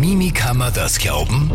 Mimi 0.00 0.30
kann 0.30 0.56
man 0.56 0.72
das 0.72 0.98
glauben? 0.98 1.50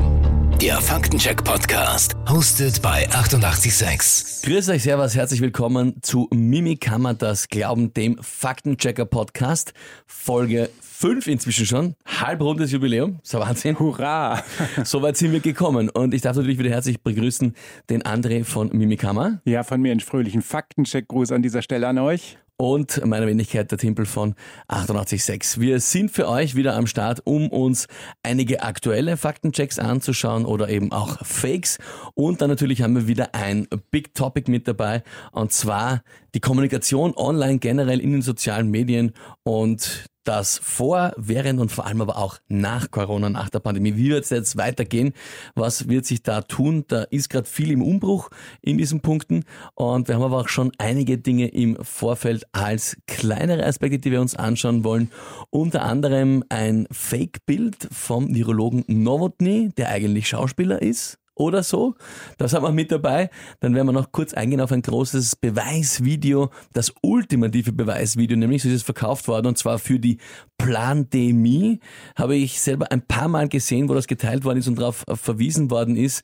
Der 0.61 0.79
Faktencheck-Podcast, 0.79 2.15
hostet 2.29 2.79
bei 2.83 3.09
886. 3.09 4.43
Grüß 4.43 4.69
euch, 4.69 4.83
servus, 4.83 5.15
herzlich 5.15 5.41
willkommen 5.41 5.95
zu 6.03 6.27
Mimi 6.31 6.75
kann 6.75 7.01
man 7.01 7.17
das 7.17 7.47
glauben, 7.47 7.91
dem 7.95 8.19
Faktenchecker-Podcast, 8.21 9.73
Folge 10.05 10.69
5 10.97 11.27
inzwischen 11.27 11.65
schon, 11.65 11.95
halbrundes 12.05 12.71
Jubiläum, 12.71 13.19
so 13.21 13.39
Wahnsinn. 13.39 13.77
Hurra! 13.77 14.41
Soweit 14.85 15.17
sind 15.17 15.33
wir 15.33 15.41
gekommen 15.41 15.89
und 15.89 16.13
ich 16.13 16.21
darf 16.21 16.37
natürlich 16.37 16.57
wieder 16.57 16.69
herzlich 16.69 17.01
begrüßen 17.01 17.53
den 17.89 18.03
André 18.03 18.45
von 18.45 18.69
Mimikama. 18.69 19.41
Ja, 19.43 19.63
von 19.63 19.81
mir 19.81 19.91
einen 19.91 19.99
fröhlichen 19.99 20.41
Faktencheck-Gruß 20.41 21.33
an 21.33 21.41
dieser 21.41 21.61
Stelle 21.61 21.89
an 21.89 21.97
euch 21.97 22.37
und 22.57 23.05
meine 23.05 23.27
Wenigkeit 23.27 23.69
der 23.69 23.77
Timpel 23.77 24.05
von 24.05 24.35
886. 24.69 25.59
Wir 25.59 25.81
sind 25.81 26.11
für 26.11 26.29
euch 26.29 26.55
wieder 26.55 26.75
am 26.75 26.87
Start, 26.87 27.21
um 27.25 27.49
uns 27.49 27.87
einige 28.23 28.63
aktuelle 28.63 29.17
Faktenchecks 29.17 29.79
anzuschauen 29.79 30.45
oder 30.45 30.69
eben 30.69 30.93
auch 30.93 31.17
Fakes. 31.25 31.77
Und 32.13 32.41
dann 32.41 32.49
natürlich 32.49 32.81
haben 32.81 32.95
wir 32.95 33.07
wieder 33.07 33.35
ein 33.35 33.67
Big 33.91 34.13
Topic 34.13 34.49
mit 34.49 34.67
dabei 34.67 35.03
und 35.33 35.51
zwar 35.51 36.03
die 36.35 36.41
Kommunikation 36.41 37.13
online 37.15 37.59
generell 37.59 38.01
in 38.01 38.11
den 38.11 38.21
sozialen 38.21 38.69
Medien 38.69 39.13
und 39.43 40.05
das 40.25 40.57
vor, 40.57 41.13
während 41.17 41.61
und 41.61 41.71
vor 41.71 41.85
allem 41.85 42.01
aber 42.01 42.17
auch 42.17 42.39
nach 42.47 42.91
Corona, 42.91 43.29
nach 43.29 43.49
der 43.49 43.59
Pandemie. 43.59 43.95
Wie 43.95 44.09
wird 44.09 44.25
es 44.25 44.31
jetzt 44.31 44.57
weitergehen? 44.57 45.13
Was 45.53 45.87
wird 45.87 46.05
sich 46.05 46.23
da 46.23 46.41
tun? 46.41 46.83
Da 46.87 47.03
ist 47.03 47.29
gerade 47.29 47.47
viel 47.47 47.71
im 47.71 47.81
Umbruch 47.81 48.29
in 48.61 48.77
diesen 48.77 49.01
Punkten 49.01 49.45
und 49.75 50.07
wir 50.07 50.15
haben 50.15 50.23
aber 50.23 50.41
auch 50.41 50.49
schon 50.49 50.71
einige 50.77 51.17
Dinge 51.17 51.47
im 51.49 51.77
Vorfeld 51.81 52.45
als 52.51 52.97
kleinere 53.07 53.65
Aspekte, 53.65 53.99
die 53.99 54.11
wir 54.11 54.19
uns 54.19 54.35
anschauen 54.35 54.83
wollen. 54.83 55.11
Unter 55.51 55.83
anderem 55.83 56.43
ein 56.49 56.87
Fake-Bild 56.91 57.87
vom 57.91 58.33
Virologen 58.35 58.83
Novotny, 58.87 59.69
der 59.77 59.89
eigentlich 59.89 60.27
Schauspieler 60.27 60.81
ist 60.81 61.19
oder 61.35 61.63
so. 61.63 61.95
Das 62.37 62.53
haben 62.53 62.63
wir 62.63 62.71
mit 62.71 62.91
dabei. 62.91 63.29
Dann 63.59 63.75
werden 63.75 63.87
wir 63.87 63.93
noch 63.93 64.11
kurz 64.11 64.33
eingehen 64.33 64.61
auf 64.61 64.71
ein 64.71 64.81
großes 64.81 65.35
Beweisvideo, 65.35 66.49
das 66.73 66.93
ultimative 67.01 67.71
Beweisvideo, 67.71 68.37
nämlich 68.37 68.63
so 68.63 68.69
ist 68.69 68.75
es 68.75 68.83
verkauft 68.83 69.27
worden 69.27 69.47
und 69.47 69.57
zwar 69.57 69.79
für 69.79 69.99
die 69.99 70.17
Plandemie. 70.57 71.79
Habe 72.15 72.35
ich 72.35 72.59
selber 72.61 72.91
ein 72.91 73.01
paar 73.01 73.27
Mal 73.27 73.49
gesehen, 73.49 73.89
wo 73.89 73.93
das 73.93 74.07
geteilt 74.07 74.45
worden 74.45 74.59
ist 74.59 74.67
und 74.67 74.79
darauf 74.79 75.03
verwiesen 75.07 75.69
worden 75.69 75.95
ist 75.95 76.23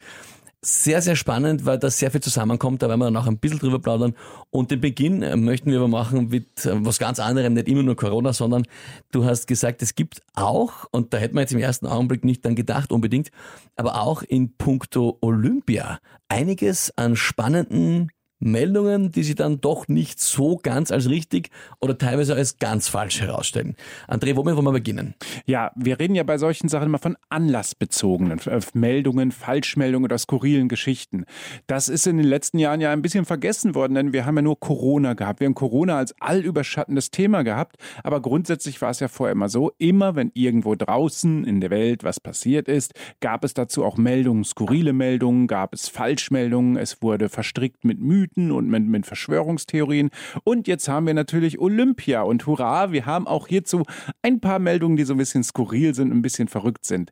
sehr, 0.63 1.01
sehr 1.01 1.15
spannend, 1.15 1.65
weil 1.65 1.79
da 1.79 1.89
sehr 1.89 2.11
viel 2.11 2.21
zusammenkommt. 2.21 2.81
Da 2.83 2.89
werden 2.89 2.99
wir 2.99 3.05
dann 3.05 3.17
auch 3.17 3.27
ein 3.27 3.39
bisschen 3.39 3.59
drüber 3.59 3.79
plaudern. 3.79 4.15
Und 4.51 4.69
den 4.69 4.79
Beginn 4.79 5.23
äh, 5.23 5.35
möchten 5.35 5.71
wir 5.71 5.79
aber 5.79 5.87
machen 5.87 6.29
mit 6.29 6.65
äh, 6.65 6.85
was 6.85 6.99
ganz 6.99 7.19
anderem, 7.19 7.53
nicht 7.53 7.67
immer 7.67 7.83
nur 7.83 7.95
Corona, 7.95 8.31
sondern 8.31 8.63
du 9.11 9.25
hast 9.25 9.47
gesagt, 9.47 9.81
es 9.81 9.95
gibt 9.95 10.21
auch, 10.35 10.85
und 10.91 11.13
da 11.13 11.17
hätten 11.17 11.35
wir 11.35 11.41
jetzt 11.41 11.53
im 11.53 11.59
ersten 11.59 11.87
Augenblick 11.87 12.23
nicht 12.23 12.45
dann 12.45 12.55
gedacht 12.55 12.91
unbedingt, 12.91 13.31
aber 13.75 14.01
auch 14.01 14.21
in 14.21 14.55
puncto 14.55 15.17
Olympia 15.21 15.99
einiges 16.29 16.95
an 16.95 17.15
spannenden 17.15 18.11
Meldungen, 18.41 19.11
die 19.11 19.23
sie 19.23 19.35
dann 19.35 19.61
doch 19.61 19.87
nicht 19.87 20.19
so 20.19 20.59
ganz 20.61 20.91
als 20.91 21.09
richtig 21.09 21.49
oder 21.79 21.97
teilweise 21.97 22.35
als 22.35 22.57
ganz 22.57 22.87
falsch 22.87 23.21
herausstellen. 23.21 23.75
André, 24.07 24.35
womit 24.35 24.55
wollen 24.55 24.65
wir 24.65 24.71
beginnen? 24.73 25.13
Ja, 25.45 25.71
wir 25.75 25.99
reden 25.99 26.15
ja 26.15 26.23
bei 26.23 26.37
solchen 26.37 26.67
Sachen 26.67 26.87
immer 26.87 26.97
von 26.97 27.15
anlassbezogenen 27.29 28.39
äh, 28.47 28.59
Meldungen, 28.73 29.31
Falschmeldungen 29.31 30.05
oder 30.05 30.17
skurrilen 30.17 30.67
Geschichten. 30.67 31.25
Das 31.67 31.87
ist 31.87 32.07
in 32.07 32.17
den 32.17 32.25
letzten 32.25 32.57
Jahren 32.57 32.81
ja 32.81 32.91
ein 32.91 33.01
bisschen 33.01 33.25
vergessen 33.25 33.75
worden, 33.75 33.93
denn 33.93 34.13
wir 34.13 34.25
haben 34.25 34.35
ja 34.35 34.41
nur 34.41 34.59
Corona 34.59 35.13
gehabt. 35.13 35.39
Wir 35.39 35.45
haben 35.45 35.55
Corona 35.55 35.97
als 35.97 36.15
allüberschattendes 36.19 37.11
Thema 37.11 37.43
gehabt, 37.43 37.77
aber 38.03 38.21
grundsätzlich 38.21 38.81
war 38.81 38.89
es 38.89 38.99
ja 38.99 39.07
vorher 39.07 39.33
immer 39.33 39.49
so, 39.49 39.71
immer 39.77 40.15
wenn 40.15 40.31
irgendwo 40.33 40.75
draußen 40.75 41.45
in 41.45 41.61
der 41.61 41.69
Welt 41.69 42.03
was 42.03 42.19
passiert 42.19 42.67
ist, 42.67 42.93
gab 43.19 43.43
es 43.43 43.53
dazu 43.53 43.85
auch 43.85 43.97
Meldungen, 43.97 44.43
skurrile 44.43 44.93
Meldungen, 44.93 45.47
gab 45.47 45.73
es 45.73 45.87
Falschmeldungen, 45.89 46.77
es 46.77 47.01
wurde 47.01 47.29
verstrickt 47.29 47.85
mit 47.85 47.99
Mythen, 47.99 48.30
Mythen 48.31 48.51
und 48.51 48.69
mit, 48.69 48.87
mit 48.87 49.05
Verschwörungstheorien. 49.05 50.09
Und 50.43 50.67
jetzt 50.67 50.87
haben 50.87 51.07
wir 51.07 51.13
natürlich 51.13 51.59
Olympia 51.59 52.21
und 52.21 52.45
hurra, 52.45 52.91
wir 52.91 53.05
haben 53.05 53.27
auch 53.27 53.47
hierzu 53.47 53.83
ein 54.21 54.39
paar 54.39 54.59
Meldungen, 54.59 54.97
die 54.97 55.03
so 55.03 55.13
ein 55.13 55.17
bisschen 55.17 55.43
skurril 55.43 55.93
sind, 55.93 56.11
ein 56.11 56.21
bisschen 56.21 56.47
verrückt 56.47 56.85
sind. 56.85 57.11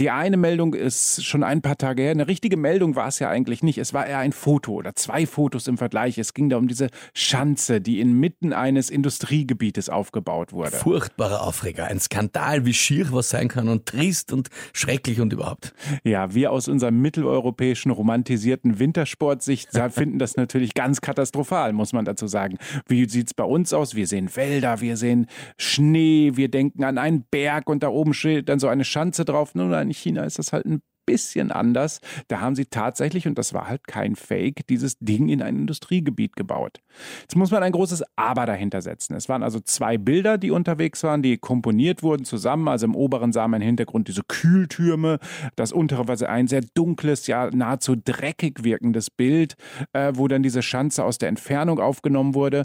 Die 0.00 0.10
eine 0.10 0.36
Meldung 0.36 0.74
ist 0.74 1.24
schon 1.24 1.42
ein 1.42 1.62
paar 1.62 1.76
Tage 1.76 2.02
her. 2.02 2.10
Eine 2.10 2.28
richtige 2.28 2.56
Meldung 2.56 2.96
war 2.96 3.08
es 3.08 3.18
ja 3.18 3.28
eigentlich 3.28 3.62
nicht. 3.62 3.78
Es 3.78 3.94
war 3.94 4.06
eher 4.06 4.18
ein 4.18 4.32
Foto 4.32 4.72
oder 4.72 4.94
zwei 4.94 5.26
Fotos 5.26 5.66
im 5.68 5.78
Vergleich. 5.78 6.18
Es 6.18 6.34
ging 6.34 6.48
da 6.48 6.56
um 6.56 6.68
diese 6.68 6.88
Schanze, 7.14 7.80
die 7.80 8.00
inmitten 8.00 8.52
eines 8.52 8.90
Industriegebietes 8.90 9.88
aufgebaut 9.88 10.52
wurde. 10.52 10.72
Furchtbarer 10.72 11.42
Aufreger. 11.42 11.86
Ein 11.86 12.00
Skandal, 12.00 12.64
wie 12.64 12.74
schier 12.74 13.08
was 13.12 13.30
sein 13.30 13.48
kann 13.48 13.68
und 13.68 13.86
trist 13.86 14.32
und 14.32 14.48
schrecklich 14.72 15.20
und 15.20 15.32
überhaupt. 15.32 15.72
Ja, 16.04 16.34
wir 16.34 16.52
aus 16.52 16.68
unserer 16.68 16.90
mitteleuropäischen 16.90 17.90
romantisierten 17.90 18.78
Wintersportsicht 18.78 19.68
finden 19.90 20.18
das 20.18 20.36
natürlich 20.36 20.57
natürlich 20.58 20.74
ganz 20.74 21.00
katastrophal, 21.00 21.72
muss 21.72 21.92
man 21.92 22.04
dazu 22.04 22.26
sagen. 22.26 22.58
Wie 22.88 23.08
sieht 23.08 23.28
es 23.28 23.34
bei 23.34 23.44
uns 23.44 23.72
aus? 23.72 23.94
Wir 23.94 24.06
sehen 24.06 24.34
Wälder, 24.34 24.80
wir 24.80 24.96
sehen 24.96 25.26
Schnee, 25.56 26.32
wir 26.34 26.50
denken 26.50 26.82
an 26.84 26.98
einen 26.98 27.24
Berg 27.30 27.68
und 27.70 27.82
da 27.82 27.88
oben 27.88 28.12
steht 28.12 28.48
dann 28.48 28.58
so 28.58 28.66
eine 28.68 28.84
Schanze 28.84 29.24
drauf. 29.24 29.54
Nun, 29.54 29.72
in 29.72 29.92
China 29.92 30.24
ist 30.24 30.38
das 30.38 30.52
halt 30.52 30.66
ein 30.66 30.82
bisschen 31.08 31.50
anders. 31.50 32.00
Da 32.28 32.40
haben 32.40 32.54
sie 32.54 32.66
tatsächlich, 32.66 33.26
und 33.26 33.38
das 33.38 33.54
war 33.54 33.66
halt 33.66 33.86
kein 33.88 34.14
Fake, 34.14 34.66
dieses 34.66 34.98
Ding 34.98 35.30
in 35.30 35.40
ein 35.40 35.56
Industriegebiet 35.56 36.36
gebaut. 36.36 36.80
Jetzt 37.22 37.34
muss 37.34 37.50
man 37.50 37.62
ein 37.62 37.72
großes 37.72 38.04
Aber 38.16 38.44
dahinter 38.44 38.82
setzen. 38.82 39.14
Es 39.14 39.28
waren 39.28 39.42
also 39.42 39.58
zwei 39.60 39.96
Bilder, 39.96 40.36
die 40.36 40.50
unterwegs 40.50 41.02
waren, 41.02 41.22
die 41.22 41.38
komponiert 41.38 42.02
wurden 42.02 42.26
zusammen. 42.26 42.68
Also 42.68 42.84
im 42.84 42.94
oberen 42.94 43.32
sah 43.32 43.48
man 43.48 43.62
im 43.62 43.66
Hintergrund 43.66 44.08
diese 44.08 44.22
Kühltürme, 44.22 45.18
das 45.56 45.72
untere 45.72 46.06
war 46.08 46.28
ein 46.28 46.46
sehr 46.46 46.62
dunkles, 46.74 47.26
ja 47.26 47.48
nahezu 47.50 47.96
dreckig 47.96 48.64
wirkendes 48.64 49.10
Bild, 49.10 49.54
äh, 49.92 50.12
wo 50.14 50.28
dann 50.28 50.42
diese 50.42 50.62
Schanze 50.62 51.04
aus 51.04 51.18
der 51.18 51.30
Entfernung 51.30 51.80
aufgenommen 51.80 52.34
wurde. 52.34 52.64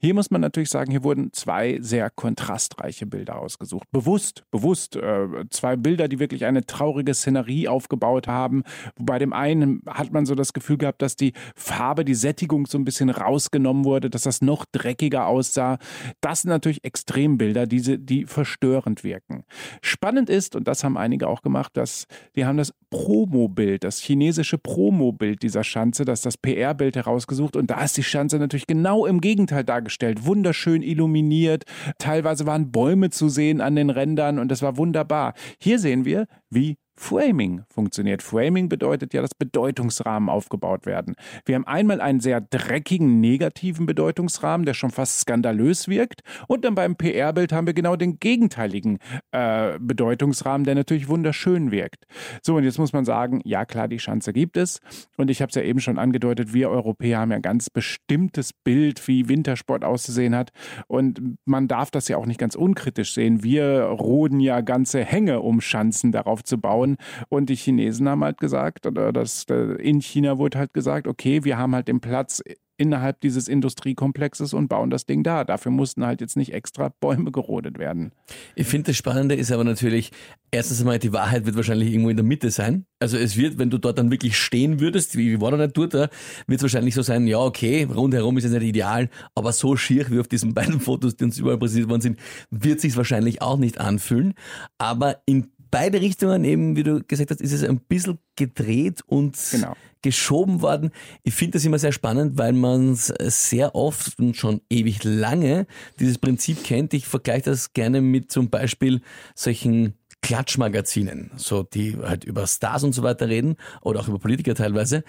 Hier 0.00 0.14
muss 0.14 0.30
man 0.30 0.40
natürlich 0.40 0.70
sagen, 0.70 0.90
hier 0.90 1.04
wurden 1.04 1.32
zwei 1.32 1.78
sehr 1.80 2.10
kontrastreiche 2.10 3.06
Bilder 3.06 3.38
ausgesucht. 3.38 3.86
Bewusst, 3.92 4.44
bewusst. 4.50 4.96
Äh, 4.96 5.26
zwei 5.50 5.76
Bilder, 5.76 6.08
die 6.08 6.18
wirklich 6.18 6.44
eine 6.44 6.66
traurige 6.66 7.14
Szenerie 7.14 7.68
auf 7.68 7.83
aufgebaut 7.84 8.26
haben. 8.28 8.62
Bei 8.98 9.18
dem 9.18 9.32
einen 9.32 9.82
hat 9.86 10.12
man 10.12 10.24
so 10.24 10.34
das 10.34 10.52
Gefühl 10.52 10.78
gehabt, 10.78 11.02
dass 11.02 11.16
die 11.16 11.32
Farbe, 11.54 12.04
die 12.04 12.14
Sättigung 12.14 12.66
so 12.66 12.78
ein 12.78 12.84
bisschen 12.84 13.10
rausgenommen 13.10 13.84
wurde, 13.84 14.08
dass 14.08 14.22
das 14.22 14.40
noch 14.40 14.64
dreckiger 14.72 15.26
aussah. 15.26 15.78
Das 16.20 16.42
sind 16.42 16.50
natürlich 16.50 16.82
Extrembilder, 16.84 17.66
diese, 17.66 17.98
die 17.98 18.24
verstörend 18.24 19.04
wirken. 19.04 19.44
Spannend 19.82 20.30
ist, 20.30 20.56
und 20.56 20.66
das 20.66 20.82
haben 20.82 20.96
einige 20.96 21.28
auch 21.28 21.42
gemacht, 21.42 21.76
dass 21.76 22.06
die 22.36 22.46
haben 22.46 22.56
das 22.56 22.72
Promo-Bild, 22.90 23.84
das 23.84 23.98
chinesische 23.98 24.56
Promo-Bild 24.56 25.42
dieser 25.42 25.64
Schanze, 25.64 26.04
das 26.04 26.22
das 26.22 26.38
PR-Bild 26.38 26.96
herausgesucht 26.96 27.56
und 27.56 27.70
da 27.70 27.82
ist 27.84 27.96
die 27.96 28.02
Schanze 28.02 28.38
natürlich 28.38 28.66
genau 28.66 29.04
im 29.04 29.20
Gegenteil 29.20 29.64
dargestellt. 29.64 30.24
Wunderschön 30.24 30.82
illuminiert, 30.82 31.64
teilweise 31.98 32.46
waren 32.46 32.72
Bäume 32.72 33.10
zu 33.10 33.28
sehen 33.28 33.60
an 33.60 33.76
den 33.76 33.90
Rändern 33.90 34.38
und 34.38 34.48
das 34.48 34.62
war 34.62 34.76
wunderbar. 34.76 35.34
Hier 35.58 35.78
sehen 35.78 36.04
wir, 36.04 36.26
wie 36.50 36.76
Framing 36.96 37.62
funktioniert. 37.68 38.22
Framing 38.22 38.68
bedeutet 38.68 39.14
ja, 39.14 39.20
dass 39.20 39.34
Bedeutungsrahmen 39.34 40.28
aufgebaut 40.28 40.86
werden. 40.86 41.16
Wir 41.44 41.56
haben 41.56 41.66
einmal 41.66 42.00
einen 42.00 42.20
sehr 42.20 42.40
dreckigen 42.40 43.20
negativen 43.20 43.86
Bedeutungsrahmen, 43.86 44.64
der 44.64 44.74
schon 44.74 44.90
fast 44.90 45.20
skandalös 45.20 45.88
wirkt. 45.88 46.22
Und 46.46 46.64
dann 46.64 46.74
beim 46.74 46.96
PR-Bild 46.96 47.52
haben 47.52 47.66
wir 47.66 47.74
genau 47.74 47.96
den 47.96 48.20
gegenteiligen 48.20 48.98
äh, 49.32 49.78
Bedeutungsrahmen, 49.80 50.64
der 50.64 50.76
natürlich 50.76 51.08
wunderschön 51.08 51.72
wirkt. 51.72 52.04
So, 52.42 52.56
und 52.56 52.64
jetzt 52.64 52.78
muss 52.78 52.92
man 52.92 53.04
sagen, 53.04 53.40
ja 53.44 53.64
klar, 53.64 53.88
die 53.88 53.96
Chance 53.96 54.32
gibt 54.32 54.56
es. 54.56 54.80
Und 55.16 55.30
ich 55.30 55.42
habe 55.42 55.50
es 55.50 55.56
ja 55.56 55.62
eben 55.62 55.80
schon 55.80 55.98
angedeutet, 55.98 56.54
wir 56.54 56.70
Europäer 56.70 57.18
haben 57.18 57.32
ja 57.32 57.36
ein 57.36 57.42
ganz 57.42 57.70
bestimmtes 57.70 58.52
Bild, 58.52 59.06
wie 59.08 59.28
Wintersport 59.28 59.84
auszusehen 59.84 60.36
hat. 60.36 60.50
Und 60.86 61.20
man 61.44 61.66
darf 61.66 61.90
das 61.90 62.06
ja 62.06 62.16
auch 62.18 62.26
nicht 62.26 62.38
ganz 62.38 62.54
unkritisch 62.54 63.14
sehen. 63.14 63.42
Wir 63.42 63.82
roden 63.82 64.38
ja 64.38 64.60
ganze 64.60 65.04
Hänge, 65.04 65.40
um 65.40 65.60
Schanzen 65.60 66.12
darauf 66.12 66.44
zu 66.44 66.58
bauen 66.58 66.83
bauen. 66.84 66.96
Und 67.28 67.50
die 67.50 67.56
Chinesen 67.56 68.08
haben 68.08 68.24
halt 68.24 68.38
gesagt, 68.38 68.86
oder 68.86 69.12
das, 69.12 69.46
äh, 69.50 69.74
in 69.74 70.00
China 70.00 70.38
wurde 70.38 70.58
halt 70.58 70.74
gesagt, 70.74 71.06
okay, 71.06 71.44
wir 71.44 71.58
haben 71.58 71.74
halt 71.74 71.88
den 71.88 72.00
Platz 72.00 72.42
innerhalb 72.76 73.20
dieses 73.20 73.46
Industriekomplexes 73.46 74.52
und 74.52 74.68
bauen 74.68 74.90
das 74.90 75.06
Ding 75.06 75.22
da. 75.22 75.44
Dafür 75.44 75.70
mussten 75.70 76.04
halt 76.04 76.20
jetzt 76.20 76.36
nicht 76.36 76.52
extra 76.52 76.88
Bäume 77.00 77.30
gerodet 77.30 77.78
werden. 77.78 78.12
Ich 78.56 78.66
finde, 78.66 78.90
das 78.90 78.96
Spannende 78.96 79.36
ist 79.36 79.52
aber 79.52 79.62
natürlich, 79.62 80.10
erstens 80.50 80.80
einmal, 80.80 80.98
die 80.98 81.12
Wahrheit 81.12 81.46
wird 81.46 81.54
wahrscheinlich 81.54 81.92
irgendwo 81.92 82.10
in 82.10 82.16
der 82.16 82.24
Mitte 82.24 82.50
sein. 82.50 82.86
Also 82.98 83.16
es 83.16 83.36
wird, 83.36 83.58
wenn 83.58 83.70
du 83.70 83.78
dort 83.78 83.98
dann 83.98 84.10
wirklich 84.10 84.36
stehen 84.36 84.80
würdest, 84.80 85.16
wie, 85.16 85.40
war 85.40 85.50
der 85.50 85.60
Natur 85.60 85.88
da, 85.88 86.08
wird 86.48 86.58
es 86.58 86.62
wahrscheinlich 86.62 86.94
so 86.94 87.02
sein, 87.02 87.28
ja, 87.28 87.38
okay, 87.38 87.84
rundherum 87.84 88.36
ist 88.38 88.44
es 88.44 88.50
nicht 88.50 88.62
ideal, 88.62 89.08
aber 89.36 89.52
so 89.52 89.76
schier 89.76 90.10
wie 90.10 90.18
auf 90.18 90.26
diesen 90.26 90.52
beiden 90.52 90.80
Fotos, 90.80 91.16
die 91.16 91.24
uns 91.24 91.38
überall 91.38 91.58
präsentiert 91.58 91.90
worden 91.90 92.02
sind, 92.02 92.18
wird 92.50 92.80
sich 92.80 92.96
wahrscheinlich 92.96 93.40
auch 93.40 93.56
nicht 93.56 93.78
anfühlen. 93.78 94.34
Aber 94.78 95.22
in 95.26 95.52
beide 95.74 96.00
Richtungen 96.00 96.44
eben, 96.44 96.76
wie 96.76 96.84
du 96.84 97.02
gesagt 97.02 97.32
hast, 97.32 97.40
ist 97.40 97.50
es 97.50 97.64
ein 97.64 97.80
bisschen 97.80 98.20
gedreht 98.36 99.02
und 99.06 99.36
genau. 99.50 99.74
geschoben 100.02 100.62
worden. 100.62 100.92
Ich 101.24 101.34
finde 101.34 101.54
das 101.54 101.64
immer 101.64 101.80
sehr 101.80 101.90
spannend, 101.90 102.38
weil 102.38 102.52
man 102.52 102.92
es 102.92 103.08
sehr 103.48 103.74
oft 103.74 104.16
und 104.20 104.36
schon 104.36 104.60
ewig 104.70 105.02
lange 105.02 105.66
dieses 105.98 106.18
Prinzip 106.18 106.62
kennt. 106.62 106.94
Ich 106.94 107.08
vergleiche 107.08 107.50
das 107.50 107.72
gerne 107.72 108.00
mit 108.00 108.30
zum 108.30 108.50
Beispiel 108.50 109.00
solchen 109.34 109.94
Klatschmagazinen, 110.22 111.32
so 111.34 111.64
die 111.64 111.96
halt 111.96 112.22
über 112.22 112.46
Stars 112.46 112.84
und 112.84 112.92
so 112.92 113.02
weiter 113.02 113.28
reden 113.28 113.56
oder 113.82 113.98
auch 113.98 114.06
über 114.06 114.20
Politiker 114.20 114.54
teilweise 114.54 115.02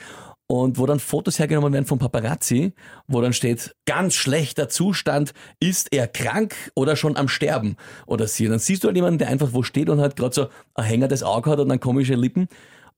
und 0.47 0.77
wo 0.77 0.85
dann 0.85 0.99
Fotos 0.99 1.39
hergenommen 1.39 1.73
werden 1.73 1.85
von 1.85 1.99
Paparazzi, 1.99 2.73
wo 3.07 3.21
dann 3.21 3.33
steht, 3.33 3.75
ganz 3.85 4.13
schlechter 4.13 4.69
Zustand, 4.69 5.33
ist 5.59 5.91
er 5.91 6.07
krank 6.07 6.55
oder 6.75 6.95
schon 6.95 7.17
am 7.17 7.27
Sterben 7.27 7.77
oder 8.05 8.27
sie. 8.27 8.45
Und 8.45 8.51
dann 8.51 8.59
siehst 8.59 8.83
du 8.83 8.87
halt 8.87 8.95
jemanden, 8.95 9.19
der 9.19 9.29
einfach 9.29 9.53
wo 9.53 9.63
steht 9.63 9.89
und 9.89 9.99
halt 9.99 10.15
gerade 10.15 10.35
so 10.35 10.47
ein 10.75 10.85
Hänger 10.85 11.07
des 11.07 11.23
Auge 11.23 11.49
hat 11.49 11.59
und 11.59 11.69
dann 11.69 11.79
komische 11.79 12.15
Lippen. 12.15 12.47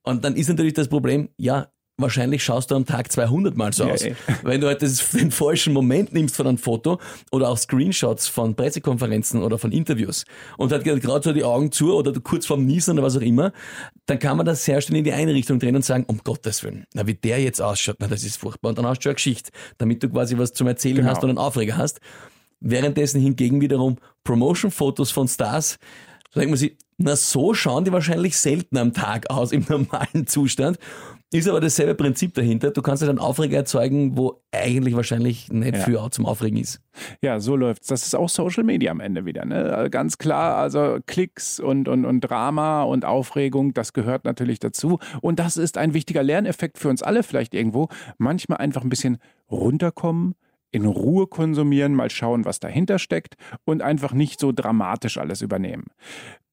Und 0.03 0.23
dann 0.23 0.35
ist 0.35 0.49
natürlich 0.49 0.73
das 0.73 0.87
Problem, 0.87 1.29
ja, 1.37 1.67
wahrscheinlich 1.97 2.43
schaust 2.43 2.69
du 2.71 2.75
am 2.75 2.85
Tag 2.85 3.11
200 3.11 3.57
Mal 3.57 3.73
so 3.73 3.85
aus. 3.85 4.03
Ey. 4.03 4.15
Wenn 4.43 4.61
du 4.61 4.67
halt 4.67 4.81
das, 4.81 5.09
den 5.13 5.31
falschen 5.31 5.73
Moment 5.73 6.13
nimmst 6.13 6.35
von 6.35 6.47
einem 6.47 6.57
Foto 6.57 6.99
oder 7.31 7.49
auch 7.49 7.57
Screenshots 7.57 8.27
von 8.27 8.55
Pressekonferenzen 8.55 9.41
oder 9.41 9.57
von 9.57 9.71
Interviews 9.71 10.25
und 10.57 10.71
hat 10.71 10.83
gerade 10.83 11.23
so 11.23 11.33
die 11.33 11.43
Augen 11.43 11.71
zu 11.71 11.95
oder 11.95 12.13
kurz 12.21 12.45
vorm 12.45 12.65
Niesen 12.65 12.93
oder 12.93 13.07
was 13.07 13.17
auch 13.17 13.21
immer, 13.21 13.51
dann 14.05 14.19
kann 14.19 14.37
man 14.37 14.45
das 14.45 14.63
sehr 14.63 14.79
schnell 14.81 14.99
in 14.99 15.03
die 15.03 15.13
eine 15.13 15.33
Richtung 15.33 15.59
drehen 15.59 15.75
und 15.75 15.83
sagen, 15.83 16.05
um 16.07 16.19
Gottes 16.23 16.63
Willen, 16.63 16.85
na 16.93 17.07
wie 17.07 17.15
der 17.15 17.41
jetzt 17.41 17.61
ausschaut, 17.61 17.97
na 17.99 18.07
das 18.07 18.23
ist 18.23 18.37
furchtbar. 18.37 18.69
Und 18.69 18.77
dann 18.77 18.85
hast 18.85 18.99
du 18.99 19.09
eine 19.09 19.15
Geschichte, 19.15 19.51
damit 19.77 20.03
du 20.03 20.09
quasi 20.09 20.37
was 20.37 20.53
zum 20.53 20.67
Erzählen 20.67 20.97
genau. 20.97 21.09
hast 21.09 21.23
und 21.23 21.29
einen 21.29 21.39
Aufreger 21.39 21.77
hast. 21.77 21.99
Währenddessen 22.59 23.21
hingegen 23.21 23.61
wiederum 23.61 23.97
Promotion-Fotos 24.23 25.11
von 25.11 25.27
Stars, 25.27 25.77
da 26.33 26.41
denkt 26.41 26.51
man 26.51 26.57
sich, 26.57 26.77
na 26.97 27.15
so 27.15 27.53
schauen 27.53 27.85
die 27.85 27.91
wahrscheinlich 27.91 28.37
selten 28.37 28.77
am 28.77 28.93
Tag 28.93 29.29
aus 29.29 29.51
im 29.51 29.65
normalen 29.69 30.27
Zustand. 30.27 30.77
Ist 31.29 31.49
aber 31.49 31.59
dasselbe 31.59 31.93
Prinzip 31.93 32.33
dahinter. 32.35 32.71
Du 32.71 32.81
kannst 32.81 33.01
halt 33.01 33.09
einen 33.09 33.19
Aufreger 33.19 33.57
erzeugen, 33.57 34.17
wo 34.17 34.41
eigentlich 34.53 34.95
wahrscheinlich 34.95 35.51
nicht 35.51 35.75
ja. 35.75 35.83
viel 35.83 35.99
zum 36.11 36.25
Aufregen 36.25 36.57
ist. 36.57 36.79
Ja, 37.21 37.41
so 37.41 37.57
läuft's. 37.57 37.87
Das 37.87 38.03
ist 38.05 38.15
auch 38.15 38.29
Social 38.29 38.63
Media 38.63 38.91
am 38.91 39.01
Ende 39.01 39.25
wieder. 39.25 39.43
Ne? 39.43 39.75
Also 39.75 39.89
ganz 39.89 40.17
klar, 40.17 40.55
also 40.55 40.99
Klicks 41.05 41.59
und, 41.59 41.89
und, 41.89 42.05
und 42.05 42.21
Drama 42.21 42.83
und 42.83 43.03
Aufregung, 43.03 43.73
das 43.73 43.91
gehört 43.91 44.23
natürlich 44.23 44.59
dazu. 44.59 44.99
Und 45.19 45.39
das 45.39 45.57
ist 45.57 45.77
ein 45.77 45.93
wichtiger 45.93 46.23
Lerneffekt 46.23 46.77
für 46.77 46.87
uns 46.87 47.03
alle 47.03 47.23
vielleicht 47.23 47.53
irgendwo. 47.53 47.89
Manchmal 48.17 48.59
einfach 48.59 48.83
ein 48.83 48.89
bisschen 48.89 49.17
runterkommen, 49.51 50.35
in 50.71 50.85
Ruhe 50.85 51.27
konsumieren, 51.27 51.93
mal 51.93 52.09
schauen, 52.09 52.45
was 52.45 52.61
dahinter 52.61 52.99
steckt 52.99 53.35
und 53.65 53.81
einfach 53.81 54.13
nicht 54.13 54.39
so 54.39 54.53
dramatisch 54.53 55.17
alles 55.17 55.41
übernehmen. 55.41 55.87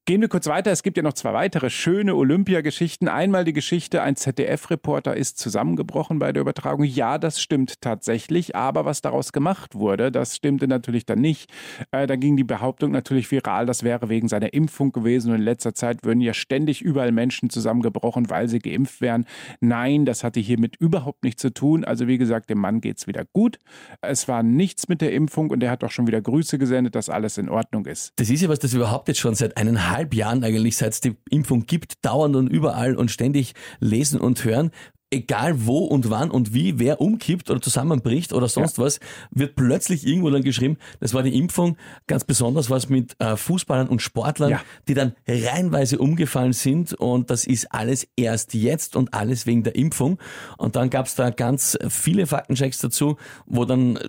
Gehen 0.07 0.21
wir 0.21 0.27
kurz 0.27 0.45
weiter. 0.45 0.71
Es 0.71 0.83
gibt 0.83 0.97
ja 0.97 1.03
noch 1.03 1.13
zwei 1.13 1.33
weitere 1.33 1.71
schöne 1.71 2.13
Olympiageschichten. 2.13 3.07
Einmal 3.07 3.43
die 3.43 3.53
Geschichte, 3.53 4.03
ein 4.03 4.15
ZDF-Reporter 4.15 5.17
ist 5.17 5.39
zusammengebrochen 5.39 6.19
bei 6.19 6.31
der 6.31 6.41
Übertragung. 6.41 6.85
Ja, 6.85 7.17
das 7.17 7.41
stimmt 7.41 7.81
tatsächlich. 7.81 8.55
Aber 8.55 8.85
was 8.85 9.01
daraus 9.01 9.33
gemacht 9.33 9.73
wurde, 9.73 10.11
das 10.11 10.35
stimmte 10.35 10.67
natürlich 10.67 11.07
dann 11.07 11.21
nicht. 11.21 11.49
Äh, 11.89 12.05
da 12.05 12.17
ging 12.17 12.37
die 12.37 12.43
Behauptung 12.43 12.91
natürlich 12.91 13.31
viral, 13.31 13.65
das 13.65 13.81
wäre 13.81 14.07
wegen 14.07 14.27
seiner 14.27 14.53
Impfung 14.53 14.91
gewesen. 14.91 15.31
Und 15.31 15.37
in 15.37 15.41
letzter 15.41 15.73
Zeit 15.73 16.03
würden 16.03 16.21
ja 16.21 16.35
ständig 16.35 16.83
überall 16.83 17.11
Menschen 17.11 17.49
zusammengebrochen, 17.49 18.29
weil 18.29 18.47
sie 18.47 18.59
geimpft 18.59 19.01
wären. 19.01 19.25
Nein, 19.59 20.05
das 20.05 20.23
hatte 20.23 20.39
hiermit 20.39 20.75
überhaupt 20.75 21.23
nichts 21.23 21.41
zu 21.41 21.51
tun. 21.51 21.83
Also 21.83 22.07
wie 22.07 22.19
gesagt, 22.19 22.51
dem 22.51 22.59
Mann 22.59 22.79
geht's 22.79 23.07
wieder 23.07 23.25
gut. 23.25 23.57
Es 24.01 24.27
war 24.27 24.43
nichts 24.43 24.87
mit 24.87 25.01
der 25.01 25.13
Impfung 25.13 25.49
und 25.49 25.63
er 25.63 25.71
hat 25.71 25.83
auch 25.83 25.89
schon 25.89 26.05
wieder 26.05 26.21
Grüße 26.21 26.59
gesendet, 26.59 26.93
dass 26.93 27.09
alles 27.09 27.39
in 27.39 27.49
Ordnung 27.49 27.87
ist. 27.87 28.13
Das 28.17 28.29
ist 28.29 28.43
ja 28.43 28.49
was, 28.49 28.59
das 28.59 28.75
überhaupt 28.75 29.07
jetzt 29.07 29.19
schon 29.19 29.33
seit 29.33 29.57
eineinhalb 29.57 29.94
eineinhalb 29.95 30.13
Jahren 30.13 30.43
eigentlich, 30.43 30.77
seit 30.77 30.93
es 30.93 31.01
die 31.01 31.15
Impfung 31.29 31.65
gibt, 31.65 32.05
dauernd 32.05 32.35
und 32.35 32.47
überall 32.47 32.95
und 32.95 33.11
ständig 33.11 33.53
lesen 33.79 34.19
und 34.19 34.43
hören 34.43 34.71
egal 35.11 35.65
wo 35.65 35.85
und 35.85 36.09
wann 36.09 36.29
und 36.29 36.53
wie 36.53 36.79
wer 36.79 36.99
umkippt 36.99 37.49
oder 37.49 37.61
zusammenbricht 37.61 38.33
oder 38.33 38.49
sonst 38.49 38.77
ja. 38.77 38.83
was, 38.83 38.99
wird 39.31 39.55
plötzlich 39.55 40.05
irgendwo 40.05 40.29
dann 40.29 40.41
geschrieben, 40.41 40.77
das 40.99 41.13
war 41.13 41.23
die 41.23 41.37
Impfung, 41.37 41.77
ganz 42.07 42.25
besonders 42.25 42.69
was 42.69 42.89
mit 42.89 43.15
äh, 43.19 43.37
Fußballern 43.37 43.87
und 43.87 44.01
Sportlern, 44.01 44.49
ja. 44.49 44.61
die 44.87 44.93
dann 44.93 45.13
reihenweise 45.27 45.99
umgefallen 45.99 46.53
sind 46.53 46.93
und 46.93 47.29
das 47.29 47.45
ist 47.45 47.71
alles 47.71 48.07
erst 48.17 48.55
jetzt 48.55 48.95
und 48.95 49.13
alles 49.13 49.45
wegen 49.45 49.63
der 49.63 49.75
Impfung. 49.75 50.19
Und 50.57 50.75
dann 50.75 50.89
gab 50.89 51.05
es 51.05 51.15
da 51.15 51.29
ganz 51.29 51.77
viele 51.87 52.27
Faktenchecks 52.27 52.79
dazu, 52.79 53.17
wo 53.45 53.63
dann 53.63 53.99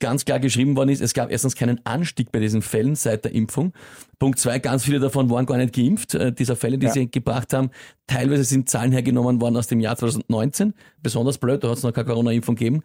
ganz 0.00 0.24
klar 0.24 0.40
geschrieben 0.40 0.76
worden 0.76 0.90
ist, 0.90 1.00
es 1.00 1.14
gab 1.14 1.30
erstens 1.30 1.54
keinen 1.54 1.84
Anstieg 1.84 2.32
bei 2.32 2.40
diesen 2.40 2.62
Fällen 2.62 2.94
seit 2.94 3.24
der 3.24 3.32
Impfung. 3.32 3.72
Punkt 4.18 4.38
zwei, 4.38 4.58
ganz 4.58 4.84
viele 4.84 4.98
davon 4.98 5.28
waren 5.30 5.46
gar 5.46 5.58
nicht 5.58 5.74
geimpft, 5.74 6.14
äh, 6.14 6.32
dieser 6.32 6.56
Fälle, 6.56 6.78
die 6.78 6.86
ja. 6.86 6.92
sie 6.92 7.10
gebracht 7.10 7.52
haben. 7.52 7.70
Teilweise 8.06 8.44
sind 8.44 8.68
Zahlen 8.68 8.92
hergenommen 8.92 9.40
worden 9.40 9.56
aus 9.56 9.66
dem 9.66 9.80
Jahr 9.80 9.96
2019. 9.96 10.74
Besonders 11.02 11.38
blöd, 11.38 11.62
da 11.62 11.68
hat 11.68 11.78
es 11.78 11.82
noch 11.82 11.92
keine 11.92 12.06
Corona-Impfung 12.06 12.56
gegeben. 12.56 12.82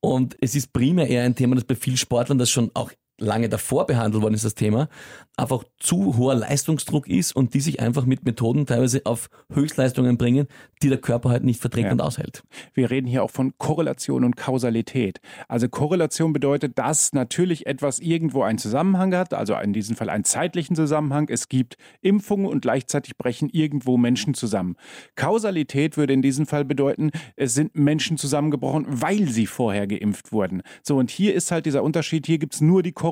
Und 0.00 0.36
es 0.40 0.54
ist 0.54 0.72
primär 0.72 1.08
eher 1.08 1.24
ein 1.24 1.34
Thema, 1.34 1.54
das 1.54 1.64
bei 1.64 1.74
vielen 1.74 1.96
Sportlern, 1.96 2.38
das 2.38 2.50
schon 2.50 2.70
auch 2.74 2.90
lange 3.18 3.48
davor 3.48 3.86
behandelt 3.86 4.22
worden 4.22 4.34
ist, 4.34 4.44
das 4.44 4.54
Thema, 4.54 4.88
einfach 5.36 5.64
zu 5.78 6.16
hoher 6.16 6.34
Leistungsdruck 6.34 7.08
ist 7.08 7.34
und 7.34 7.54
die 7.54 7.60
sich 7.60 7.80
einfach 7.80 8.06
mit 8.06 8.24
Methoden 8.24 8.66
teilweise 8.66 9.02
auf 9.04 9.30
Höchstleistungen 9.52 10.16
bringen, 10.16 10.46
die 10.82 10.88
der 10.88 10.98
Körper 10.98 11.30
halt 11.30 11.44
nicht 11.44 11.60
verträgt 11.60 11.86
ja. 11.86 11.92
und 11.92 12.00
aushält. 12.00 12.42
Wir 12.72 12.90
reden 12.90 13.06
hier 13.06 13.22
auch 13.22 13.30
von 13.30 13.52
Korrelation 13.58 14.24
und 14.24 14.36
Kausalität. 14.36 15.20
Also 15.48 15.68
Korrelation 15.68 16.32
bedeutet, 16.32 16.78
dass 16.78 17.12
natürlich 17.12 17.66
etwas 17.66 17.98
irgendwo 17.98 18.42
einen 18.42 18.58
Zusammenhang 18.58 19.14
hat, 19.14 19.34
also 19.34 19.54
in 19.54 19.72
diesem 19.72 19.96
Fall 19.96 20.08
einen 20.08 20.24
zeitlichen 20.24 20.76
Zusammenhang. 20.76 21.28
Es 21.28 21.48
gibt 21.48 21.76
Impfungen 22.00 22.46
und 22.46 22.62
gleichzeitig 22.62 23.16
brechen 23.16 23.48
irgendwo 23.50 23.96
Menschen 23.96 24.34
zusammen. 24.34 24.76
Kausalität 25.16 25.96
würde 25.96 26.12
in 26.12 26.22
diesem 26.22 26.46
Fall 26.46 26.64
bedeuten, 26.64 27.10
es 27.36 27.54
sind 27.54 27.74
Menschen 27.74 28.18
zusammengebrochen, 28.18 28.86
weil 28.88 29.28
sie 29.28 29.46
vorher 29.46 29.86
geimpft 29.86 30.32
wurden. 30.32 30.62
So, 30.82 30.96
und 30.96 31.10
hier 31.10 31.34
ist 31.34 31.50
halt 31.50 31.66
dieser 31.66 31.82
Unterschied, 31.82 32.26
hier 32.26 32.38
gibt 32.38 32.54
es 32.54 32.60
nur 32.60 32.82
die 32.82 32.92
Korrelation. 32.92 33.03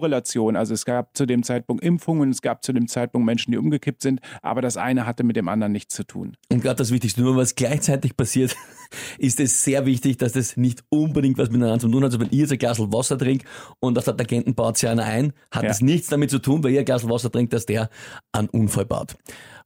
Also 0.56 0.74
es 0.74 0.84
gab 0.84 1.16
zu 1.16 1.26
dem 1.26 1.42
Zeitpunkt 1.42 1.84
Impfungen, 1.84 2.30
es 2.30 2.42
gab 2.42 2.64
zu 2.64 2.72
dem 2.72 2.88
Zeitpunkt 2.88 3.26
Menschen, 3.26 3.52
die 3.52 3.58
umgekippt 3.58 4.02
sind, 4.02 4.20
aber 4.42 4.62
das 4.62 4.76
eine 4.76 5.06
hatte 5.06 5.24
mit 5.24 5.36
dem 5.36 5.48
anderen 5.48 5.72
nichts 5.72 5.94
zu 5.94 6.04
tun. 6.04 6.36
Und 6.50 6.62
gerade 6.62 6.76
das 6.76 6.90
Wichtigste, 6.90 7.22
nur 7.22 7.36
was 7.36 7.54
gleichzeitig 7.54 8.16
passiert, 8.16 8.56
ist 9.18 9.40
es 9.40 9.64
sehr 9.64 9.86
wichtig, 9.86 10.18
dass 10.18 10.32
das 10.32 10.56
nicht 10.56 10.84
unbedingt 10.88 11.38
was 11.38 11.50
miteinander 11.50 11.78
zu 11.78 11.88
tun 11.88 12.02
hat. 12.02 12.12
Also 12.12 12.20
wenn 12.20 12.30
ihr 12.30 12.40
jetzt 12.40 12.52
ein 12.52 12.58
Glas 12.58 12.78
Wasser 12.78 13.18
trinkt 13.18 13.46
und 13.80 13.98
auf 13.98 14.04
der 14.04 14.16
Tangenten 14.16 14.54
baut 14.54 14.78
sich 14.78 14.88
einer 14.88 15.04
ein, 15.04 15.32
hat 15.50 15.62
ja. 15.62 15.68
das 15.68 15.80
nichts 15.80 16.08
damit 16.08 16.30
zu 16.30 16.38
tun, 16.38 16.62
weil 16.64 16.72
ihr 16.72 16.80
ein 16.80 16.84
Glas 16.84 17.08
Wasser 17.08 17.30
trinkt, 17.30 17.52
dass 17.52 17.66
der 17.66 17.90
einen 18.32 18.48
Unfall 18.48 18.86
baut. 18.86 19.16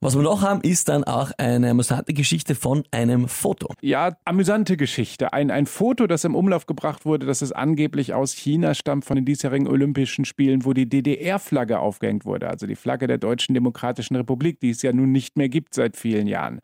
Was 0.01 0.15
wir 0.15 0.23
noch 0.23 0.43
haben, 0.43 0.61
ist 0.61 0.89
dann 0.89 1.05
auch 1.05 1.31
eine 1.39 1.71
amüsante 1.71 2.13
Geschichte 2.13 2.55
von 2.55 2.85
einem 2.91 3.29
Foto. 3.29 3.73
Ja, 3.81 4.17
amüsante 4.25 4.77
Geschichte. 4.77 5.33
Ein, 5.33 5.51
ein 5.51 5.67
Foto, 5.67 6.07
das 6.07 6.25
im 6.25 6.35
Umlauf 6.35 6.67
gebracht 6.67 7.05
wurde, 7.05 7.27
das 7.27 7.43
es 7.43 7.53
angeblich 7.53 8.15
aus 8.15 8.33
China 8.33 8.75
stammt 8.75 9.05
von 9.05 9.17
den 9.17 9.25
diesjährigen 9.25 9.69
Olympischen 9.69 10.25
Spielen, 10.25 10.65
wo 10.65 10.73
die 10.73 10.89
DDR-Flagge 10.89 11.79
aufgehängt 11.79 12.25
wurde, 12.25 12.49
also 12.49 12.67
die 12.67 12.77
Flagge 12.77 13.07
der 13.07 13.19
Deutschen 13.19 13.55
Demokratischen 13.55 14.17
Republik, 14.17 14.61
die 14.61 14.71
es 14.71 14.83
ja 14.83 14.93
nun 14.93 15.13
nicht 15.13 15.37
mehr 15.37 15.49
gibt 15.49 15.75
seit 15.75 15.97
vielen 15.97 16.27
Jahren. 16.27 16.61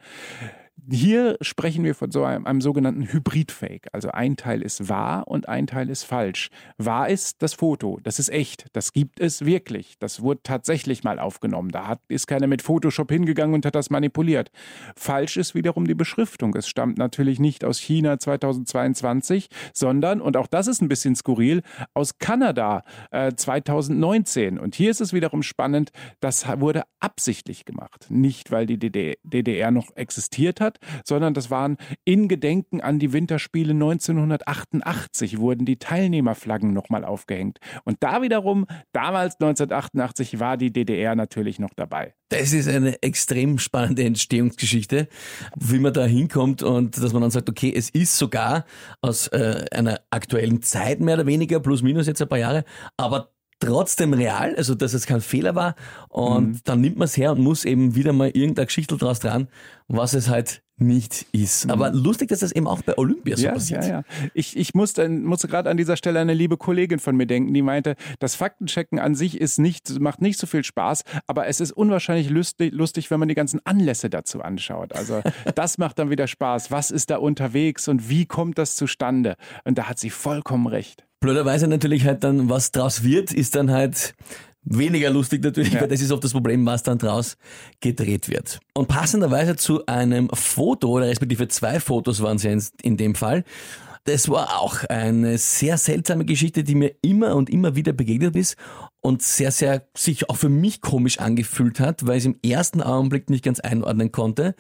Hier 0.91 1.37
sprechen 1.41 1.85
wir 1.85 1.95
von 1.95 2.11
so 2.11 2.25
einem, 2.25 2.45
einem 2.45 2.61
sogenannten 2.61 3.05
Hybrid-Fake. 3.13 3.87
Also 3.93 4.11
ein 4.11 4.37
Teil 4.37 4.63
ist 4.63 4.89
wahr 4.89 5.29
und 5.29 5.49
ein 5.49 5.69
Teil 5.69 5.89
ist 5.89 6.03
falsch. 6.03 6.51
Wahr 6.77 7.09
ist 7.09 7.41
das 7.41 7.55
Foto, 7.55 8.01
das 8.03 8.19
ist 8.19 8.31
echt, 8.31 8.67
das 8.73 8.93
gibt 8.93 9.21
es 9.21 9.45
wirklich. 9.45 9.95
Das 10.01 10.23
wurde 10.23 10.41
tatsächlich 10.43 11.05
mal 11.05 11.21
aufgenommen. 11.21 11.71
Da 11.71 11.87
hat, 11.87 12.01
ist 12.09 12.27
keiner 12.27 12.49
mit 12.49 12.63
Photoshop 12.63 13.13
hingegangen 13.13 13.55
und 13.55 13.65
hat 13.65 13.77
das 13.77 13.91
manipuliert. 13.91 14.51
Falsch 14.97 15.37
ist 15.37 15.55
wiederum 15.55 15.87
die 15.87 15.95
Beschriftung. 15.95 16.53
Es 16.57 16.67
stammt 16.67 16.99
natürlich 16.99 17.39
nicht 17.39 17.65
aus 17.65 17.79
China 17.79 18.19
2022, 18.19 19.51
sondern, 19.73 20.21
und 20.21 20.37
auch 20.37 20.49
das 20.49 20.67
ist 20.67 20.83
ein 20.83 20.89
bisschen 20.89 21.15
skurril, 21.15 21.63
aus 21.95 22.19
Kanada 22.19 22.83
äh, 23.13 23.33
2019. 23.33 24.59
Und 24.59 24.75
hier 24.75 24.91
ist 24.91 25.01
es 25.01 25.13
wiederum 25.13 25.45
spannend, 25.45 25.93
das 26.19 26.45
wurde 26.59 26.83
absichtlich 26.99 27.65
gemacht. 27.65 28.07
Nicht, 28.09 28.51
weil 28.51 28.67
die 28.67 28.79
DDR 28.79 29.71
noch 29.71 29.95
existiert 29.97 30.61
hat, 30.61 30.72
sondern 31.05 31.35
das 31.35 31.51
waren 31.51 31.77
in 32.05 32.29
Gedenken 32.29 32.81
an 32.81 32.99
die 32.99 33.13
Winterspiele 33.13 33.73
1988 33.73 35.39
wurden 35.39 35.65
die 35.65 35.79
Teilnehmerflaggen 35.79 36.73
nochmal 36.73 37.05
aufgehängt. 37.05 37.59
Und 37.85 37.99
da 38.01 38.23
wiederum, 38.23 38.67
damals 38.93 39.35
1988 39.35 40.41
war 40.41 40.57
die 40.57 40.73
DDR 40.73 41.15
natürlich 41.15 41.59
noch 41.59 41.75
dabei. 41.75 42.15
Das 42.29 42.55
ist 42.55 42.69
eine 42.69 43.03
extrem 43.03 43.59
spannende 43.59 44.05
Entstehungsgeschichte, 44.05 45.09
wie 45.57 45.79
man 45.79 45.93
da 45.93 46.07
hinkommt 46.07 46.63
und 46.63 46.97
dass 46.97 47.13
man 47.13 47.21
dann 47.21 47.31
sagt, 47.31 47.51
okay, 47.51 47.73
es 47.75 47.91
ist 47.91 48.17
sogar 48.17 48.65
aus 49.03 49.29
äh, 49.29 49.67
einer 49.71 50.01
aktuellen 50.11 50.63
Zeit 50.63 51.01
mehr 51.01 51.17
oder 51.17 51.27
weniger, 51.27 51.61
plus 51.61 51.83
minus 51.83 52.07
jetzt 52.07 52.23
ein 52.23 52.29
paar 52.29 52.39
Jahre, 52.39 52.65
aber 52.97 53.33
trotzdem 53.63 54.13
real, 54.13 54.55
also 54.57 54.75
dass 54.75 54.95
es 54.95 55.07
kein 55.07 55.21
Fehler 55.21 55.55
war. 55.55 55.75
Und 56.09 56.49
mhm. 56.49 56.61
dann 56.65 56.81
nimmt 56.81 56.99
man 56.99 57.07
es 57.07 57.17
her 57.17 57.33
und 57.33 57.41
muss 57.41 57.65
eben 57.65 57.95
wieder 57.95 58.13
mal 58.13 58.29
irgendeine 58.29 58.67
Geschichte 58.67 58.97
draus 58.97 59.21
dran, 59.21 59.49
was 59.89 60.15
es 60.15 60.29
halt 60.29 60.63
nicht 60.83 61.27
ist. 61.33 61.71
Aber 61.71 61.91
lustig, 61.91 62.29
dass 62.29 62.41
das 62.41 62.53
eben 62.53 62.67
auch 62.67 62.83
bei 62.83 62.97
Olympia 62.99 63.37
so 63.37 63.45
ja, 63.45 63.53
passiert. 63.53 63.85
Ja, 63.85 63.91
ja. 63.91 64.03
Ich, 64.35 64.57
ich 64.57 64.75
musste, 64.75 65.09
musste 65.09 65.49
gerade 65.49 65.71
an 65.71 65.77
dieser 65.77 65.97
Stelle 65.97 66.21
eine 66.21 66.35
liebe 66.35 66.57
Kollegin 66.57 66.99
von 66.99 67.17
mir 67.17 67.27
denken, 67.27 67.55
die 67.55 67.63
meinte, 67.63 67.97
das 68.19 68.35
Faktenchecken 68.35 68.99
an 68.99 69.15
sich 69.15 69.41
ist 69.41 69.59
nicht, 69.59 70.01
macht 70.01 70.21
nicht 70.21 70.39
so 70.39 70.47
viel 70.47 70.65
Spaß, 70.65 71.05
aber 71.27 71.47
es 71.47 71.61
ist 71.61 71.73
unwahrscheinlich 71.73 72.31
lustig, 72.31 72.73
lustig 72.73 73.11
wenn 73.11 73.21
man 73.21 73.29
die 73.29 73.35
ganzen 73.35 73.61
Anlässe 73.65 74.11
dazu 74.11 74.43
anschaut. 74.43 74.93
Also 74.95 75.23
das 75.55 75.79
macht 75.79 75.99
dann 75.99 76.11
wieder 76.11 76.27
Spaß. 76.27 76.71
Was 76.71 76.91
ist 76.91 77.11
da 77.11 77.17
unterwegs 77.17 77.89
und 77.89 78.09
wie 78.09 78.27
kommt 78.27 78.59
das 78.59 78.77
zustande? 78.77 79.37
Und 79.65 79.79
da 79.79 79.89
hat 79.89 79.99
sie 79.99 80.11
vollkommen 80.11 80.67
recht. 80.67 81.05
Blöderweise 81.21 81.69
natürlich 81.69 82.05
halt 82.05 82.25
dann, 82.25 82.51
was 82.51 82.73
draus 82.73 83.05
wird, 83.05 83.33
ist 83.33 83.55
dann 83.55 83.71
halt 83.71 84.15
weniger 84.65 85.11
lustig 85.11 85.43
natürlich, 85.43 85.73
ja. 85.73 85.81
weil 85.81 85.89
das 85.89 86.01
ist 86.01 86.13
oft 86.13 86.25
das 86.25 86.33
Problem, 86.33 86.65
was 86.67 86.83
dann 86.83 86.99
draus 86.99 87.37
gedreht 87.81 88.29
wird. 88.29 88.61
Und 88.75 88.89
passenderweise 88.89 89.57
zu 89.57 89.87
einem 89.87 90.29
Foto, 90.33 90.89
oder 90.89 91.07
respektive 91.07 91.49
zwei 91.49 91.81
Fotos 91.81 92.23
waren 92.23 92.37
es 92.37 92.73
in 92.83 92.97
dem 92.97 93.15
Fall, 93.15 93.45
das 94.05 94.29
war 94.29 94.61
auch 94.61 94.83
eine 94.89 95.39
sehr 95.39 95.79
seltsame 95.79 96.25
Geschichte, 96.25 96.65
die 96.65 96.75
mir 96.75 96.93
immer 97.03 97.37
und 97.37 97.49
immer 97.49 97.77
wieder 97.77 97.93
begegnet 97.93 98.35
ist 98.35 98.57
und 99.01 99.23
sehr, 99.23 99.53
sehr 99.53 99.87
sich 99.97 100.29
auch 100.29 100.37
für 100.37 100.49
mich 100.49 100.81
komisch 100.81 101.21
angefühlt 101.21 101.79
hat, 101.79 102.05
weil 102.07 102.17
ich 102.17 102.25
es 102.25 102.27
im 102.27 102.39
ersten 102.43 102.83
Augenblick 102.83 103.31
nicht 103.31 103.45
ganz 103.45 103.61
einordnen 103.61 104.11
konnte. 104.11 104.57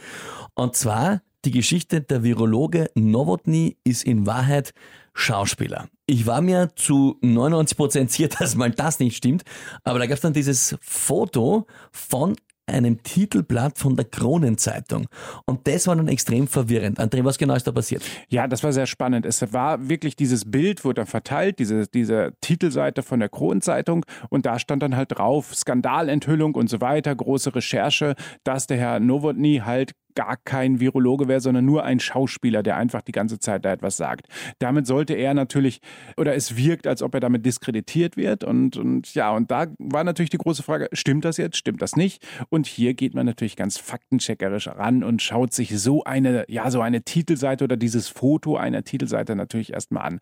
Und 0.54 0.76
zwar 0.76 1.23
die 1.44 1.50
Geschichte 1.50 2.00
der 2.00 2.23
Virologe 2.23 2.88
Novotny 2.94 3.76
ist 3.82 4.04
in 4.04 4.26
Wahrheit 4.26 4.75
Schauspieler. 5.14 5.88
Ich 6.07 6.26
war 6.26 6.40
mir 6.40 6.71
zu 6.76 7.19
99 7.23 7.76
Prozent 7.76 8.11
sicher, 8.11 8.28
dass 8.38 8.54
mal 8.54 8.71
das 8.71 8.99
nicht 8.99 9.16
stimmt, 9.16 9.42
aber 9.85 9.99
da 9.99 10.07
gab 10.07 10.16
es 10.16 10.21
dann 10.21 10.33
dieses 10.33 10.76
Foto 10.81 11.66
von 11.90 12.37
einem 12.66 13.02
Titelblatt 13.02 13.78
von 13.78 13.97
der 13.97 14.04
Kronenzeitung. 14.04 15.07
Und 15.47 15.66
das 15.66 15.87
war 15.87 15.97
dann 15.97 16.09
extrem 16.09 16.47
verwirrend. 16.47 17.00
André, 17.00 17.25
was 17.25 17.38
genau 17.38 17.54
ist 17.54 17.66
da 17.66 17.73
passiert? 17.73 18.02
Ja, 18.28 18.47
das 18.47 18.62
war 18.62 18.73
sehr 18.73 18.87
spannend. 18.87 19.26
Es 19.26 19.52
war 19.52 19.88
wirklich 19.88 20.16
dieses 20.16 20.50
Bild, 20.50 20.85
wurde 20.85 21.00
dann 21.00 21.07
verteilt, 21.07 21.59
diese, 21.59 21.87
diese 21.88 22.33
Titelseite 22.40 23.02
von 23.02 23.21
der 23.21 23.28
Kronenzeitung. 23.28 24.04
Und 24.31 24.47
da 24.47 24.59
stand 24.59 24.83
dann 24.83 24.97
halt 24.97 25.19
drauf, 25.19 25.54
Skandalenthüllung 25.54 26.54
und 26.54 26.69
so 26.69 26.81
weiter, 26.81 27.14
große 27.14 27.54
Recherche, 27.54 28.14
dass 28.45 28.66
der 28.66 28.78
Herr 28.78 29.00
Nowotny 29.00 29.62
halt 29.64 29.92
gar 30.14 30.37
kein 30.37 30.81
Virologe 30.81 31.28
wäre, 31.28 31.40
sondern 31.40 31.64
nur 31.64 31.85
ein 31.85 32.00
Schauspieler, 32.00 32.62
der 32.62 32.76
einfach 32.76 33.02
die 33.02 33.12
ganze 33.12 33.38
Zeit 33.38 33.64
da 33.64 33.73
etwas 33.73 33.97
sagt. 33.97 34.26
Damit 34.59 34.87
sollte 34.87 35.14
er 35.14 35.35
natürlich, 35.35 35.81
oder 36.16 36.35
es 36.35 36.57
wirkt, 36.57 36.87
als 36.87 37.02
ob 37.02 37.14
er 37.14 37.21
damit 37.21 37.45
diskreditiert 37.47 38.16
wird. 38.16 38.45
Und, 38.45 38.76
und 38.76 39.14
ja, 39.14 39.31
und 39.31 39.50
da 39.50 39.66
war 39.78 40.04
natürlich 40.04 40.31
die 40.31 40.38
große 40.38 40.62
Frage, 40.62 40.88
stimmt 40.92 41.25
das 41.25 41.37
jetzt, 41.37 41.57
stimmt 41.57 41.83
das 41.83 41.97
nicht? 41.97 42.26
Und 42.49 42.66
hier 42.66 42.95
geht 42.95 43.14
man 43.14 43.26
natürlich 43.26 43.57
ganz 43.57 43.78
faktencheckerisch 43.78 44.69
ran 44.69 45.04
und 45.04 45.23
schaut 45.23 45.52
sich 45.52 45.78
so 45.78 46.04
eine, 46.04 46.45
ja, 46.49 46.71
so 46.71 46.81
eine 46.81 47.02
Titelseite 47.02 47.64
oder 47.64 47.76
dieses 47.76 48.09
Foto 48.09 48.57
einer 48.57 48.85
Titelseite 48.85 49.37
natürlich 49.37 49.73
erstmal 49.73 50.04
an. 50.04 50.21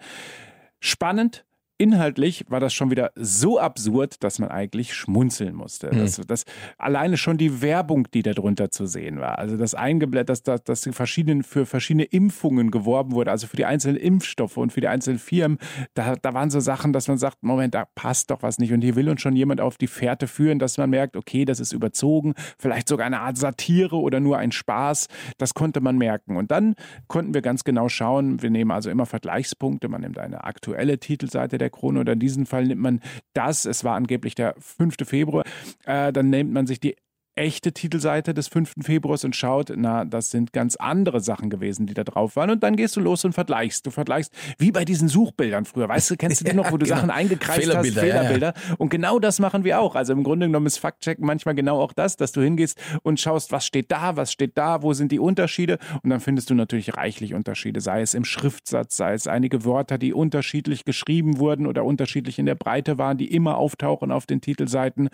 Spannend, 0.81 1.45
inhaltlich 1.81 2.45
war 2.49 2.61
das 2.61 2.75
schon 2.75 2.91
wieder 2.91 3.11
so 3.17 3.59
absurd, 3.59 4.23
dass 4.23 4.39
man 4.39 4.51
eigentlich 4.51 4.93
schmunzeln 4.93 5.55
musste. 5.55 5.91
Mhm. 5.93 6.01
Das, 6.01 6.21
das, 6.27 6.45
alleine 6.77 7.17
schon 7.17 7.39
die 7.39 7.63
Werbung, 7.63 8.07
die 8.13 8.23
darunter 8.23 8.71
zu 8.71 8.85
sehen 8.85 9.19
war. 9.19 9.39
Also 9.39 9.57
das 9.57 9.75
eingeblättert, 9.75 10.29
dass, 10.29 10.43
dass, 10.43 10.63
dass 10.63 10.95
verschiedenen, 10.95 11.43
für 11.43 11.65
verschiedene 11.65 12.05
Impfungen 12.05 12.71
geworben 12.71 13.13
wurde, 13.13 13.31
also 13.31 13.47
für 13.47 13.57
die 13.57 13.65
einzelnen 13.65 13.97
Impfstoffe 13.97 14.59
und 14.59 14.75
für 14.75 14.83
die 14.83 14.89
einzelnen 14.89 15.19
Firmen. 15.19 15.57
Da, 15.95 16.17
da 16.17 16.35
waren 16.35 16.51
so 16.51 16.61
Sachen, 16.61 16.93
dass 16.93 17.09
man 17.09 17.17
sagt, 17.17 17.43
Moment, 17.43 17.75
da 17.75 17.87
passt 17.95 18.31
doch 18.31 18.43
was 18.43 18.59
nicht. 18.59 18.75
Und 18.75 18.83
hier 18.83 18.95
will 18.95 19.09
uns 19.09 19.23
schon 19.23 19.35
jemand 19.35 19.63
auf 19.63 19.79
die 19.79 19.87
Fährte 19.87 20.27
führen, 20.27 20.59
dass 20.59 20.77
man 20.77 20.91
merkt, 20.91 21.17
okay, 21.17 21.47
das 21.47 21.61
ist 21.61 21.73
überzogen, 21.73 22.35
vielleicht 22.59 22.89
sogar 22.89 23.07
eine 23.07 23.21
Art 23.21 23.39
Satire 23.39 23.97
oder 23.97 24.21
nur 24.21 24.37
ein 24.37 24.53
Spaß. 24.53 25.09
Das 25.39 25.55
konnte 25.55 25.81
man 25.81 25.97
merken. 25.97 26.37
Und 26.37 26.51
dann 26.51 26.75
konnten 27.09 27.33
wir 27.33 27.41
ganz 27.41 27.65
genau 27.65 27.89
schauen, 27.89 28.43
wir 28.43 28.51
nehmen 28.51 28.71
also 28.71 28.91
immer 28.91 29.07
Vergleichspunkte, 29.07 29.89
man 29.89 30.03
nimmt 30.03 30.19
eine 30.19 30.45
aktuelle 30.45 30.99
Titelseite 30.99 31.57
der 31.57 31.70
Krone 31.71 32.01
oder 32.01 32.13
in 32.13 32.21
diesem 32.21 32.47
Fall 32.47 32.67
nimmt 32.67 32.83
man 32.83 33.01
das, 33.33 33.65
es 33.65 33.85
war 33.85 33.97
angeblich 33.97 34.35
der 34.35 34.55
5. 34.59 34.97
Februar, 35.05 35.45
äh, 35.85 36.13
dann 36.13 36.31
nimmt 36.31 36.53
man 36.53 36.67
sich 36.67 36.81
die 36.81 36.97
echte 37.35 37.73
Titelseite 37.73 38.35
des 38.35 38.49
5. 38.49 38.75
Februars 38.83 39.25
und 39.25 39.37
schaut, 39.37 39.73
na, 39.75 40.05
das 40.05 40.31
sind 40.31 40.53
ganz 40.53 40.77
andere 40.77 41.21
Sachen 41.21 41.51
gewesen, 41.51 41.87
die 41.87 41.95
da 41.95 42.05
drauf 42.05 42.37
waren. 42.37 42.51
Und 42.51 42.63
dann 42.63 42.77
gehst 42.77 42.97
du 42.97 43.01
los 43.01 43.25
und 43.25 43.33
vergleichst. 43.33 43.87
Du 43.87 43.91
vergleichst, 43.91 44.33
wie 44.59 44.73
bei 44.73 44.85
diesen 44.85 45.09
Suchbildern 45.09 45.65
früher. 45.65 45.89
Weißt 45.89 46.11
du, 46.11 46.17
kennst 46.17 46.41
du 46.41 46.45
die 46.45 46.53
noch, 46.57 46.71
wo 46.73 46.77
du 46.77 46.85
genau. 46.85 46.97
Sachen 46.97 47.11
eingekreist 47.11 47.61
Fehlerbilder, 47.61 48.01
hast? 48.03 48.09
Fehlerbilder. 48.09 48.55
Ja, 48.55 48.69
ja. 48.69 48.75
Und 48.79 48.91
genau 48.91 49.19
das 49.19 49.39
machen 49.39 49.65
wir 49.65 49.81
auch. 49.81 49.95
Also 49.95 50.13
im 50.13 50.23
Grunde 50.23 50.47
genommen 50.47 50.67
ist 50.67 50.79
Faktchecken 50.79 51.25
manchmal 51.25 51.55
genau 51.55 51.81
auch 51.81 51.93
das, 51.93 52.17
dass 52.17 52.33
du 52.33 52.43
hingehst 52.43 52.79
und 53.03 53.21
schaust, 53.21 53.53
was 53.53 53.65
steht 53.65 53.91
da, 53.91 54.17
was 54.17 54.33
steht 54.33 54.59
da, 54.59 54.83
wo 54.83 54.93
sind 54.93 55.13
die 55.13 55.19
Unterschiede. 55.19 55.79
Und 56.03 56.11
dann 56.11 56.21
findest 56.21 56.51
du 56.51 56.55
natürlich 56.55 56.97
reichlich 56.97 57.35
Unterschiede, 57.35 57.81
sei 57.81 58.03
es 58.03 58.15
im 58.15 58.25
Schriftsatz, 58.25 58.97
sei 58.97 59.15
es 59.15 59.27
einige 59.27 59.65
Wörter, 59.65 59.99
die 59.99 60.13
unterschiedlich 60.13 60.85
geschrieben 60.85 61.39
wurden 61.39 61.67
oder 61.67 61.85
unterschiedlich 61.85 62.39
in 62.39 62.47
der 62.47 62.55
Breite 62.55 62.99
waren, 62.99 63.19
die 63.19 63.33
immer 63.33 63.57
auftauchen 63.57 64.11
auf 64.11 64.27
den 64.27 64.41
Titelseiten. 64.41 65.09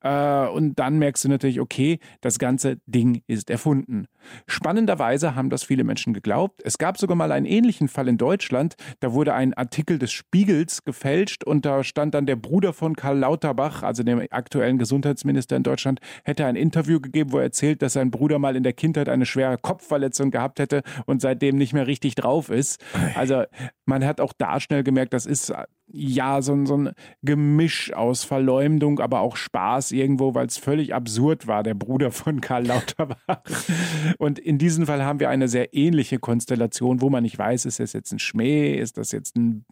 Äh, 0.00 0.46
und 0.48 0.78
dann 0.78 0.98
merkst 0.98 1.24
du 1.24 1.28
natürlich, 1.28 1.57
okay, 1.60 1.98
das 2.20 2.38
ganze 2.38 2.78
Ding 2.86 3.22
ist 3.26 3.50
erfunden. 3.50 4.06
Spannenderweise 4.46 5.34
haben 5.34 5.50
das 5.50 5.64
viele 5.64 5.84
Menschen 5.84 6.14
geglaubt. 6.14 6.60
Es 6.64 6.78
gab 6.78 6.98
sogar 6.98 7.16
mal 7.16 7.32
einen 7.32 7.46
ähnlichen 7.46 7.88
Fall 7.88 8.08
in 8.08 8.18
Deutschland. 8.18 8.74
Da 9.00 9.12
wurde 9.12 9.34
ein 9.34 9.54
Artikel 9.54 9.98
des 9.98 10.12
Spiegels 10.12 10.84
gefälscht 10.84 11.44
und 11.44 11.64
da 11.64 11.84
stand 11.84 12.14
dann 12.14 12.26
der 12.26 12.36
Bruder 12.36 12.72
von 12.72 12.96
Karl 12.96 13.18
Lauterbach, 13.18 13.82
also 13.82 14.02
dem 14.02 14.20
aktuellen 14.30 14.78
Gesundheitsminister 14.78 15.56
in 15.56 15.62
Deutschland, 15.62 16.00
hätte 16.24 16.46
ein 16.46 16.56
Interview 16.56 17.00
gegeben, 17.00 17.32
wo 17.32 17.38
er 17.38 17.44
erzählt, 17.44 17.82
dass 17.82 17.94
sein 17.94 18.10
Bruder 18.10 18.38
mal 18.38 18.56
in 18.56 18.62
der 18.62 18.72
Kindheit 18.72 19.08
eine 19.08 19.26
schwere 19.26 19.58
Kopfverletzung 19.58 20.30
gehabt 20.30 20.58
hätte 20.58 20.82
und 21.06 21.22
seitdem 21.22 21.56
nicht 21.56 21.72
mehr 21.72 21.86
richtig 21.86 22.14
drauf 22.14 22.50
ist. 22.50 22.84
Also 23.14 23.44
man 23.86 24.04
hat 24.04 24.20
auch 24.20 24.32
da 24.36 24.60
schnell 24.60 24.82
gemerkt, 24.82 25.12
das 25.12 25.26
ist 25.26 25.52
ja, 25.90 26.42
so, 26.42 26.64
so 26.66 26.76
ein 26.76 26.92
Gemisch 27.22 27.92
aus 27.92 28.24
Verleumdung, 28.24 29.00
aber 29.00 29.20
auch 29.20 29.36
Spaß 29.36 29.92
irgendwo, 29.92 30.34
weil 30.34 30.46
es 30.46 30.58
völlig 30.58 30.94
absurd 30.94 31.46
war, 31.46 31.62
der 31.62 31.74
Bruder 31.74 32.10
von 32.10 32.40
Karl 32.40 32.66
Lauterbach. 32.66 33.40
Und 34.18 34.38
in 34.38 34.58
diesem 34.58 34.86
Fall 34.86 35.04
haben 35.04 35.20
wir 35.20 35.30
eine 35.30 35.48
sehr 35.48 35.74
ähnliche 35.74 36.18
Konstellation, 36.18 37.00
wo 37.00 37.10
man 37.10 37.22
nicht 37.22 37.38
weiß, 37.38 37.64
ist 37.64 37.80
das 37.80 37.92
jetzt 37.92 38.12
ein 38.12 38.18
Schmäh, 38.18 38.74
ist 38.74 38.98
das 38.98 39.12
jetzt 39.12 39.36
ein, 39.36 39.64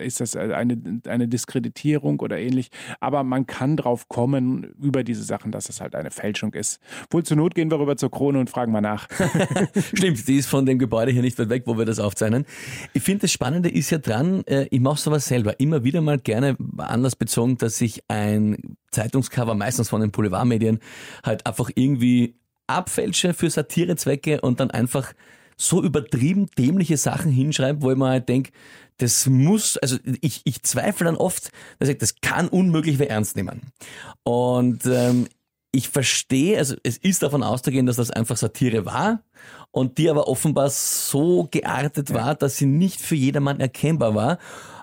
ist 0.00 0.20
das 0.20 0.36
eine, 0.36 1.00
eine 1.06 1.28
Diskreditierung 1.28 2.20
oder 2.20 2.38
ähnlich. 2.38 2.70
Aber 3.00 3.22
man 3.22 3.46
kann 3.46 3.76
drauf 3.76 4.08
kommen 4.08 4.74
über 4.82 5.04
diese 5.04 5.22
Sachen, 5.22 5.52
dass 5.52 5.68
es 5.68 5.80
halt 5.80 5.94
eine 5.94 6.10
Fälschung 6.10 6.54
ist. 6.54 6.80
Wohl 7.10 7.24
zur 7.24 7.36
Not 7.36 7.54
gehen 7.54 7.70
wir 7.70 7.78
rüber 7.78 7.96
zur 7.96 8.10
Krone 8.10 8.40
und 8.40 8.50
fragen 8.50 8.72
mal 8.72 8.80
nach. 8.80 9.08
Stimmt, 9.94 10.26
die 10.26 10.36
ist 10.36 10.46
von 10.46 10.66
dem 10.66 10.78
Gebäude 10.78 11.12
hier 11.12 11.22
nicht 11.22 11.38
weit 11.38 11.50
weg, 11.50 11.62
wo 11.66 11.78
wir 11.78 11.84
das 11.84 12.00
aufzeichnen. 12.00 12.46
Ich 12.92 13.02
finde, 13.02 13.22
das 13.22 13.32
Spannende 13.32 13.68
ist 13.68 13.90
ja 13.90 13.98
dran, 13.98 14.42
äh, 14.46 14.66
ich 14.70 14.80
mache 14.80 14.98
sowas 15.00 15.26
selber 15.36 15.60
immer 15.60 15.84
wieder 15.84 16.00
mal 16.00 16.18
gerne 16.18 16.56
anders 16.78 17.14
bezogen, 17.14 17.58
dass 17.58 17.78
ich 17.82 18.02
ein 18.08 18.76
Zeitungscover, 18.90 19.54
meistens 19.54 19.90
von 19.90 20.00
den 20.00 20.10
Boulevardmedien, 20.10 20.80
halt 21.22 21.44
einfach 21.44 21.70
irgendwie 21.74 22.38
abfälsche 22.66 23.34
für 23.34 23.50
Satirezwecke 23.50 24.40
und 24.40 24.60
dann 24.60 24.70
einfach 24.70 25.12
so 25.58 25.82
übertrieben 25.82 26.46
dämliche 26.58 26.96
Sachen 26.96 27.30
hinschreibe, 27.30 27.82
wo 27.82 27.90
ich 27.90 27.98
mir 27.98 28.08
halt 28.08 28.28
denke, 28.30 28.50
das 28.96 29.26
muss, 29.26 29.76
also 29.76 29.98
ich, 30.22 30.40
ich 30.44 30.62
zweifle 30.62 31.04
dann 31.04 31.16
oft, 31.16 31.50
dass 31.78 31.90
ich, 31.90 31.98
das 31.98 32.20
kann 32.22 32.48
unmöglich 32.48 32.98
wer 32.98 33.10
ernst 33.10 33.36
nehmen. 33.36 33.60
Und 34.24 34.86
ähm, 34.86 35.28
ich 35.70 35.90
verstehe, 35.90 36.56
also 36.56 36.76
es 36.82 36.96
ist 36.96 37.22
davon 37.22 37.42
auszugehen, 37.42 37.84
dass 37.84 37.96
das 37.96 38.10
einfach 38.10 38.38
Satire 38.38 38.86
war 38.86 39.22
und 39.70 39.98
die 39.98 40.08
aber 40.08 40.28
offenbar 40.28 40.70
so 40.70 41.48
geartet 41.50 42.14
war, 42.14 42.34
dass 42.34 42.56
sie 42.56 42.64
nicht 42.64 43.02
für 43.02 43.16
jedermann 43.16 43.60
erkennbar 43.60 44.14
war. 44.14 44.38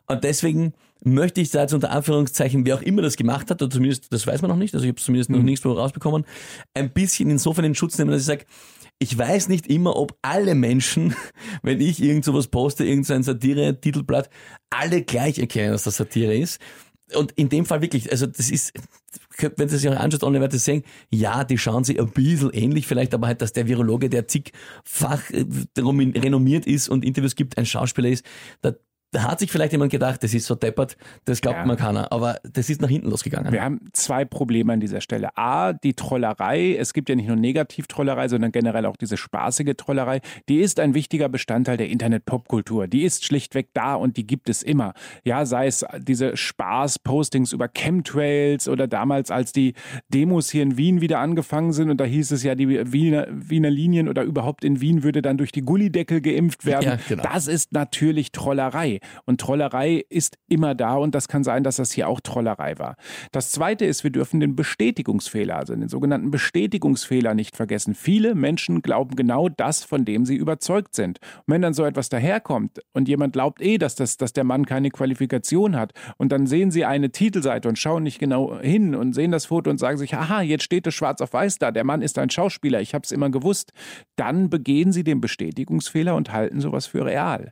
Und 0.08 0.24
deswegen 0.24 0.74
möchte 1.04 1.42
ich 1.42 1.52
da 1.52 1.62
jetzt 1.62 1.74
unter 1.74 1.92
Anführungszeichen, 1.92 2.66
wer 2.66 2.76
auch 2.76 2.82
immer 2.82 3.02
das 3.02 3.16
gemacht 3.16 3.50
hat, 3.50 3.62
oder 3.62 3.70
zumindest, 3.70 4.12
das 4.12 4.26
weiß 4.26 4.42
man 4.42 4.50
noch 4.50 4.58
nicht, 4.58 4.74
also 4.74 4.86
ich 4.86 4.90
habe 4.90 5.00
es 5.00 5.06
zumindest 5.06 5.30
mhm. 5.30 5.38
noch 5.38 5.44
nirgendwo 5.44 5.74
rausbekommen, 5.74 6.26
ein 6.74 6.92
bisschen 6.92 7.30
insofern 7.30 7.66
in 7.66 7.76
Schutz 7.76 7.98
nehmen, 7.98 8.12
dass 8.12 8.22
ich 8.22 8.28
sage, 8.28 8.46
ich 9.00 9.18
weiß 9.18 9.50
nicht 9.50 9.68
immer, 9.68 9.96
ob 9.98 10.18
alle 10.22 10.56
Menschen, 10.56 11.16
wenn 11.62 11.82
ich 11.82 12.02
irgend 12.02 12.26
sowas 12.26 12.48
poste, 12.48 12.86
irgendein 12.86 13.24
Satire-Titelblatt, 13.24 14.30
alle 14.70 15.04
gleich 15.04 15.40
erkennen, 15.40 15.72
dass 15.72 15.84
das 15.84 15.98
Satire 15.98 16.36
ist. 16.36 16.60
Und 17.16 17.34
in 17.34 17.50
dem 17.50 17.66
Fall 17.66 17.82
wirklich, 17.82 18.12
also 18.12 18.26
das 18.26 18.50
ist, 18.50 18.74
wenn 19.58 19.70
Sie 19.70 19.78
sich 19.78 19.90
auch 19.90 19.96
anschaut, 19.96 20.24
online 20.24 20.42
wird 20.42 20.54
sehen, 20.54 20.84
ja, 21.12 21.44
die 21.44 21.58
schauen 21.58 21.84
sich 21.84 22.00
ein 22.00 22.12
bisschen 22.12 22.52
ähnlich 22.52 22.88
vielleicht, 22.88 23.14
aber 23.14 23.28
halt, 23.28 23.42
dass 23.42 23.54
der 23.54 23.68
Virologe, 23.68 24.10
der 24.10 24.28
zigfach 24.28 25.30
äh, 25.32 25.46
renommiert 25.78 26.66
ist 26.66 26.88
und 26.90 27.04
Interviews 27.04 27.36
gibt, 27.36 27.58
ein 27.58 27.66
Schauspieler 27.66 28.10
ist, 28.10 28.26
da 28.62 28.74
da 29.14 29.24
hat 29.24 29.40
sich 29.40 29.52
vielleicht 29.52 29.72
jemand 29.72 29.92
gedacht, 29.92 30.24
das 30.24 30.34
ist 30.34 30.48
so 30.48 30.56
deppert, 30.56 30.98
das 31.26 31.40
glaubt 31.40 31.60
ja. 31.60 31.66
man 31.66 31.78
keiner. 31.78 32.12
Aber 32.12 32.40
das 32.52 32.70
ist 32.70 32.82
nach 32.82 32.90
hinten 32.90 33.10
losgegangen. 33.10 33.52
Wir 33.54 33.64
haben 33.64 33.82
zwei 33.94 34.26
Probleme 34.26 34.74
an 34.74 34.80
dieser 34.80 35.02
Stelle. 35.02 35.38
A, 35.38 35.74
die 35.74 35.94
Trollerei. 35.94 36.76
Es 36.76 36.94
gibt 36.94 37.10
ja 37.10 37.16
nicht 37.16 37.28
nur 37.28 37.36
Negativ-Trollerei, 37.36 38.28
sondern 38.28 38.52
generell 38.52 38.86
auch 38.88 38.98
diese 38.98 39.16
spaßige 39.16 39.76
Trollerei. 39.78 40.22
Die 40.50 40.58
ist 40.58 40.80
ein 40.80 40.96
wichtiger 40.96 41.30
Bestandteil 41.30 41.78
der 41.78 41.90
Internet-Popkultur. 41.90 42.88
Die 42.88 43.04
ist 43.04 43.24
schlichtweg 43.24 43.70
da 43.74 43.94
und 43.96 44.18
die 44.18 44.26
gibt 44.26 44.50
es 44.50 44.64
immer. 44.64 44.94
Ja, 45.24 45.46
sei 45.46 45.68
es 45.68 45.86
diese 46.00 46.36
Spaß-Postings 46.36 47.54
über 47.54 47.68
Chemtrails 47.68 48.68
oder 48.68 48.88
damals, 48.88 49.30
als 49.30 49.54
die 49.54 49.74
Demos 50.10 50.50
hier 50.50 50.64
in 50.64 50.78
Wien 50.78 51.02
wieder 51.02 51.20
angefangen 51.20 51.72
sind 51.72 51.92
und 51.92 51.98
da 51.98 52.06
hieß 52.06 52.32
es 52.32 52.42
ja, 52.42 52.56
die 52.56 52.68
Wiener, 52.92 53.28
Wiener 53.30 53.70
Linien 53.70 54.10
oder 54.10 54.24
überhaupt 54.24 54.64
in 54.64 54.82
Wien 54.82 55.04
würde 55.04 55.22
dann 55.22 55.38
durch 55.38 55.52
die 55.52 55.62
Gullideckel 55.62 56.20
geimpft 56.22 56.66
werden. 56.66 56.84
Ja, 56.84 56.98
genau. 57.08 57.24
Das 57.24 57.48
ist 57.48 57.74
natürlich 57.74 58.32
Trollerei. 58.32 59.00
Und 59.26 59.42
Trollerei 59.42 60.04
ist 60.10 60.38
immer 60.48 60.76
da 60.76 60.96
und 60.96 61.14
das 61.16 61.28
kann 61.28 61.44
sein, 61.44 61.64
dass 61.64 61.76
das 61.76 61.92
hier 61.92 62.08
auch 62.08 62.22
Trollerei 62.22 62.78
war. 62.80 62.96
Das 63.32 63.52
zweite 63.52 63.86
ist, 63.86 64.04
wir 64.04 64.12
dürfen 64.12 64.40
den 64.40 64.56
Bestätigungsfehler, 64.56 65.58
also 65.58 65.76
den 65.76 65.90
sogenannten 65.90 66.32
Bestätigungsfehler 66.32 67.34
nicht 67.34 67.56
vergessen. 67.56 67.96
Viele 67.96 68.36
Menschen 68.36 68.82
glauben 68.82 69.16
genau 69.16 69.50
das, 69.50 69.84
von 69.84 70.06
dem 70.06 70.26
sie 70.26 70.36
überzeugt 70.36 70.96
sind. 70.96 71.20
Und 71.46 71.54
wenn 71.54 71.62
dann 71.62 71.74
so 71.74 71.86
etwas 71.86 72.10
daherkommt 72.10 72.80
und 72.94 73.08
jemand 73.08 73.34
glaubt 73.34 73.62
eh, 73.62 73.78
dass, 73.78 73.96
das, 73.96 74.18
dass 74.18 74.34
der 74.34 74.44
Mann 74.44 74.66
keine 74.66 74.90
Qualifikation 74.90 75.76
hat 75.76 75.94
und 76.18 76.32
dann 76.32 76.48
sehen 76.48 76.72
sie 76.72 76.86
eine 76.86 77.12
Titelseite 77.12 77.68
und 77.68 77.78
schauen 77.78 78.04
nicht 78.04 78.20
genau 78.20 78.60
hin 78.60 78.96
und 78.96 79.14
sehen 79.14 79.32
das 79.32 79.46
Foto 79.46 79.70
und 79.70 79.78
sagen 79.78 79.98
sich, 79.98 80.14
aha, 80.16 80.42
jetzt 80.42 80.64
steht 80.64 80.88
es 80.88 80.94
schwarz 80.94 81.22
auf 81.22 81.34
weiß 81.34 81.58
da, 81.60 81.72
der 81.72 81.84
Mann 81.84 82.02
ist 82.02 82.18
ein 82.18 82.30
Schauspieler, 82.30 82.80
ich 82.80 82.94
habe 82.94 83.04
es 83.04 83.12
immer 83.12 83.30
gewusst, 83.30 83.74
dann 84.16 84.50
begehen 84.50 84.92
sie 84.92 85.04
den 85.04 85.20
Bestätigungsfehler 85.20 86.16
und 86.16 86.32
halten 86.32 86.62
sowas 86.62 86.86
für 86.86 87.06
real. 87.06 87.52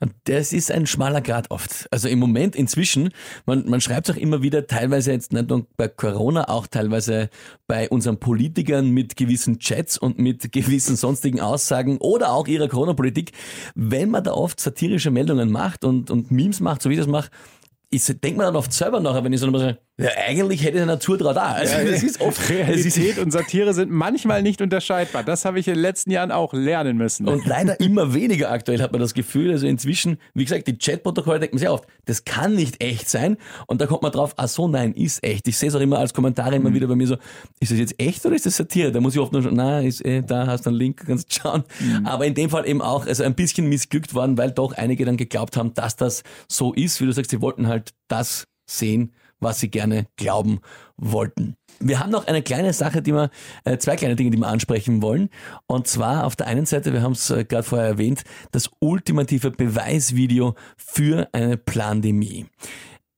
Und 0.00 0.12
das 0.24 0.52
ist 0.52 0.72
ein 0.72 0.86
schmaler 0.90 1.20
Grad 1.20 1.50
oft. 1.50 1.86
Also 1.90 2.08
im 2.08 2.18
Moment 2.18 2.56
inzwischen, 2.56 3.10
man, 3.46 3.68
man 3.68 3.80
schreibt 3.80 4.08
es 4.08 4.14
auch 4.14 4.20
immer 4.20 4.42
wieder, 4.42 4.66
teilweise 4.66 5.12
jetzt 5.12 5.32
nicht 5.32 5.48
nur 5.48 5.66
bei 5.76 5.88
Corona, 5.88 6.48
auch 6.48 6.66
teilweise 6.66 7.30
bei 7.66 7.88
unseren 7.88 8.18
Politikern 8.18 8.90
mit 8.90 9.16
gewissen 9.16 9.58
Chats 9.58 9.96
und 9.96 10.18
mit 10.18 10.52
gewissen 10.52 10.96
sonstigen 10.96 11.40
Aussagen 11.40 11.98
oder 11.98 12.32
auch 12.32 12.46
ihrer 12.46 12.68
Corona-Politik, 12.68 13.32
wenn 13.74 14.10
man 14.10 14.24
da 14.24 14.32
oft 14.32 14.60
satirische 14.60 15.10
Meldungen 15.10 15.50
macht 15.50 15.84
und, 15.84 16.10
und 16.10 16.30
Memes 16.30 16.60
macht, 16.60 16.82
so 16.82 16.90
wie 16.90 16.94
ich 16.94 17.00
das 17.00 17.06
mache, 17.06 17.30
ich 17.92 18.04
denke 18.06 18.38
mir 18.38 18.44
dann 18.44 18.56
oft 18.56 18.72
selber 18.72 19.00
nachher, 19.00 19.24
wenn 19.24 19.32
ich 19.32 19.40
so 19.40 19.46
nochmal 19.46 19.60
sage, 19.60 19.78
ja, 20.00 20.08
eigentlich 20.26 20.62
hätte 20.62 20.78
der 20.78 20.86
Natur 20.86 21.18
drauf 21.18 21.34
da. 21.34 21.52
Also 21.52 21.74
ja, 21.76 21.84
das 21.84 22.02
ist 22.02 22.22
oft 22.22 22.48
Realität 22.48 23.18
und 23.18 23.32
Satire 23.32 23.74
sind 23.74 23.90
manchmal 23.90 24.42
nicht 24.42 24.62
unterscheidbar. 24.62 25.24
Das 25.24 25.44
habe 25.44 25.58
ich 25.58 25.68
in 25.68 25.74
den 25.74 25.82
letzten 25.82 26.10
Jahren 26.10 26.30
auch 26.30 26.54
lernen 26.54 26.96
müssen. 26.96 27.28
Und 27.28 27.44
leider 27.44 27.78
immer 27.80 28.14
weniger 28.14 28.50
aktuell 28.50 28.80
hat 28.80 28.92
man 28.92 29.00
das 29.00 29.12
Gefühl. 29.12 29.50
Also 29.50 29.66
inzwischen, 29.66 30.16
wie 30.32 30.44
gesagt, 30.44 30.68
die 30.68 30.78
Chatprotokolle 30.78 31.40
denkt 31.40 31.54
man 31.54 31.58
sehr 31.58 31.72
oft, 31.72 31.84
das 32.06 32.24
kann 32.24 32.54
nicht 32.54 32.82
echt 32.82 33.10
sein. 33.10 33.36
Und 33.66 33.82
da 33.82 33.86
kommt 33.86 34.02
man 34.02 34.10
drauf, 34.10 34.32
ach 34.38 34.48
so, 34.48 34.68
nein, 34.68 34.94
ist 34.94 35.22
echt. 35.22 35.46
Ich 35.48 35.58
sehe 35.58 35.68
es 35.68 35.74
auch 35.74 35.80
immer 35.80 35.98
als 35.98 36.14
Kommentare 36.14 36.56
immer 36.56 36.70
mhm. 36.70 36.74
wieder 36.74 36.86
bei 36.86 36.94
mir 36.94 37.06
so, 37.06 37.16
ist 37.58 37.70
das 37.70 37.78
jetzt 37.78 38.00
echt 38.00 38.24
oder 38.24 38.36
ist 38.36 38.46
das 38.46 38.56
Satire? 38.56 38.92
Da 38.92 39.00
muss 39.00 39.14
ich 39.14 39.20
oft 39.20 39.32
nur 39.32 39.42
schon, 39.42 39.54
na, 39.54 39.80
ist 39.80 40.02
eh, 40.02 40.22
da 40.22 40.46
hast 40.46 40.64
du 40.64 40.70
einen 40.70 40.78
Link, 40.78 41.04
kannst 41.06 41.34
schauen. 41.34 41.64
Mhm. 41.78 42.06
Aber 42.06 42.24
in 42.24 42.34
dem 42.34 42.48
Fall 42.48 42.66
eben 42.66 42.80
auch, 42.80 43.06
also 43.06 43.22
ein 43.22 43.34
bisschen 43.34 43.68
missglückt 43.68 44.14
worden, 44.14 44.38
weil 44.38 44.50
doch 44.50 44.72
einige 44.72 45.04
dann 45.04 45.18
geglaubt 45.18 45.58
haben, 45.58 45.74
dass 45.74 45.96
das 45.96 46.22
so 46.48 46.72
ist. 46.72 47.02
Wie 47.02 47.04
du 47.04 47.12
sagst, 47.12 47.30
sie 47.30 47.42
wollten 47.42 47.68
halt 47.68 47.79
das 48.08 48.44
sehen, 48.68 49.12
was 49.40 49.60
sie 49.60 49.70
gerne 49.70 50.06
glauben 50.16 50.60
wollten. 50.96 51.56
Wir 51.78 51.98
haben 51.98 52.10
noch 52.10 52.26
eine 52.26 52.42
kleine 52.42 52.72
Sache, 52.72 53.00
die 53.00 53.14
wir, 53.14 53.30
äh, 53.64 53.78
zwei 53.78 53.96
kleine 53.96 54.16
Dinge, 54.16 54.30
die 54.30 54.38
wir 54.38 54.48
ansprechen 54.48 55.00
wollen. 55.00 55.30
Und 55.66 55.86
zwar 55.86 56.26
auf 56.26 56.36
der 56.36 56.46
einen 56.46 56.66
Seite, 56.66 56.92
wir 56.92 57.02
haben 57.02 57.12
es 57.12 57.30
äh, 57.30 57.44
gerade 57.44 57.62
vorher 57.62 57.88
erwähnt, 57.88 58.22
das 58.52 58.70
ultimative 58.80 59.50
Beweisvideo 59.50 60.54
für 60.76 61.28
eine 61.32 61.56
Plandemie. 61.56 62.46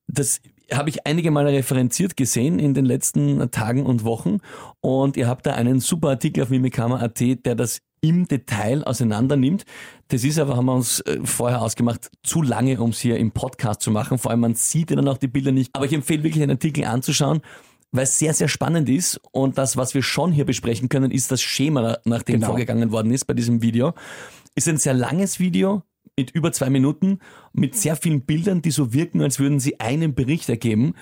Das 0.07 0.39
habe 0.71 0.89
ich 0.89 1.05
einige 1.05 1.29
Male 1.29 1.51
referenziert 1.51 2.15
gesehen 2.15 2.57
in 2.57 2.73
den 2.73 2.85
letzten 2.85 3.51
Tagen 3.51 3.85
und 3.85 4.05
Wochen 4.05 4.39
und 4.81 5.17
ihr 5.17 5.27
habt 5.27 5.45
da 5.45 5.53
einen 5.53 5.81
super 5.81 6.09
Artikel 6.09 6.43
auf 6.43 6.49
mimikama.at, 6.49 7.19
der 7.45 7.55
das 7.55 7.79
im 8.03 8.27
Detail 8.27 8.83
auseinander 8.83 9.37
nimmt. 9.37 9.65
Das 10.09 10.23
ist 10.23 10.37
aber, 10.37 10.57
haben 10.57 10.65
wir 10.65 10.75
uns 10.75 10.99
äh, 11.01 11.19
vorher 11.23 11.61
ausgemacht, 11.61 12.11
zu 12.21 12.41
lange, 12.41 12.79
um 12.79 12.89
es 12.89 12.99
hier 12.99 13.17
im 13.17 13.31
Podcast 13.31 13.81
zu 13.81 13.91
machen. 13.91 14.17
Vor 14.17 14.29
allem, 14.29 14.41
man 14.41 14.55
sieht 14.55 14.91
ja 14.91 14.97
dann 14.97 15.07
auch 15.07 15.17
die 15.17 15.29
Bilder 15.29 15.51
nicht. 15.51 15.71
Aber 15.73 15.85
ich 15.85 15.93
empfehle 15.93 16.21
wirklich, 16.21 16.43
einen 16.43 16.51
Artikel 16.51 16.83
anzuschauen, 16.83 17.41
weil 17.91 18.03
es 18.03 18.19
sehr, 18.19 18.33
sehr 18.33 18.49
spannend 18.49 18.89
ist. 18.89 19.21
Und 19.31 19.57
das, 19.57 19.77
was 19.77 19.93
wir 19.93 20.03
schon 20.03 20.33
hier 20.33 20.45
besprechen 20.45 20.89
können, 20.89 21.11
ist 21.11 21.31
das 21.31 21.41
Schema, 21.41 21.97
nach 22.03 22.23
dem 22.23 22.35
genau. 22.35 22.47
vorgegangen 22.47 22.91
worden 22.91 23.11
ist 23.11 23.25
bei 23.25 23.33
diesem 23.33 23.61
Video. 23.61 23.93
Ist 24.55 24.67
ein 24.67 24.77
sehr 24.77 24.93
langes 24.93 25.39
Video 25.39 25.83
mit 26.17 26.31
über 26.31 26.51
zwei 26.51 26.69
Minuten, 26.69 27.19
mit 27.53 27.75
sehr 27.75 27.95
vielen 27.95 28.21
Bildern, 28.21 28.61
die 28.61 28.71
so 28.71 28.93
wirken, 28.93 29.21
als 29.21 29.39
würden 29.39 29.59
sie 29.59 29.79
einen 29.79 30.13
Bericht 30.13 30.49
ergeben. 30.49 30.93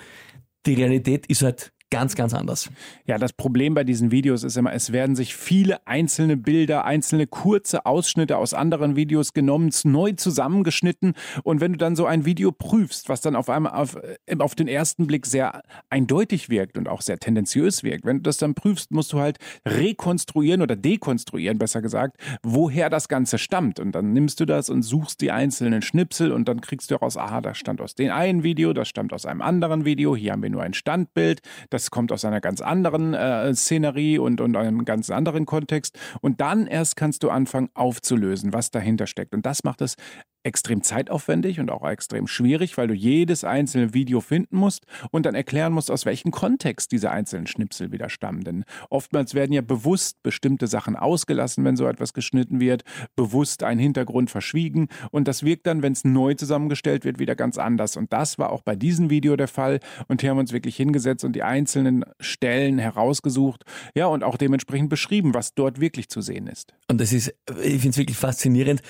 Die 0.66 0.74
Realität 0.74 1.26
ist 1.26 1.42
halt 1.42 1.71
ganz, 1.92 2.14
ganz 2.16 2.32
anders. 2.32 2.70
Ja, 3.06 3.18
das 3.18 3.34
Problem 3.34 3.74
bei 3.74 3.84
diesen 3.84 4.10
Videos 4.10 4.44
ist 4.44 4.56
immer, 4.56 4.72
es 4.72 4.92
werden 4.92 5.14
sich 5.14 5.36
viele 5.36 5.86
einzelne 5.86 6.38
Bilder, 6.38 6.86
einzelne 6.86 7.26
kurze 7.26 7.84
Ausschnitte 7.84 8.38
aus 8.38 8.54
anderen 8.54 8.96
Videos 8.96 9.34
genommen, 9.34 9.70
neu 9.84 10.12
zusammengeschnitten. 10.12 11.12
Und 11.44 11.60
wenn 11.60 11.72
du 11.72 11.78
dann 11.78 11.94
so 11.94 12.06
ein 12.06 12.24
Video 12.24 12.50
prüfst, 12.50 13.10
was 13.10 13.20
dann 13.20 13.36
auf 13.36 13.50
einmal 13.50 13.74
auf, 13.74 13.96
äh, 14.26 14.36
auf 14.38 14.54
den 14.54 14.68
ersten 14.68 15.06
Blick 15.06 15.26
sehr 15.26 15.62
eindeutig 15.90 16.48
wirkt 16.48 16.78
und 16.78 16.88
auch 16.88 17.02
sehr 17.02 17.18
tendenziös 17.18 17.82
wirkt, 17.84 18.06
wenn 18.06 18.16
du 18.16 18.22
das 18.22 18.38
dann 18.38 18.54
prüfst, 18.54 18.90
musst 18.90 19.12
du 19.12 19.20
halt 19.20 19.36
rekonstruieren 19.68 20.62
oder 20.62 20.76
dekonstruieren, 20.76 21.58
besser 21.58 21.82
gesagt, 21.82 22.16
woher 22.42 22.88
das 22.88 23.08
Ganze 23.08 23.36
stammt. 23.36 23.80
Und 23.80 23.92
dann 23.92 24.14
nimmst 24.14 24.40
du 24.40 24.46
das 24.46 24.70
und 24.70 24.80
suchst 24.80 25.20
die 25.20 25.30
einzelnen 25.30 25.82
Schnipsel 25.82 26.32
und 26.32 26.48
dann 26.48 26.62
kriegst 26.62 26.90
du 26.90 26.94
heraus, 26.94 27.18
aha, 27.18 27.42
das 27.42 27.58
stammt 27.58 27.82
aus 27.82 27.94
dem 27.94 28.10
einen 28.12 28.42
Video, 28.44 28.72
das 28.72 28.88
stammt 28.88 29.12
aus 29.12 29.26
einem 29.26 29.42
anderen 29.42 29.84
Video, 29.84 30.16
hier 30.16 30.32
haben 30.32 30.42
wir 30.42 30.48
nur 30.48 30.62
ein 30.62 30.72
Standbild, 30.72 31.42
das 31.68 31.81
das 31.82 31.90
kommt 31.90 32.12
aus 32.12 32.24
einer 32.24 32.40
ganz 32.40 32.60
anderen 32.60 33.12
äh, 33.12 33.52
Szenerie 33.54 34.18
und, 34.18 34.40
und 34.40 34.56
einem 34.56 34.84
ganz 34.84 35.10
anderen 35.10 35.46
Kontext. 35.46 35.98
Und 36.20 36.40
dann 36.40 36.68
erst 36.68 36.96
kannst 36.96 37.24
du 37.24 37.30
anfangen 37.30 37.70
aufzulösen, 37.74 38.52
was 38.52 38.70
dahinter 38.70 39.08
steckt. 39.08 39.34
Und 39.34 39.44
das 39.44 39.64
macht 39.64 39.80
es 39.80 39.96
extrem 40.44 40.82
zeitaufwendig 40.82 41.60
und 41.60 41.70
auch 41.70 41.88
extrem 41.88 42.26
schwierig, 42.26 42.76
weil 42.76 42.88
du 42.88 42.94
jedes 42.94 43.44
einzelne 43.44 43.94
Video 43.94 44.20
finden 44.20 44.56
musst 44.56 44.84
und 45.10 45.26
dann 45.26 45.34
erklären 45.34 45.72
musst, 45.72 45.90
aus 45.90 46.06
welchem 46.06 46.30
Kontext 46.30 46.92
diese 46.92 47.10
einzelnen 47.10 47.46
Schnipsel 47.46 47.92
wieder 47.92 48.08
stammen. 48.08 48.44
Denn 48.44 48.64
oftmals 48.90 49.34
werden 49.34 49.52
ja 49.52 49.60
bewusst 49.60 50.22
bestimmte 50.22 50.66
Sachen 50.66 50.96
ausgelassen, 50.96 51.64
wenn 51.64 51.76
so 51.76 51.86
etwas 51.86 52.12
geschnitten 52.12 52.60
wird, 52.60 52.82
bewusst 53.16 53.62
ein 53.62 53.78
Hintergrund 53.78 54.30
verschwiegen 54.30 54.88
und 55.10 55.28
das 55.28 55.42
wirkt 55.42 55.66
dann, 55.66 55.82
wenn 55.82 55.92
es 55.92 56.04
neu 56.04 56.34
zusammengestellt 56.34 57.04
wird, 57.04 57.18
wieder 57.18 57.34
ganz 57.34 57.58
anders. 57.58 57.96
Und 57.96 58.12
das 58.12 58.38
war 58.38 58.50
auch 58.50 58.62
bei 58.62 58.76
diesem 58.76 59.10
Video 59.10 59.36
der 59.36 59.48
Fall 59.48 59.80
und 60.08 60.20
hier 60.20 60.30
haben 60.30 60.36
wir 60.36 60.42
uns 60.42 60.52
wirklich 60.52 60.76
hingesetzt 60.76 61.24
und 61.24 61.34
die 61.34 61.42
einzelnen 61.42 62.04
Stellen 62.20 62.78
herausgesucht, 62.78 63.64
ja, 63.94 64.06
und 64.06 64.24
auch 64.24 64.36
dementsprechend 64.36 64.88
beschrieben, 64.88 65.34
was 65.34 65.54
dort 65.54 65.80
wirklich 65.80 66.08
zu 66.08 66.20
sehen 66.20 66.46
ist. 66.46 66.74
Und 66.88 67.00
das 67.00 67.12
ist, 67.12 67.34
ich 67.62 67.80
finde 67.80 67.90
es 67.90 67.98
wirklich 67.98 68.16
faszinierend 68.16 68.82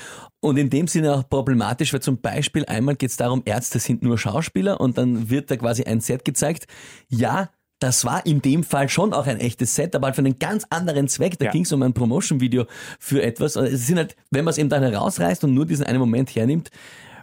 und 0.42 0.57
in 0.57 0.70
dem 0.70 0.88
Sinne 0.88 1.14
auch 1.14 1.28
problematisch, 1.28 1.92
weil 1.92 2.02
zum 2.02 2.20
Beispiel 2.20 2.64
einmal 2.64 2.96
geht 2.96 3.11
es 3.11 3.16
darum, 3.16 3.42
Ärzte 3.44 3.78
sind 3.78 4.02
nur 4.02 4.18
Schauspieler 4.18 4.81
und 4.81 4.98
dann 4.98 5.31
wird 5.31 5.50
da 5.50 5.57
quasi 5.57 5.85
ein 5.85 6.00
Set 6.00 6.24
gezeigt. 6.24 6.66
Ja, 7.09 7.50
das 7.78 8.05
war 8.05 8.26
in 8.26 8.42
dem 8.42 8.64
Fall 8.64 8.88
schon 8.88 9.12
auch 9.12 9.28
ein 9.28 9.38
echtes 9.38 9.76
Set, 9.76 9.94
aber 9.94 10.07
halt 10.07 10.16
für 10.16 10.22
einen 10.22 10.40
ganz 10.40 10.66
anderen 10.68 11.07
Zweck. 11.07 11.38
Da 11.38 11.46
ja. 11.46 11.50
ging 11.52 11.62
es 11.62 11.72
um 11.72 11.83
ein 11.83 11.94
Promotion-Video 11.94 12.66
für 12.98 13.22
etwas. 13.22 13.57
Also 13.57 13.72
es 13.72 13.87
sind 13.87 13.98
halt, 13.98 14.16
wenn 14.33 14.44
man 14.44 14.50
es 14.50 14.59
eben 14.59 14.68
dann 14.68 14.83
herausreißt 14.83 15.44
und 15.44 15.55
nur 15.55 15.64
diesen 15.64 15.87
einen 15.87 16.00
Moment 16.00 16.35
hernimmt, 16.35 16.70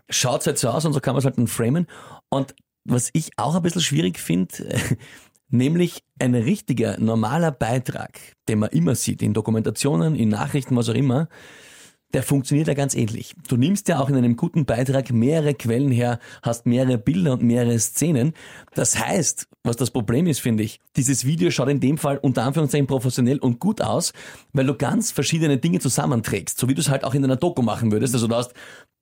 schaut 0.10 0.42
es 0.42 0.48
halt 0.48 0.58
so 0.58 0.70
aus 0.70 0.86
und 0.86 0.94
so 0.94 1.02
kann 1.02 1.14
man 1.14 1.20
es 1.20 1.26
halt 1.26 1.38
dann 1.38 1.48
framen. 1.48 1.88
Und 2.30 2.56
was 2.86 3.10
ich 3.12 3.32
auch 3.36 3.54
ein 3.54 3.62
bisschen 3.62 3.82
schwierig 3.82 4.18
finde, 4.18 4.78
nämlich 5.50 6.04
ein 6.20 6.36
richtiger, 6.36 6.98
normaler 6.98 7.52
Beitrag, 7.52 8.18
den 8.48 8.60
man 8.60 8.70
immer 8.70 8.96
sieht, 8.96 9.22
in 9.22 9.34
Dokumentationen, 9.34 10.16
in 10.16 10.30
Nachrichten, 10.30 10.78
was 10.78 10.88
auch 10.88 10.94
immer, 10.94 11.28
der 12.14 12.24
funktioniert 12.24 12.68
ja 12.68 12.74
ganz 12.74 12.96
ähnlich. 12.96 13.36
Du 13.48 13.56
nimmst 13.56 13.88
ja 13.88 14.00
auch 14.00 14.10
in 14.10 14.16
einem 14.16 14.36
guten 14.36 14.66
Beitrag 14.66 15.12
mehrere 15.12 15.54
Quellen 15.54 15.92
her, 15.92 16.20
hast 16.42 16.66
mehrere 16.66 16.98
Bilder 16.98 17.34
und 17.34 17.44
mehrere 17.44 17.78
Szenen. 17.78 18.34
Das 18.74 19.00
heißt, 19.00 19.48
was 19.64 19.76
das 19.76 19.92
Problem 19.92 20.26
ist, 20.26 20.40
finde 20.40 20.64
ich, 20.64 20.80
dieses 20.96 21.26
Video 21.26 21.52
schaut 21.52 21.70
in 21.70 21.80
dem 21.80 21.98
Fall 21.98 22.18
unter 22.18 22.44
Anführungszeichen 22.44 22.88
professionell 22.88 23.38
und 23.38 23.60
gut 23.60 23.82
aus, 23.82 24.14
weil 24.54 24.66
du 24.66 24.74
ganz 24.74 25.12
verschiedene 25.12 25.58
Dinge 25.58 25.80
zusammenträgst, 25.80 26.58
so 26.58 26.68
wie 26.68 26.74
du 26.74 26.82
es 26.82 26.90
halt 26.90 27.04
auch 27.04 27.14
in 27.14 27.24
einer 27.24 27.36
Doku 27.36 27.62
machen 27.62 27.92
würdest. 27.92 28.14
Also 28.14 28.28
du 28.28 28.36
hast 28.36 28.54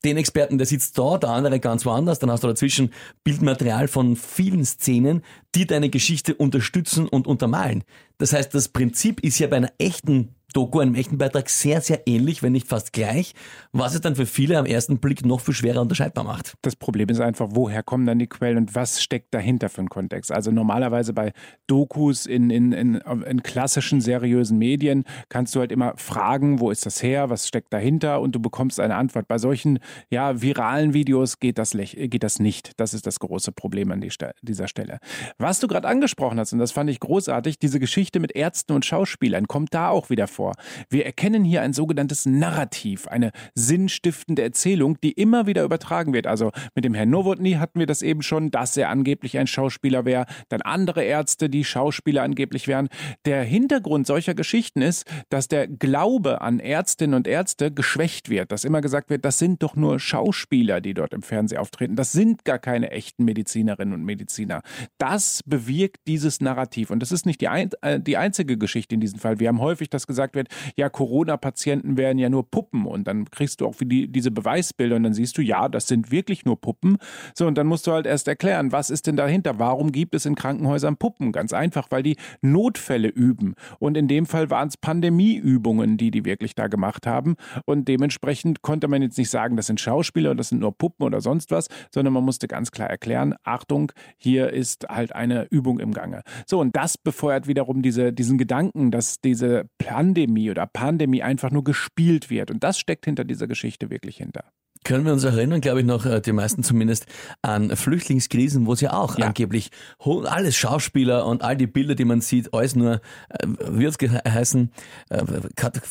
den 0.04 0.18
Experten, 0.18 0.58
der 0.58 0.68
sitzt 0.68 0.98
da, 0.98 1.18
der 1.18 1.30
andere 1.30 1.60
ganz 1.60 1.86
woanders, 1.86 2.20
dann 2.20 2.30
hast 2.30 2.44
du 2.44 2.48
dazwischen 2.48 2.92
Bildmaterial 3.24 3.88
von 3.88 4.16
vielen 4.16 4.66
Szenen, 4.66 5.24
die 5.56 5.66
deine 5.66 5.90
Geschichte 5.90 6.36
unterstützen 6.36 7.08
und 7.08 7.28
untermalen. 7.28 7.84
Das 8.18 8.34
heißt, 8.34 8.54
das 8.54 8.68
Prinzip 8.70 9.22
ist 9.22 9.40
ja 9.40 9.48
bei 9.48 9.58
einer 9.58 9.72
echten 9.78 10.36
Doku, 10.58 10.80
einem 10.80 10.96
echten 10.96 11.20
Beitrag 11.20 11.52
sehr, 11.52 11.82
sehr 11.82 12.08
ähnlich, 12.08 12.42
wenn 12.42 12.52
nicht 12.52 12.68
fast 12.68 12.92
gleich, 12.92 13.36
was 13.74 13.94
es 13.94 14.02
dann 14.02 14.16
für 14.16 14.26
viele 14.26 14.58
am 14.58 14.66
ersten 14.66 14.98
Blick 14.98 15.24
noch 15.24 15.40
viel 15.40 15.54
schwerer 15.54 15.82
unterscheidbar 15.82 16.24
macht. 16.24 16.56
Das 16.64 16.76
Problem 16.76 17.10
ist 17.10 17.20
einfach, 17.20 17.50
woher 17.52 17.84
kommen 17.84 18.08
dann 18.08 18.18
die 18.18 18.26
Quellen 18.26 18.58
und 18.58 18.74
was 18.74 19.00
steckt 19.00 19.36
dahinter 19.36 19.70
für 19.70 19.82
einen 19.82 19.90
Kontext? 19.90 20.32
Also 20.32 20.50
normalerweise 20.50 21.14
bei 21.14 21.32
Dokus 21.68 22.26
in, 22.26 22.50
in, 22.50 22.72
in, 22.72 22.96
in 22.96 23.44
klassischen, 23.44 24.02
seriösen 24.02 24.58
Medien 24.58 25.04
kannst 25.30 25.54
du 25.54 25.60
halt 25.60 25.72
immer 25.72 25.94
fragen, 25.96 26.60
wo 26.60 26.72
ist 26.72 26.88
das 26.88 27.04
her, 27.04 27.30
was 27.30 27.48
steckt 27.48 27.72
dahinter 27.72 28.20
und 28.20 28.34
du 28.34 28.40
bekommst 28.40 28.80
eine 28.80 28.96
Antwort. 28.96 29.28
Bei 29.28 29.38
solchen 29.38 29.78
ja, 30.10 30.42
viralen 30.42 30.96
Videos 30.96 31.40
geht 31.40 31.60
das, 31.60 31.74
geht 31.74 32.24
das 32.24 32.40
nicht. 32.40 32.72
Das 32.78 32.96
ist 32.96 33.06
das 33.06 33.20
große 33.20 33.52
Problem 33.52 33.92
an 33.92 34.02
die 34.02 34.12
dieser 34.42 34.68
Stelle. 34.68 34.98
Was 35.38 35.60
du 35.60 35.68
gerade 35.68 35.88
angesprochen 35.88 36.40
hast, 36.40 36.52
und 36.52 36.58
das 36.58 36.72
fand 36.72 36.90
ich 36.90 37.00
großartig, 37.00 37.60
diese 37.60 37.80
Geschichte 37.80 38.20
mit 38.20 38.36
Ärzten 38.36 38.74
und 38.74 38.86
Schauspielern 38.86 39.48
kommt 39.48 39.76
da 39.76 39.90
auch 39.90 40.10
wieder 40.10 40.26
vor 40.26 40.47
vor. 40.48 40.54
Wir 40.90 41.06
erkennen 41.06 41.44
hier 41.44 41.62
ein 41.62 41.74
sogenanntes 41.74 42.26
Narrativ, 42.26 43.08
eine 43.08 43.32
sinnstiftende 43.54 44.44
Erzählung, 44.44 44.98
die 45.02 45.12
immer 45.12 45.46
wieder 45.46 45.64
übertragen 45.64 46.14
wird. 46.14 46.28
Also 46.28 46.52
mit 46.74 46.86
dem 46.86 46.94
Herrn 46.94 47.10
Nowotny 47.10 47.54
hatten 47.54 47.80
wir 47.80 47.86
das 47.86 48.02
eben 48.02 48.22
schon, 48.22 48.52
dass 48.52 48.78
er 48.78 48.90
angeblich 48.90 49.38
ein 49.38 49.48
Schauspieler 49.48 50.06
wäre, 50.06 50.26
dann 50.50 50.62
andere 50.62 51.04
Ärzte, 51.04 51.50
die 51.50 51.66
Schauspieler 51.66 52.24
angeblich 52.24 52.68
wären. 52.68 52.88
Der 53.26 53.44
Hintergrund 53.44 54.08
solcher 54.08 54.36
Geschichten 54.36 54.82
ist, 54.82 55.06
dass 55.30 55.48
der 55.48 55.68
Glaube 55.68 56.42
an 56.42 56.60
Ärztinnen 56.60 57.16
und 57.16 57.28
Ärzte 57.28 57.72
geschwächt 57.72 58.30
wird, 58.30 58.52
dass 58.52 58.64
immer 58.64 58.82
gesagt 58.82 59.10
wird, 59.10 59.26
das 59.26 59.40
sind 59.40 59.64
doch 59.64 59.76
nur 59.76 60.00
Schauspieler, 60.00 60.80
die 60.80 60.94
dort 60.94 61.14
im 61.14 61.24
Fernsehen 61.24 61.60
auftreten. 61.60 61.96
Das 61.96 62.12
sind 62.12 62.46
gar 62.46 62.60
keine 62.60 62.92
echten 62.92 63.26
Medizinerinnen 63.26 63.94
und 63.94 64.04
Mediziner. 64.04 64.62
Das 64.98 65.44
bewirkt 65.46 66.08
dieses 66.08 66.40
Narrativ. 66.40 66.90
Und 66.90 67.02
das 67.02 67.12
ist 67.12 67.26
nicht 67.26 67.42
die, 67.42 67.48
ein, 67.48 67.70
äh, 67.82 68.00
die 68.00 68.18
einzige 68.18 68.58
Geschichte 68.58 68.96
in 68.96 69.02
diesem 69.02 69.20
Fall. 69.20 69.40
Wir 69.40 69.50
haben 69.50 69.60
häufig, 69.60 69.90
dass 69.90 70.08
gesagt 70.08 70.27
wird, 70.36 70.48
ja, 70.76 70.90
Corona-Patienten 70.90 71.98
wären 71.98 72.18
ja 72.18 72.30
nur 72.30 72.50
Puppen. 72.50 72.86
Und 72.86 73.08
dann 73.08 73.30
kriegst 73.30 73.62
du 73.62 73.68
auch 73.68 73.76
die, 73.80 74.08
diese 74.08 74.32
Beweisbilder 74.32 74.96
und 74.96 75.04
dann 75.04 75.14
siehst 75.14 75.38
du, 75.38 75.42
ja, 75.42 75.70
das 75.70 75.88
sind 75.88 76.12
wirklich 76.12 76.46
nur 76.46 76.60
Puppen. 76.60 76.98
So, 77.34 77.48
und 77.48 77.58
dann 77.58 77.68
musst 77.68 77.88
du 77.88 77.92
halt 77.92 78.06
erst 78.06 78.28
erklären, 78.28 78.72
was 78.72 78.90
ist 78.90 79.08
denn 79.08 79.16
dahinter? 79.16 79.60
Warum 79.60 79.92
gibt 79.92 80.16
es 80.16 80.26
in 80.26 80.36
Krankenhäusern 80.36 80.98
Puppen? 80.98 81.32
Ganz 81.32 81.54
einfach, 81.54 81.88
weil 81.90 82.04
die 82.04 82.18
Notfälle 82.42 83.08
üben. 83.08 83.56
Und 83.80 83.98
in 83.98 84.08
dem 84.08 84.26
Fall 84.26 84.50
waren 84.50 84.68
es 84.68 84.78
Pandemieübungen, 84.78 85.98
die 85.98 86.12
die 86.12 86.26
wirklich 86.26 86.56
da 86.56 86.68
gemacht 86.68 87.08
haben. 87.08 87.36
Und 87.66 87.88
dementsprechend 87.88 88.62
konnte 88.62 88.88
man 88.88 89.02
jetzt 89.02 89.18
nicht 89.18 89.30
sagen, 89.30 89.56
das 89.56 89.68
sind 89.68 89.80
Schauspieler 89.80 90.32
und 90.32 90.38
das 90.38 90.50
sind 90.50 90.60
nur 90.60 90.78
Puppen 90.78 91.06
oder 91.06 91.22
sonst 91.22 91.52
was, 91.52 91.68
sondern 91.94 92.14
man 92.14 92.24
musste 92.24 92.48
ganz 92.48 92.72
klar 92.72 92.90
erklären, 92.90 93.36
Achtung, 93.44 93.92
hier 94.18 94.52
ist 94.52 94.88
halt 94.90 95.14
eine 95.14 95.48
Übung 95.50 95.80
im 95.80 95.94
Gange. 95.94 96.24
So, 96.46 96.60
und 96.60 96.76
das 96.76 96.98
befeuert 96.98 97.48
wiederum 97.48 97.82
diese, 97.82 98.14
diesen 98.14 98.38
Gedanken, 98.38 98.92
dass 98.92 99.22
diese 99.22 99.70
Pandemie 99.78 100.17
oder 100.50 100.66
Pandemie 100.66 101.22
einfach 101.22 101.52
nur 101.52 101.64
gespielt 101.64 102.30
wird. 102.30 102.52
Und 102.52 102.64
das 102.64 102.80
steckt 102.80 103.06
hinter 103.06 103.24
dieser 103.24 103.48
Geschichte 103.48 103.90
wirklich 103.90 104.18
hinter. 104.18 104.52
Können 104.88 105.06
wir 105.06 105.12
uns 105.12 105.26
erinnern, 105.26 105.60
glaube 105.60 105.82
ich, 105.82 105.86
noch, 105.86 106.06
äh, 106.06 106.22
die 106.22 106.32
meisten 106.32 106.64
zumindest, 106.64 107.08
an 107.42 107.76
Flüchtlingskrisen, 107.76 108.66
wo 108.66 108.72
es 108.72 108.80
ja 108.80 108.94
auch 108.94 109.18
ja. 109.18 109.26
angeblich 109.26 109.70
alles 110.00 110.56
Schauspieler 110.56 111.26
und 111.26 111.42
all 111.42 111.58
die 111.58 111.68
Bilder, 111.68 111.94
die 111.94 112.06
man 112.06 112.22
sieht, 112.22 112.54
alles 112.54 112.74
nur, 112.74 113.02
äh, 113.28 113.48
wie 113.70 113.84
es 113.84 113.98
geheißen, 113.98 114.72
äh, 115.10 115.24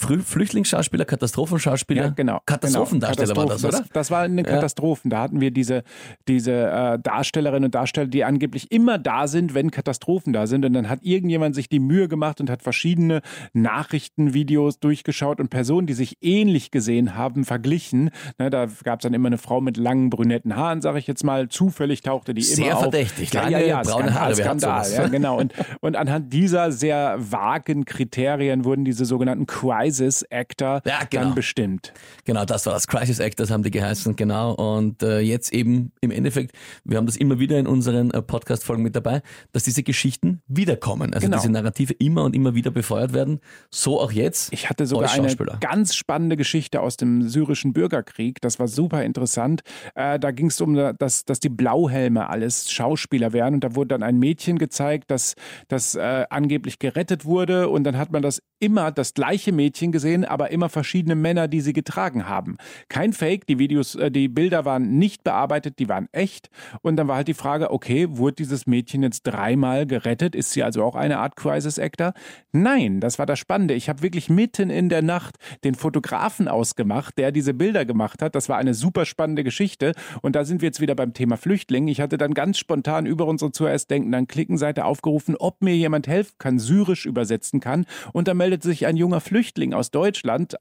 Flüchtlingsschauspieler, 0.01 1.05
Katastrophenschauspieler? 1.05 2.05
Ja, 2.05 2.09
genau. 2.09 2.41
Katastrophendarsteller 2.47 3.35
genau. 3.35 3.41
war 3.41 3.49
das, 3.49 3.65
oder? 3.67 3.81
Das, 3.81 3.89
das 3.91 4.11
war 4.11 4.23
eine 4.23 4.43
Katastrophen. 4.45 5.11
Ja. 5.11 5.19
Da 5.19 5.23
hatten 5.25 5.43
wir 5.43 5.51
diese, 5.51 5.83
diese 6.27 6.53
äh, 6.53 6.99
Darstellerinnen 6.99 7.67
und 7.67 7.75
Darsteller, 7.75 8.07
die 8.07 8.25
angeblich 8.25 8.73
immer 8.73 8.97
da 8.97 9.29
sind, 9.29 9.53
wenn 9.53 9.71
Katastrophen 9.71 10.33
da 10.33 10.47
sind. 10.47 10.65
Und 10.65 10.73
dann 10.73 10.89
hat 10.89 11.01
irgendjemand 11.03 11.55
sich 11.55 11.69
die 11.69 11.81
Mühe 11.81 12.09
gemacht 12.09 12.41
und 12.41 12.49
hat 12.49 12.63
verschiedene 12.63 13.21
Nachrichtenvideos 13.53 14.81
durchgeschaut 14.81 15.39
und 15.39 15.51
Personen, 15.51 15.87
die 15.87 15.93
sich 15.93 16.17
ähnlich 16.23 16.71
gesehen 16.71 17.15
haben, 17.15 17.45
verglichen. 17.45 18.09
Na, 18.39 18.49
da 18.49 18.69
gab 18.87 19.01
es 19.01 19.03
dann 19.03 19.15
immer 19.15 19.27
eine 19.27 19.37
Frau 19.37 19.61
mit 19.61 19.77
langen 19.77 20.11
brünetten 20.11 20.55
Haaren, 20.55 20.81
sage 20.81 21.01
ich 21.01 21.09
jetzt 21.09 21.25
mal. 21.25 21.49
Zufällig 21.49 22.03
tauchte 22.03 22.35
die 22.35 22.43
sehr 22.43 22.67
immer 22.67 22.77
auf. 22.77 22.83
Sehr 22.83 22.91
verdächtig. 22.93 23.35
Ja, 23.35 23.49
ja, 23.49 23.59
ja, 23.59 23.83
braune 23.83 24.15
Haare. 24.15 24.37
Skandal, 24.37 24.93
ja, 24.93 25.09
genau. 25.09 25.39
Und, 25.41 25.53
und 25.81 25.97
anhand 25.97 26.33
dieser 26.33 26.71
sehr 26.71 27.17
vagen 27.19 27.85
Kriterien 27.85 28.65
wurden 28.65 28.85
diese 28.85 29.05
sogenannten 29.05 29.47
Crisis 29.47 30.25
Actor 30.31 30.83
ja, 30.87 31.01
genau. 31.11 31.25
dann 31.25 31.35
bestimmt. 31.35 31.93
Genau, 32.25 32.45
das 32.45 32.65
war 32.65 32.75
das. 32.75 32.87
Crisis 32.87 33.19
Actors 33.19 33.51
haben 33.51 33.65
die 33.65 33.73
geheißen, 33.73 34.15
genau. 34.15 34.53
Und 34.53 35.03
äh, 35.03 35.19
jetzt 35.19 35.53
eben 35.53 35.91
im 36.01 36.13
Endeffekt, 36.13 36.57
wir 36.85 36.97
haben 36.97 37.07
das 37.07 37.17
immer 37.17 37.41
wieder 37.41 37.59
in 37.59 37.67
unseren 37.67 38.13
äh, 38.13 38.23
Podcast-Folgen 38.23 38.85
mit 38.85 38.95
dabei, 38.95 39.21
dass 39.51 39.65
diese 39.65 39.83
Geschichten 39.83 40.43
wiederkommen. 40.47 41.13
Also 41.13 41.27
genau. 41.27 41.39
diese 41.39 41.51
Narrative 41.51 41.93
immer 41.95 42.23
und 42.23 42.37
immer 42.37 42.55
wieder 42.55 42.71
befeuert 42.71 43.13
werden. 43.13 43.41
So 43.69 44.01
auch 44.01 44.13
jetzt. 44.13 44.53
Ich 44.53 44.71
hatte 44.71 44.87
sogar 44.87 45.13
eine 45.13 45.35
ganz 45.59 45.97
spannende 45.97 46.37
Geschichte 46.37 46.81
aus 46.81 46.97
dem 46.97 47.29
syrischen 47.29 47.73
Bürgerkrieg. 47.73 48.41
Das 48.41 48.61
war 48.61 48.66
war 48.67 48.69
super 48.69 49.05
interessant. 49.05 49.63
Äh, 49.95 50.19
da 50.19 50.31
ging 50.31 50.47
es 50.47 50.61
um, 50.61 50.75
dass, 50.75 51.25
dass 51.25 51.41
die 51.41 51.49
Blauhelme 51.49 52.29
alles 52.29 52.71
Schauspieler 52.71 53.33
wären 53.33 53.55
und 53.55 53.65
da 53.65 53.75
wurde 53.75 53.89
dann 53.89 54.03
ein 54.03 54.19
Mädchen 54.19 54.59
gezeigt, 54.59 55.11
das, 55.11 55.35
das 55.69 55.95
äh, 55.95 56.25
angeblich 56.31 56.79
gerettet 56.79 57.25
wurde 57.25 57.69
und 57.69 57.85
dann 57.85 57.97
hat 57.97 58.13
man 58.13 58.23
das 58.23 58.43
immer 58.59 58.91
das 58.91 59.15
gleiche 59.15 59.53
Mädchen 59.53 59.93
gesehen, 59.93 60.25
aber 60.25 60.51
immer 60.51 60.69
verschiedene 60.69 61.15
Männer, 61.15 61.47
die 61.47 61.61
sie 61.61 61.73
getragen 61.73 62.27
haben. 62.27 62.57
Kein 62.89 63.13
Fake, 63.13 63.47
die 63.47 63.59
Videos, 63.59 63.95
äh, 63.95 64.11
die 64.11 64.29
Bilder 64.29 64.65
waren 64.65 64.99
nicht 64.99 65.23
bearbeitet, 65.23 65.79
die 65.79 65.89
waren 65.89 66.09
echt 66.13 66.49
und 66.83 66.97
dann 66.97 67.09
war 67.09 67.17
halt 67.17 67.29
die 67.29 67.35
Frage, 67.35 67.71
okay, 67.71 68.09
wurde 68.11 68.37
dieses 68.37 68.67
Mädchen 68.67 69.03
jetzt 69.03 69.23
dreimal 69.23 69.87
gerettet? 69.87 70.35
Ist 70.35 70.53
sie 70.53 70.63
also 70.63 70.83
auch 70.83 70.97
eine 70.97 71.19
Art 71.19 71.37
Crisis 71.37 71.79
Actor? 71.79 72.15
Nein, 72.53 73.01
das 73.01 73.19
war 73.19 73.27
das 73.27 73.39
Spannende. 73.39 73.75
Ich 73.75 73.89
habe 73.89 74.03
wirklich 74.03 74.29
mitten 74.29 74.71
in 74.71 74.89
der 74.89 75.03
Nacht 75.03 75.37
den 75.65 75.75
Fotografen 75.75 76.49
ausgemacht, 76.49 77.19
der 77.19 77.31
diese 77.31 77.55
Bilder 77.55 77.85
gemacht 77.85 78.23
hat. 78.23 78.35
Das 78.35 78.49
war 78.49 78.56
war 78.57 78.61
eine 78.61 78.73
super 78.73 79.05
spannende 79.05 79.45
Geschichte. 79.45 79.93
Und 80.23 80.35
da 80.35 80.47
sind 80.47 80.63
wir 80.63 80.69
jetzt 80.69 80.81
wieder 80.81 80.95
beim 80.95 81.13
Thema 81.13 81.37
Flüchtling. 81.37 81.89
Ich 81.89 82.01
hatte 82.01 82.17
dann 82.17 82.33
ganz 82.33 82.57
spontan 82.57 83.05
über 83.05 83.27
unsere 83.27 83.53
zuerst 83.53 83.91
denken, 83.91 84.11
dann 84.13 84.27
Klickenseite 84.27 84.87
aufgerufen, 84.87 85.37
ob 85.39 85.61
mir 85.61 85.77
jemand 85.77 86.09
helfen 86.09 86.33
kann, 86.39 86.59
syrisch 86.59 87.05
übersetzen 87.05 87.61
kann. 87.61 87.85
Und 88.15 88.29
da 88.29 88.35
meldet 88.35 88.63
sich 88.63 88.87
ein 88.87 88.97
junger 88.97 89.21
Flüchtling 89.21 89.75
aus 89.75 89.91
Deutschland, 89.91 90.57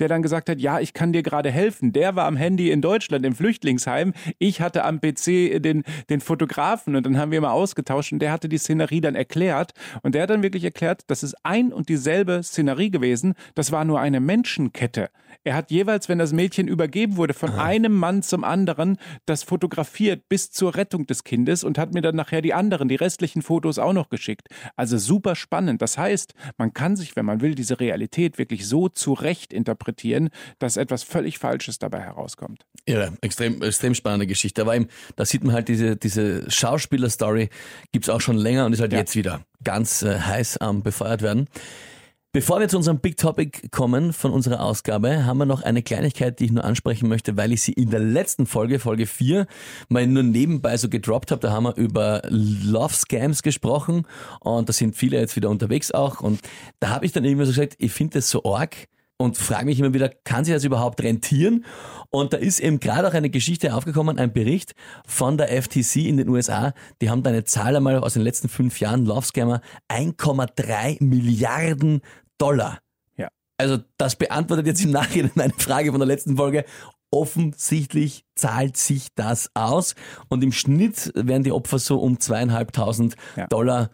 der 0.00 0.08
dann 0.08 0.22
gesagt 0.22 0.48
hat, 0.48 0.58
ja, 0.58 0.80
ich 0.80 0.94
kann 0.94 1.12
dir 1.12 1.22
gerade 1.22 1.52
helfen. 1.52 1.92
Der 1.92 2.16
war 2.16 2.26
am 2.26 2.36
Handy 2.36 2.72
in 2.72 2.82
Deutschland 2.82 3.24
im 3.24 3.36
Flüchtlingsheim. 3.36 4.14
Ich 4.40 4.60
hatte 4.60 4.84
am 4.84 5.00
PC 5.00 5.62
den, 5.62 5.84
den 6.10 6.20
Fotografen 6.20 6.96
und 6.96 7.06
dann 7.06 7.18
haben 7.18 7.30
wir 7.30 7.40
mal 7.40 7.52
ausgetauscht 7.52 8.12
und 8.12 8.18
der 8.18 8.32
hatte 8.32 8.48
die 8.48 8.58
Szenerie 8.58 9.00
dann 9.00 9.14
erklärt. 9.14 9.74
Und 10.02 10.16
der 10.16 10.24
hat 10.24 10.30
dann 10.30 10.42
wirklich 10.42 10.64
erklärt, 10.64 11.02
das 11.06 11.22
ist 11.22 11.36
ein 11.44 11.72
und 11.72 11.88
dieselbe 11.88 12.42
Szenerie 12.42 12.90
gewesen. 12.90 13.34
Das 13.54 13.70
war 13.70 13.84
nur 13.84 14.00
eine 14.00 14.18
Menschenkette. 14.18 15.10
Er 15.44 15.54
hat 15.54 15.70
jeweils, 15.70 16.08
wenn 16.08 16.18
das 16.18 16.32
Mädchen 16.32 16.68
übergeben 16.68 17.16
wurde, 17.16 17.27
von 17.34 17.50
Aha. 17.50 17.64
einem 17.64 17.92
Mann 17.92 18.22
zum 18.22 18.44
anderen 18.44 18.98
das 19.26 19.42
fotografiert 19.42 20.28
bis 20.28 20.50
zur 20.50 20.74
Rettung 20.74 21.06
des 21.06 21.24
Kindes 21.24 21.64
und 21.64 21.78
hat 21.78 21.94
mir 21.94 22.02
dann 22.02 22.16
nachher 22.16 22.42
die 22.42 22.54
anderen, 22.54 22.88
die 22.88 22.96
restlichen 22.96 23.42
Fotos 23.42 23.78
auch 23.78 23.92
noch 23.92 24.08
geschickt. 24.08 24.48
Also 24.76 24.98
super 24.98 25.36
spannend. 25.36 25.82
Das 25.82 25.98
heißt, 25.98 26.34
man 26.56 26.72
kann 26.72 26.96
sich, 26.96 27.16
wenn 27.16 27.24
man 27.24 27.40
will, 27.40 27.54
diese 27.54 27.80
Realität 27.80 28.38
wirklich 28.38 28.66
so 28.66 28.88
zurecht 28.88 29.52
interpretieren, 29.52 30.30
dass 30.58 30.76
etwas 30.76 31.02
völlig 31.02 31.38
Falsches 31.38 31.78
dabei 31.78 32.00
herauskommt. 32.00 32.64
Ja, 32.88 33.10
extrem, 33.20 33.62
extrem 33.62 33.94
spannende 33.94 34.26
Geschichte. 34.26 34.62
Aber 34.62 34.74
eben, 34.74 34.88
da 35.16 35.24
sieht 35.24 35.44
man 35.44 35.54
halt 35.54 35.68
diese, 35.68 35.96
diese 35.96 36.50
Schauspieler-Story, 36.50 37.50
gibt 37.92 38.06
es 38.06 38.10
auch 38.10 38.20
schon 38.20 38.36
länger 38.36 38.66
und 38.66 38.72
ist 38.72 38.80
halt 38.80 38.92
ja. 38.92 38.98
jetzt 38.98 39.14
wieder 39.16 39.42
ganz 39.64 40.02
äh, 40.02 40.18
heiß 40.18 40.58
am 40.58 40.82
befeuert 40.82 41.22
werden. 41.22 41.48
Bevor 42.32 42.60
wir 42.60 42.68
zu 42.68 42.76
unserem 42.76 43.00
Big 43.00 43.16
Topic 43.16 43.68
kommen 43.70 44.12
von 44.12 44.32
unserer 44.32 44.62
Ausgabe, 44.62 45.24
haben 45.24 45.38
wir 45.38 45.46
noch 45.46 45.62
eine 45.62 45.82
Kleinigkeit, 45.82 46.38
die 46.38 46.44
ich 46.44 46.52
nur 46.52 46.62
ansprechen 46.62 47.08
möchte, 47.08 47.38
weil 47.38 47.52
ich 47.52 47.62
sie 47.62 47.72
in 47.72 47.88
der 47.88 48.00
letzten 48.00 48.44
Folge, 48.44 48.78
Folge 48.80 49.06
4, 49.06 49.46
mal 49.88 50.06
nur 50.06 50.22
nebenbei 50.22 50.76
so 50.76 50.90
gedroppt 50.90 51.30
habe. 51.30 51.40
Da 51.40 51.52
haben 51.52 51.64
wir 51.64 51.76
über 51.76 52.20
Love 52.28 52.92
Scams 52.92 53.42
gesprochen 53.42 54.06
und 54.40 54.68
da 54.68 54.74
sind 54.74 54.94
viele 54.94 55.18
jetzt 55.18 55.36
wieder 55.36 55.48
unterwegs 55.48 55.90
auch. 55.90 56.20
Und 56.20 56.40
da 56.80 56.90
habe 56.90 57.06
ich 57.06 57.12
dann 57.12 57.24
irgendwie 57.24 57.46
so 57.46 57.52
gesagt, 57.52 57.76
ich 57.78 57.92
finde 57.92 58.18
das 58.18 58.28
so 58.28 58.44
arg 58.44 58.88
und 59.18 59.36
frage 59.36 59.66
mich 59.66 59.78
immer 59.80 59.92
wieder, 59.92 60.08
kann 60.24 60.44
sich 60.44 60.54
das 60.54 60.64
überhaupt 60.64 61.02
rentieren? 61.02 61.64
Und 62.10 62.32
da 62.32 62.38
ist 62.38 62.60
eben 62.60 62.80
gerade 62.80 63.06
auch 63.06 63.14
eine 63.14 63.28
Geschichte 63.28 63.74
aufgekommen, 63.74 64.18
ein 64.18 64.32
Bericht 64.32 64.74
von 65.06 65.36
der 65.36 65.50
FTC 65.62 65.96
in 65.96 66.16
den 66.16 66.28
USA. 66.28 66.72
Die 67.02 67.10
haben 67.10 67.22
da 67.22 67.30
eine 67.30 67.44
Zahl 67.44 67.76
einmal 67.76 67.98
aus 67.98 68.14
den 68.14 68.22
letzten 68.22 68.48
fünf 68.48 68.80
Jahren, 68.80 69.04
Love 69.04 69.26
Scammer, 69.26 69.60
1,3 69.90 71.02
Milliarden 71.04 72.00
Dollar. 72.38 72.78
Ja. 73.16 73.28
Also 73.58 73.78
das 73.98 74.16
beantwortet 74.16 74.66
jetzt 74.66 74.84
im 74.84 74.92
Nachhinein 74.92 75.32
meine 75.34 75.52
Frage 75.52 75.90
von 75.90 76.00
der 76.00 76.06
letzten 76.06 76.36
Folge. 76.36 76.64
Offensichtlich 77.10 78.24
zahlt 78.36 78.76
sich 78.76 79.08
das 79.14 79.50
aus 79.54 79.94
und 80.28 80.44
im 80.44 80.52
Schnitt 80.52 81.10
werden 81.14 81.42
die 81.42 81.52
Opfer 81.52 81.78
so 81.78 81.98
um 81.98 82.20
zweieinhalbtausend 82.20 83.16
ja. 83.36 83.46
Dollar 83.48 83.90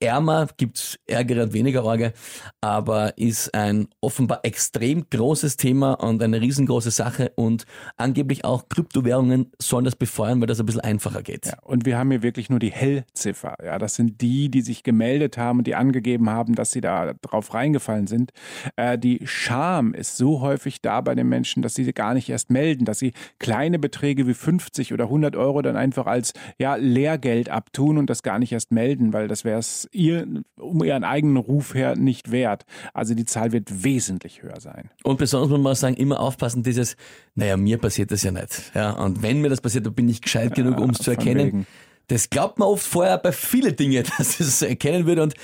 ärmer, 0.00 0.48
gibt's 0.56 0.98
Ärger 1.06 1.42
und 1.42 1.52
weniger 1.52 1.84
Orge, 1.84 2.12
aber 2.60 3.16
ist 3.18 3.54
ein 3.54 3.88
offenbar 4.00 4.40
extrem 4.44 5.08
großes 5.10 5.56
Thema 5.56 5.94
und 5.94 6.22
eine 6.22 6.40
riesengroße 6.40 6.90
Sache 6.90 7.32
und 7.34 7.64
angeblich 7.96 8.44
auch 8.44 8.68
Kryptowährungen 8.68 9.50
sollen 9.58 9.84
das 9.84 9.96
befeuern, 9.96 10.40
weil 10.40 10.46
das 10.46 10.60
ein 10.60 10.66
bisschen 10.66 10.82
einfacher 10.82 11.22
geht. 11.22 11.46
Ja, 11.46 11.58
und 11.62 11.84
wir 11.84 11.98
haben 11.98 12.10
hier 12.10 12.22
wirklich 12.22 12.50
nur 12.50 12.58
die 12.58 12.70
Hellziffer. 12.70 13.56
Ja, 13.64 13.78
das 13.78 13.94
sind 13.94 14.20
die, 14.20 14.50
die 14.50 14.62
sich 14.62 14.82
gemeldet 14.82 15.36
haben 15.36 15.58
und 15.58 15.66
die 15.66 15.74
angegeben 15.74 16.30
haben, 16.30 16.54
dass 16.54 16.70
sie 16.70 16.80
da 16.80 17.14
drauf 17.20 17.52
reingefallen 17.54 18.06
sind. 18.06 18.32
Äh, 18.76 18.98
die 18.98 19.20
Scham 19.24 19.94
ist 19.94 20.16
so 20.16 20.40
häufig 20.40 20.80
da 20.80 21.00
bei 21.00 21.14
den 21.14 21.28
Menschen, 21.28 21.62
dass 21.62 21.74
sie 21.74 21.90
gar 21.92 22.14
nicht 22.14 22.28
erst 22.28 22.50
melden, 22.50 22.84
dass 22.84 22.98
sie 22.98 23.12
kleine 23.38 23.78
Beträge 23.78 24.26
wie 24.26 24.34
50 24.34 24.92
oder 24.92 25.04
100 25.04 25.36
Euro 25.36 25.62
dann 25.62 25.76
einfach 25.76 26.06
als 26.06 26.32
ja, 26.58 26.76
Lehrgeld 26.76 27.48
abtun 27.48 27.98
und 27.98 28.08
das 28.08 28.22
gar 28.22 28.38
nicht 28.38 28.52
erst 28.52 28.70
melden, 28.70 29.12
weil 29.12 29.28
das 29.28 29.39
das 29.40 29.44
wäre 29.44 29.58
es 29.58 29.88
ihr 29.92 30.26
um 30.58 30.84
ihren 30.84 31.02
eigenen 31.02 31.38
Ruf 31.38 31.74
her 31.74 31.96
nicht 31.96 32.30
wert. 32.30 32.66
Also 32.92 33.14
die 33.14 33.24
Zahl 33.24 33.52
wird 33.52 33.84
wesentlich 33.84 34.42
höher 34.42 34.60
sein. 34.60 34.90
Und 35.02 35.18
besonders 35.18 35.48
muss 35.48 35.60
man 35.60 35.74
sagen, 35.74 35.96
immer 35.96 36.20
aufpassen, 36.20 36.62
dieses, 36.62 36.96
naja, 37.34 37.56
mir 37.56 37.78
passiert 37.78 38.10
das 38.10 38.22
ja 38.22 38.32
nicht. 38.32 38.70
Ja, 38.74 38.90
und 38.92 39.22
wenn 39.22 39.40
mir 39.40 39.48
das 39.48 39.62
passiert, 39.62 39.86
dann 39.86 39.94
bin 39.94 40.08
ich 40.10 40.20
gescheit 40.20 40.54
genug, 40.54 40.78
um 40.78 40.90
es 40.90 40.98
zu 40.98 41.10
erkennen. 41.10 41.46
Wegen. 41.46 41.66
Das 42.08 42.28
glaubt 42.28 42.58
man 42.58 42.68
oft 42.68 42.86
vorher 42.86 43.16
bei 43.16 43.32
vielen 43.32 43.76
Dingen, 43.76 44.04
dass 44.18 44.40
es 44.40 44.60
erkennen 44.60 45.06
würde 45.06 45.22
und 45.22 45.34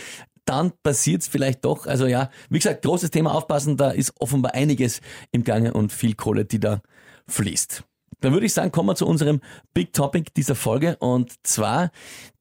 dann 0.45 0.73
passiert 0.83 1.23
es 1.23 1.29
vielleicht 1.29 1.65
doch. 1.65 1.87
Also 1.87 2.07
ja, 2.07 2.31
wie 2.51 2.59
gesagt, 2.59 2.83
großes 2.83 3.11
Thema 3.11 3.35
aufpassen, 3.35 3.79
da 3.79 3.91
ist 3.91 4.13
offenbar 4.21 4.55
einiges 4.55 5.01
im 5.33 5.43
Gange 5.43 5.73
und 5.73 5.91
viel 5.93 6.15
Kohle, 6.15 6.45
die 6.45 6.61
da 6.61 6.83
fließt. 7.29 7.83
Dann 8.21 8.33
würde 8.33 8.47
ich 8.47 8.53
sagen, 8.53 8.73
kommen 8.73 8.89
wir 8.89 8.97
zu 8.97 9.07
unserem 9.07 9.41
Big 9.75 9.93
Topic 9.93 10.31
dieser 10.37 10.55
Folge. 10.55 10.97
Und 10.97 11.35
zwar 11.47 11.91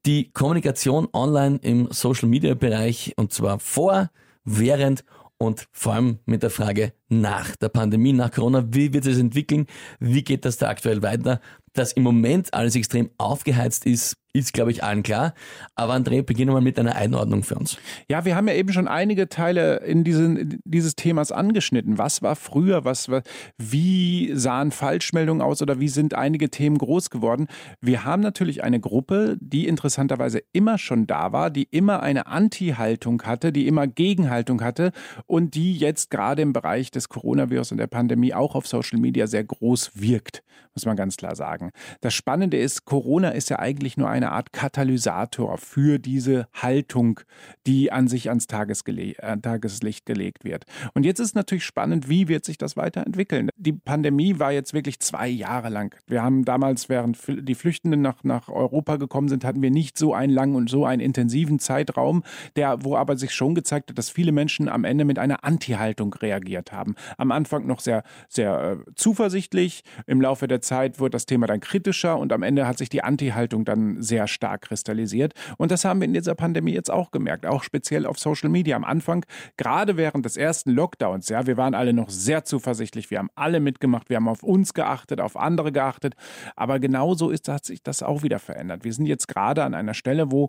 die 0.06 0.30
Kommunikation 0.32 1.08
online 1.12 1.58
im 1.62 1.88
Social 1.90 2.28
Media 2.28 2.54
Bereich. 2.54 3.12
Und 3.16 3.32
zwar 3.32 3.58
vor, 3.58 4.10
während 4.44 5.04
und 5.38 5.68
vor 5.72 5.94
allem 5.94 6.18
mit 6.24 6.42
der 6.42 6.50
Frage 6.50 6.92
nach 7.08 7.56
der 7.56 7.68
Pandemie, 7.68 8.12
nach 8.12 8.32
Corona, 8.32 8.64
wie 8.70 8.92
wird 8.92 9.06
es 9.06 9.18
entwickeln, 9.18 9.66
wie 10.00 10.24
geht 10.24 10.44
das 10.44 10.56
da 10.56 10.68
aktuell 10.68 11.02
weiter, 11.02 11.40
dass 11.78 11.92
im 11.92 12.02
Moment 12.02 12.52
alles 12.54 12.76
extrem 12.76 13.10
aufgeheizt 13.18 13.86
ist, 13.86 14.16
ist, 14.36 14.52
glaube 14.52 14.70
ich, 14.70 14.84
allen 14.84 15.02
klar. 15.02 15.34
Aber 15.74 15.94
André, 15.94 16.22
beginnen 16.22 16.50
wir 16.50 16.54
mal 16.54 16.60
mit 16.60 16.78
einer 16.78 16.94
Einordnung 16.94 17.42
für 17.42 17.56
uns. 17.56 17.78
Ja, 18.08 18.24
wir 18.24 18.36
haben 18.36 18.48
ja 18.48 18.54
eben 18.54 18.72
schon 18.72 18.88
einige 18.88 19.28
Teile 19.28 19.78
in 19.78 20.04
diesen, 20.04 20.60
dieses 20.64 20.94
Themas 20.94 21.32
angeschnitten. 21.32 21.98
Was 21.98 22.22
war 22.22 22.36
früher? 22.36 22.84
Was 22.84 23.10
wie 23.58 24.32
sahen 24.34 24.70
Falschmeldungen 24.70 25.42
aus 25.42 25.62
oder 25.62 25.80
wie 25.80 25.88
sind 25.88 26.14
einige 26.14 26.50
Themen 26.50 26.78
groß 26.78 27.10
geworden? 27.10 27.46
Wir 27.80 28.04
haben 28.04 28.22
natürlich 28.22 28.62
eine 28.62 28.80
Gruppe, 28.80 29.36
die 29.40 29.66
interessanterweise 29.66 30.42
immer 30.52 30.78
schon 30.78 31.06
da 31.06 31.32
war, 31.32 31.50
die 31.50 31.64
immer 31.70 32.02
eine 32.02 32.26
Anti-Haltung 32.26 33.22
hatte, 33.22 33.52
die 33.52 33.66
immer 33.66 33.86
Gegenhaltung 33.86 34.62
hatte 34.62 34.92
und 35.26 35.54
die 35.54 35.76
jetzt 35.76 36.10
gerade 36.10 36.42
im 36.42 36.52
Bereich 36.52 36.90
des 36.90 37.08
Coronavirus 37.08 37.72
und 37.72 37.78
der 37.78 37.86
Pandemie 37.86 38.34
auch 38.34 38.54
auf 38.54 38.66
Social 38.66 38.98
Media 38.98 39.26
sehr 39.26 39.44
groß 39.44 39.92
wirkt, 39.94 40.42
muss 40.74 40.84
man 40.84 40.96
ganz 40.96 41.16
klar 41.16 41.36
sagen. 41.36 41.65
Das 42.00 42.14
Spannende 42.14 42.56
ist, 42.56 42.84
Corona 42.84 43.30
ist 43.30 43.50
ja 43.50 43.58
eigentlich 43.58 43.96
nur 43.96 44.08
eine 44.08 44.32
Art 44.32 44.52
Katalysator 44.52 45.58
für 45.58 45.98
diese 45.98 46.48
Haltung, 46.54 47.20
die 47.66 47.92
an 47.92 48.08
sich 48.08 48.28
ans 48.28 48.46
Tagesgele 48.46 49.16
äh, 49.18 49.36
Tageslicht 49.38 50.06
gelegt 50.06 50.44
wird. 50.44 50.64
Und 50.94 51.04
jetzt 51.04 51.20
ist 51.20 51.34
natürlich 51.34 51.64
spannend, 51.64 52.08
wie 52.08 52.28
wird 52.28 52.44
sich 52.44 52.58
das 52.58 52.76
weiterentwickeln? 52.76 53.50
Die 53.56 53.72
Pandemie 53.72 54.38
war 54.38 54.52
jetzt 54.52 54.74
wirklich 54.74 55.00
zwei 55.00 55.28
Jahre 55.28 55.68
lang. 55.68 55.94
Wir 56.06 56.22
haben 56.22 56.44
damals, 56.44 56.88
während 56.88 57.18
die 57.28 57.54
Flüchtenden 57.54 58.02
nach, 58.02 58.24
nach 58.24 58.48
Europa 58.48 58.96
gekommen 58.96 59.28
sind, 59.28 59.44
hatten 59.44 59.62
wir 59.62 59.70
nicht 59.70 59.98
so 59.98 60.14
einen 60.14 60.32
langen 60.32 60.56
und 60.56 60.70
so 60.70 60.84
einen 60.84 61.00
intensiven 61.00 61.58
Zeitraum, 61.58 62.22
der, 62.56 62.84
wo 62.84 62.96
aber 62.96 63.16
sich 63.16 63.34
schon 63.34 63.54
gezeigt 63.54 63.90
hat, 63.90 63.98
dass 63.98 64.10
viele 64.10 64.32
Menschen 64.32 64.68
am 64.68 64.84
Ende 64.84 65.04
mit 65.04 65.18
einer 65.18 65.44
Anti-Haltung 65.44 66.14
reagiert 66.14 66.72
haben. 66.72 66.94
Am 67.18 67.32
Anfang 67.32 67.66
noch 67.66 67.80
sehr, 67.80 68.02
sehr 68.28 68.78
äh, 68.86 68.90
zuversichtlich. 68.94 69.82
Im 70.06 70.20
Laufe 70.20 70.48
der 70.48 70.60
Zeit 70.60 71.00
wurde 71.00 71.10
das 71.10 71.26
Thema 71.26 71.46
dann 71.46 71.55
kritischer 71.60 72.18
und 72.18 72.32
am 72.32 72.42
Ende 72.42 72.66
hat 72.66 72.78
sich 72.78 72.88
die 72.88 73.04
Anti-Haltung 73.04 73.64
dann 73.64 74.02
sehr 74.02 74.16
sehr 74.16 74.28
stark 74.28 74.62
kristallisiert. 74.62 75.34
Und 75.58 75.70
das 75.70 75.84
haben 75.84 76.00
wir 76.00 76.06
in 76.06 76.14
dieser 76.14 76.34
Pandemie 76.34 76.72
jetzt 76.72 76.90
auch 76.90 77.10
gemerkt, 77.10 77.44
auch 77.44 77.62
speziell 77.62 78.06
auf 78.06 78.18
Social 78.18 78.48
Media. 78.48 78.74
Am 78.74 78.84
Anfang, 78.84 79.26
gerade 79.58 79.98
während 79.98 80.24
des 80.24 80.38
ersten 80.38 80.70
Lockdowns, 80.70 81.28
ja, 81.28 81.46
wir 81.46 81.58
waren 81.58 81.74
alle 81.74 81.92
noch 81.92 82.08
sehr 82.08 82.44
zuversichtlich, 82.44 83.10
wir 83.10 83.18
haben 83.18 83.28
alle 83.34 83.60
mitgemacht, 83.60 84.08
wir 84.08 84.16
haben 84.16 84.28
auf 84.28 84.42
uns 84.42 84.72
geachtet, 84.72 85.20
auf 85.20 85.36
andere 85.36 85.70
geachtet. 85.70 86.14
Aber 86.56 86.80
genauso 86.80 87.28
ist, 87.28 87.46
hat 87.48 87.66
sich 87.66 87.82
das 87.82 88.02
auch 88.02 88.22
wieder 88.22 88.38
verändert. 88.38 88.84
Wir 88.84 88.94
sind 88.94 89.04
jetzt 89.04 89.28
gerade 89.28 89.64
an 89.64 89.74
einer 89.74 89.92
Stelle, 89.92 90.32
wo 90.32 90.48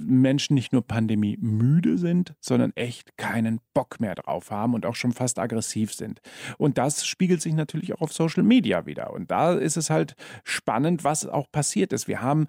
Menschen 0.00 0.54
nicht 0.54 0.72
nur 0.72 0.86
Pandemie 0.86 1.36
müde 1.40 1.98
sind, 1.98 2.34
sondern 2.40 2.72
echt 2.74 3.16
keinen 3.16 3.60
Bock 3.74 4.00
mehr 4.00 4.14
drauf 4.14 4.50
haben 4.50 4.74
und 4.74 4.86
auch 4.86 4.94
schon 4.94 5.12
fast 5.12 5.38
aggressiv 5.38 5.92
sind. 5.92 6.20
Und 6.58 6.78
das 6.78 7.06
spiegelt 7.06 7.42
sich 7.42 7.54
natürlich 7.54 7.92
auch 7.94 8.00
auf 8.00 8.12
Social 8.12 8.42
Media 8.42 8.86
wieder. 8.86 9.12
Und 9.12 9.30
da 9.30 9.52
ist 9.52 9.76
es 9.76 9.90
halt 9.90 10.14
spannend, 10.42 11.04
was 11.04 11.26
auch 11.26 11.50
passiert 11.50 11.92
ist. 11.92 12.08
Wir 12.08 12.20
haben 12.22 12.48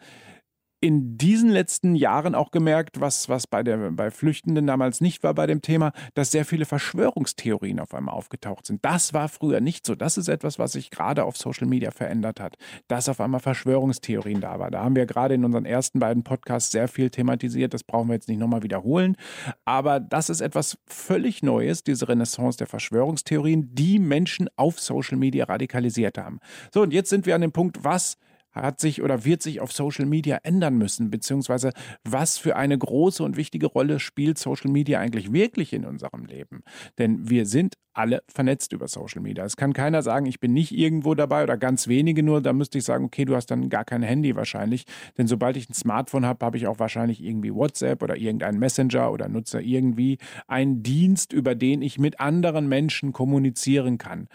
in 0.82 1.18
diesen 1.18 1.50
letzten 1.50 1.96
Jahren 1.96 2.36
auch 2.36 2.52
gemerkt, 2.52 3.00
was, 3.00 3.30
was 3.30 3.48
bei, 3.48 3.64
der, 3.64 3.78
bei 3.92 4.12
Flüchtenden 4.12 4.68
damals 4.68 5.02
nicht 5.02 5.24
war 5.24 5.34
bei 5.34 5.48
dem 5.48 5.62
Thema, 5.62 5.94
dass 6.14 6.32
sehr 6.32 6.46
viele 6.46 6.66
Verschwörungstheorien 6.66 7.80
auf 7.80 7.94
einmal 7.94 8.16
aufgetaucht 8.16 8.68
sind. 8.68 8.84
Das 8.84 9.14
war 9.14 9.30
früher 9.30 9.62
nicht 9.62 9.86
so. 9.86 9.96
Das 9.96 10.18
ist 10.18 10.28
etwas, 10.28 10.60
was 10.60 10.74
sich 10.74 10.92
gerade 10.92 11.24
auf 11.24 11.38
Social 11.38 11.68
Media 11.68 11.92
verändert 11.92 12.40
hat, 12.40 12.58
dass 12.88 13.10
auf 13.10 13.20
einmal 13.22 13.40
Verschwörungstheorien 13.40 14.42
da 14.42 14.60
war. 14.60 14.70
Da 14.70 14.84
haben 14.84 14.96
wir 14.96 15.06
gerade 15.06 15.34
in 15.34 15.46
unseren 15.46 15.66
ersten 15.66 16.00
beiden 16.00 16.24
Podcasts 16.24 16.72
sehr 16.72 16.88
viel 16.88 17.10
thematisiert. 17.10 17.74
Das 17.74 17.84
brauchen 17.84 18.10
wir 18.10 18.16
jetzt 18.16 18.28
nicht 18.28 18.40
nochmal 18.40 18.64
wiederholen. 18.64 19.16
Aber 19.64 20.00
das 20.00 20.30
ist 20.30 20.42
etwas 20.42 20.78
völlig 20.88 21.42
Neues, 21.42 21.84
diese 21.84 22.08
Renaissance 22.08 22.58
der 22.58 22.68
Verschwörungstheorien, 22.68 23.74
die 23.74 24.00
Menschen 24.00 24.50
auf 24.56 24.80
Social 24.80 25.18
Media 25.18 25.46
radikalisiert 25.46 26.18
haben. 26.18 26.40
So, 26.74 26.82
und 26.82 26.94
jetzt 26.94 27.10
sind 27.10 27.26
wir 27.26 27.36
an 27.36 27.42
dem 27.42 27.52
Punkt, 27.52 27.84
was 27.84 28.18
hat 28.56 28.80
sich 28.80 29.02
oder 29.02 29.26
wird 29.26 29.42
sich 29.42 29.60
auf 29.60 29.72
Social 29.72 30.06
Media 30.06 30.38
ändern 30.44 30.78
müssen, 30.78 31.12
beziehungsweise 31.12 31.72
was 32.04 32.38
für 32.38 32.56
eine 32.56 32.78
große 32.78 33.24
und 33.24 33.38
wichtige 33.38 33.68
Rolle 33.68 34.00
spielt 34.00 34.38
Social 34.38 34.72
Media 34.72 35.00
eigentlich 35.00 35.32
wirklich 35.32 35.74
in 35.74 35.86
unserem 35.86 36.26
Leben? 36.26 36.64
Denn 36.98 37.30
wir 37.30 37.46
sind 37.46 37.76
alle 37.96 38.24
vernetzt 38.28 38.74
über 38.74 38.88
Social 38.88 39.22
Media. 39.22 39.46
Es 39.46 39.58
kann 39.58 39.74
keiner 39.74 40.02
sagen, 40.02 40.26
ich 40.26 40.40
bin 40.40 40.54
nicht 40.54 40.72
irgendwo 40.72 41.16
dabei 41.16 41.44
oder 41.44 41.58
ganz 41.58 41.88
wenige 41.88 42.24
nur. 42.24 42.42
Da 42.42 42.54
müsste 42.54 42.78
ich 42.78 42.84
sagen, 42.84 43.06
okay, 43.06 43.26
du 43.26 43.36
hast 43.36 43.48
dann 43.48 43.70
gar 43.70 43.86
kein 43.86 44.04
Handy 44.04 44.36
wahrscheinlich. 44.36 44.86
Denn 45.18 45.28
sobald 45.28 45.58
ich 45.58 45.70
ein 45.70 45.74
Smartphone 45.74 46.26
habe, 46.26 46.46
habe 46.46 46.58
ich 46.58 46.68
auch 46.68 46.80
wahrscheinlich 46.80 47.24
irgendwie 47.24 47.54
WhatsApp 47.54 48.04
oder 48.04 48.18
irgendeinen 48.18 48.60
Messenger 48.60 49.12
oder 49.12 49.30
nutze 49.30 49.62
irgendwie 49.62 50.18
einen 50.48 50.84
Dienst, 50.84 51.34
über 51.34 51.56
den 51.56 51.82
ich 51.82 51.98
mit 51.98 52.20
anderen 52.20 52.68
Menschen 52.68 53.14
kommunizieren 53.14 53.98
kann. 53.98 54.28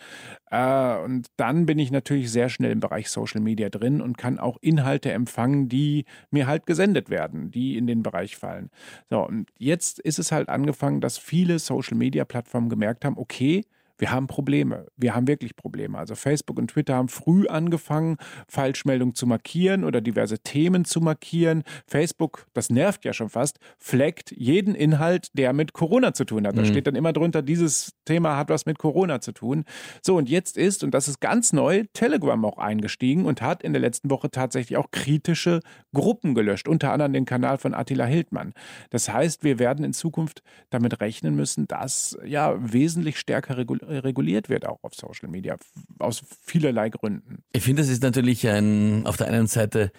Äh, 0.51 0.99
und 1.05 1.27
dann 1.37 1.66
bin 1.66 1.79
ich 1.79 1.90
natürlich 1.90 2.31
sehr 2.31 2.49
schnell 2.49 2.73
im 2.73 2.81
Bereich 2.81 3.11
Social 3.11 3.40
Media 3.40 3.68
drin 3.68 4.01
und 4.01 4.16
kann 4.16 4.38
auch 4.38 4.57
Inhalte 4.61 5.12
empfangen, 5.12 5.68
die 5.68 6.07
mir 6.31 6.46
halt 6.46 6.66
gesendet 6.66 7.11
werden, 7.11 7.51
die 7.51 7.77
in 7.77 7.87
den 7.87 8.03
Bereich 8.03 8.37
fallen. 8.37 8.70
So, 9.11 9.27
und 9.27 9.51
jetzt 9.59 9.99
ist 9.99 10.18
es 10.18 10.33
halt 10.33 10.49
angefangen, 10.49 11.01
dass 11.01 11.18
viele 11.18 11.59
Social 11.59 11.96
Media 11.96 12.25
Plattformen 12.25 12.68
gemerkt 12.68 13.05
haben, 13.05 13.18
okay, 13.18 13.49
Idee 13.50 13.64
wir 14.00 14.10
haben 14.10 14.26
Probleme. 14.26 14.86
Wir 14.96 15.14
haben 15.14 15.28
wirklich 15.28 15.56
Probleme. 15.56 15.98
Also 15.98 16.14
Facebook 16.14 16.58
und 16.58 16.68
Twitter 16.68 16.94
haben 16.94 17.08
früh 17.08 17.46
angefangen, 17.46 18.16
Falschmeldungen 18.48 19.14
zu 19.14 19.26
markieren 19.26 19.84
oder 19.84 20.00
diverse 20.00 20.38
Themen 20.38 20.86
zu 20.86 21.02
markieren. 21.02 21.64
Facebook, 21.86 22.46
das 22.54 22.70
nervt 22.70 23.04
ja 23.04 23.12
schon 23.12 23.28
fast, 23.28 23.58
flaggt 23.78 24.32
jeden 24.32 24.74
Inhalt, 24.74 25.28
der 25.34 25.52
mit 25.52 25.74
Corona 25.74 26.14
zu 26.14 26.24
tun 26.24 26.46
hat. 26.46 26.56
Da 26.56 26.62
mhm. 26.62 26.66
steht 26.66 26.86
dann 26.86 26.96
immer 26.96 27.12
drunter, 27.12 27.42
dieses 27.42 27.92
Thema 28.06 28.38
hat 28.38 28.48
was 28.48 28.64
mit 28.64 28.78
Corona 28.78 29.20
zu 29.20 29.32
tun. 29.32 29.64
So, 30.02 30.16
und 30.16 30.30
jetzt 30.30 30.56
ist, 30.56 30.82
und 30.82 30.92
das 30.92 31.06
ist 31.06 31.20
ganz 31.20 31.52
neu, 31.52 31.84
Telegram 31.92 32.42
auch 32.46 32.56
eingestiegen 32.56 33.26
und 33.26 33.42
hat 33.42 33.62
in 33.62 33.74
der 33.74 33.82
letzten 33.82 34.10
Woche 34.10 34.30
tatsächlich 34.30 34.78
auch 34.78 34.90
kritische 34.92 35.60
Gruppen 35.94 36.34
gelöscht, 36.34 36.68
unter 36.68 36.92
anderem 36.92 37.12
den 37.12 37.26
Kanal 37.26 37.58
von 37.58 37.74
Attila 37.74 38.06
Hildmann. 38.06 38.54
Das 38.88 39.12
heißt, 39.12 39.44
wir 39.44 39.58
werden 39.58 39.84
in 39.84 39.92
Zukunft 39.92 40.42
damit 40.70 41.00
rechnen 41.02 41.36
müssen, 41.36 41.68
dass 41.68 42.16
ja 42.24 42.56
wesentlich 42.58 43.18
stärker 43.18 43.58
reguliert 43.58 43.89
reguliert 43.90 44.48
wird, 44.48 44.66
auch 44.66 44.79
auf 44.83 44.94
Social 44.94 45.29
Media, 45.29 45.57
aus 45.98 46.22
vielerlei 46.42 46.90
Gründen. 46.90 47.42
Ich 47.53 47.62
finde, 47.62 47.83
das 47.83 47.90
ist 47.90 48.03
natürlich 48.03 48.46
ein, 48.48 49.07
auf 49.07 49.16
der 49.16 49.29
einen 49.29 49.46
Seite 49.46 49.92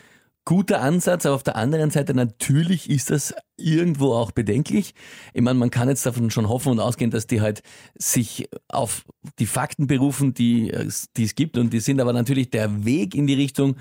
guter 0.43 0.81
Ansatz, 0.81 1.25
aber 1.25 1.35
auf 1.35 1.43
der 1.43 1.55
anderen 1.55 1.91
Seite 1.91 2.13
natürlich 2.13 2.89
ist 2.89 3.11
das 3.11 3.33
irgendwo 3.57 4.13
auch 4.13 4.31
bedenklich. 4.31 4.95
Ich 5.33 5.41
meine, 5.41 5.59
man 5.59 5.69
kann 5.69 5.87
jetzt 5.87 6.05
davon 6.05 6.31
schon 6.31 6.49
hoffen 6.49 6.71
und 6.71 6.79
ausgehen, 6.79 7.11
dass 7.11 7.27
die 7.27 7.41
halt 7.41 7.61
sich 7.95 8.49
auf 8.67 9.05
die 9.37 9.45
Fakten 9.45 9.85
berufen, 9.85 10.33
die, 10.33 10.75
die 11.15 11.23
es 11.23 11.35
gibt 11.35 11.57
und 11.57 11.71
die 11.73 11.79
sind 11.79 12.01
aber 12.01 12.13
natürlich 12.13 12.49
der 12.49 12.85
Weg 12.85 13.13
in 13.13 13.27
die 13.27 13.35
Richtung, 13.35 13.75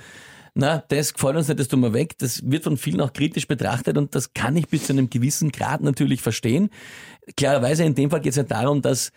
na, 0.55 0.83
das 0.89 1.15
gefällt 1.15 1.37
uns 1.37 1.49
nicht, 1.49 1.61
das 1.61 1.69
tun 1.69 1.81
wir 1.81 1.93
weg. 1.93 2.19
Das 2.19 2.43
wird 2.45 2.65
von 2.65 2.77
vielen 2.77 3.01
auch 3.01 3.13
kritisch 3.13 3.47
betrachtet 3.47 3.97
und 3.97 4.15
das 4.15 4.35
kann 4.35 4.57
ich 4.57 4.69
bis 4.69 4.87
zu 4.87 4.93
einem 4.93 5.09
gewissen 5.09 5.53
Grad 5.53 5.81
natürlich 5.81 6.23
verstehen. 6.23 6.71
Klarerweise 7.37 7.85
in 7.85 7.95
dem 7.95 8.11
Fall 8.11 8.21
geht 8.21 8.31
es 8.31 8.37
ja 8.37 8.43
darum, 8.43 8.83
dass 8.83 9.13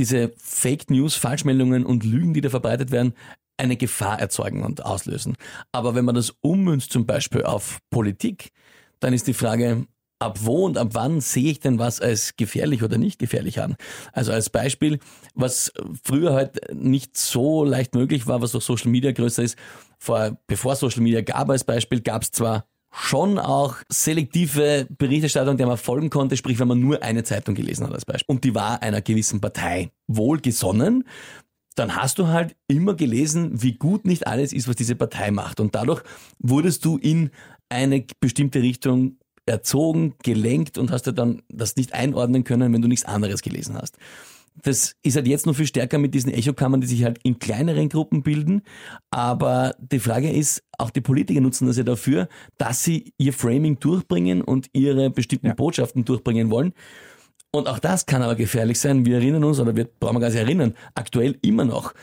diese 0.00 0.32
Fake 0.38 0.90
News, 0.90 1.14
Falschmeldungen 1.14 1.84
und 1.84 2.04
Lügen, 2.04 2.34
die 2.34 2.40
da 2.40 2.48
verbreitet 2.48 2.90
werden, 2.90 3.12
eine 3.58 3.76
Gefahr 3.76 4.18
erzeugen 4.18 4.64
und 4.64 4.84
auslösen. 4.84 5.36
Aber 5.70 5.94
wenn 5.94 6.06
man 6.06 6.14
das 6.14 6.34
ummünzt 6.40 6.90
zum 6.90 7.04
Beispiel 7.06 7.44
auf 7.44 7.78
Politik, 7.90 8.50
dann 9.00 9.12
ist 9.12 9.26
die 9.26 9.34
Frage, 9.34 9.86
ab 10.18 10.38
wo 10.42 10.64
und 10.64 10.78
ab 10.78 10.88
wann 10.92 11.20
sehe 11.20 11.50
ich 11.50 11.60
denn 11.60 11.78
was 11.78 12.00
als 12.00 12.36
gefährlich 12.36 12.82
oder 12.82 12.96
nicht 12.96 13.18
gefährlich 13.18 13.60
an? 13.60 13.76
Also 14.12 14.32
als 14.32 14.48
Beispiel, 14.48 14.98
was 15.34 15.72
früher 16.02 16.32
halt 16.32 16.74
nicht 16.74 17.18
so 17.18 17.64
leicht 17.64 17.94
möglich 17.94 18.26
war, 18.26 18.40
was 18.40 18.52
durch 18.52 18.64
Social 18.64 18.90
Media 18.90 19.12
größer 19.12 19.42
ist, 19.42 19.58
vor, 19.98 20.38
bevor 20.46 20.76
Social 20.76 21.02
Media 21.02 21.20
gab 21.20 21.50
als 21.50 21.64
Beispiel, 21.64 22.00
gab 22.00 22.22
es 22.22 22.30
zwar 22.30 22.66
schon 22.92 23.38
auch 23.38 23.76
selektive 23.88 24.86
Berichterstattung, 24.90 25.56
der 25.56 25.66
man 25.66 25.76
folgen 25.76 26.10
konnte, 26.10 26.36
sprich, 26.36 26.58
wenn 26.58 26.68
man 26.68 26.80
nur 26.80 27.02
eine 27.02 27.22
Zeitung 27.22 27.54
gelesen 27.54 27.86
hat 27.86 27.94
als 27.94 28.04
Beispiel. 28.04 28.34
Und 28.34 28.44
die 28.44 28.54
war 28.54 28.82
einer 28.82 29.00
gewissen 29.00 29.40
Partei 29.40 29.90
wohlgesonnen, 30.08 31.04
dann 31.76 31.96
hast 31.96 32.18
du 32.18 32.26
halt 32.26 32.56
immer 32.66 32.94
gelesen, 32.94 33.62
wie 33.62 33.74
gut 33.74 34.04
nicht 34.04 34.26
alles 34.26 34.52
ist, 34.52 34.68
was 34.68 34.76
diese 34.76 34.96
Partei 34.96 35.30
macht. 35.30 35.60
Und 35.60 35.74
dadurch 35.74 36.02
wurdest 36.38 36.84
du 36.84 36.98
in 36.98 37.30
eine 37.68 38.04
bestimmte 38.18 38.60
Richtung 38.60 39.18
erzogen, 39.46 40.14
gelenkt 40.22 40.78
und 40.78 40.90
hast 40.90 41.06
du 41.06 41.12
dann 41.12 41.42
das 41.48 41.76
nicht 41.76 41.94
einordnen 41.94 42.44
können, 42.44 42.72
wenn 42.72 42.82
du 42.82 42.88
nichts 42.88 43.06
anderes 43.06 43.42
gelesen 43.42 43.78
hast. 43.78 43.96
Das 44.62 44.96
ist 45.02 45.16
halt 45.16 45.26
jetzt 45.26 45.46
noch 45.46 45.54
viel 45.56 45.66
stärker 45.66 45.98
mit 45.98 46.14
diesen 46.14 46.32
Echokammern, 46.32 46.80
die 46.80 46.86
sich 46.86 47.04
halt 47.04 47.18
in 47.22 47.38
kleineren 47.38 47.88
Gruppen 47.88 48.22
bilden. 48.22 48.62
Aber 49.10 49.74
die 49.78 49.98
Frage 49.98 50.30
ist, 50.30 50.62
auch 50.78 50.90
die 50.90 51.00
Politiker 51.00 51.40
nutzen 51.40 51.66
das 51.66 51.76
ja 51.76 51.82
dafür, 51.82 52.28
dass 52.58 52.84
sie 52.84 53.12
ihr 53.18 53.32
Framing 53.32 53.78
durchbringen 53.78 54.42
und 54.42 54.68
ihre 54.72 55.10
bestimmten 55.10 55.48
ja. 55.48 55.54
Botschaften 55.54 56.04
durchbringen 56.04 56.50
wollen. 56.50 56.72
Und 57.52 57.68
auch 57.68 57.78
das 57.78 58.06
kann 58.06 58.22
aber 58.22 58.36
gefährlich 58.36 58.78
sein. 58.78 59.04
Wir 59.04 59.16
erinnern 59.16 59.44
uns, 59.44 59.58
oder 59.58 59.74
wir 59.74 59.84
brauchen 59.84 60.16
wir 60.16 60.20
gar 60.20 60.28
nicht 60.28 60.38
erinnern, 60.38 60.74
aktuell 60.94 61.36
immer 61.42 61.64
noch 61.64 61.94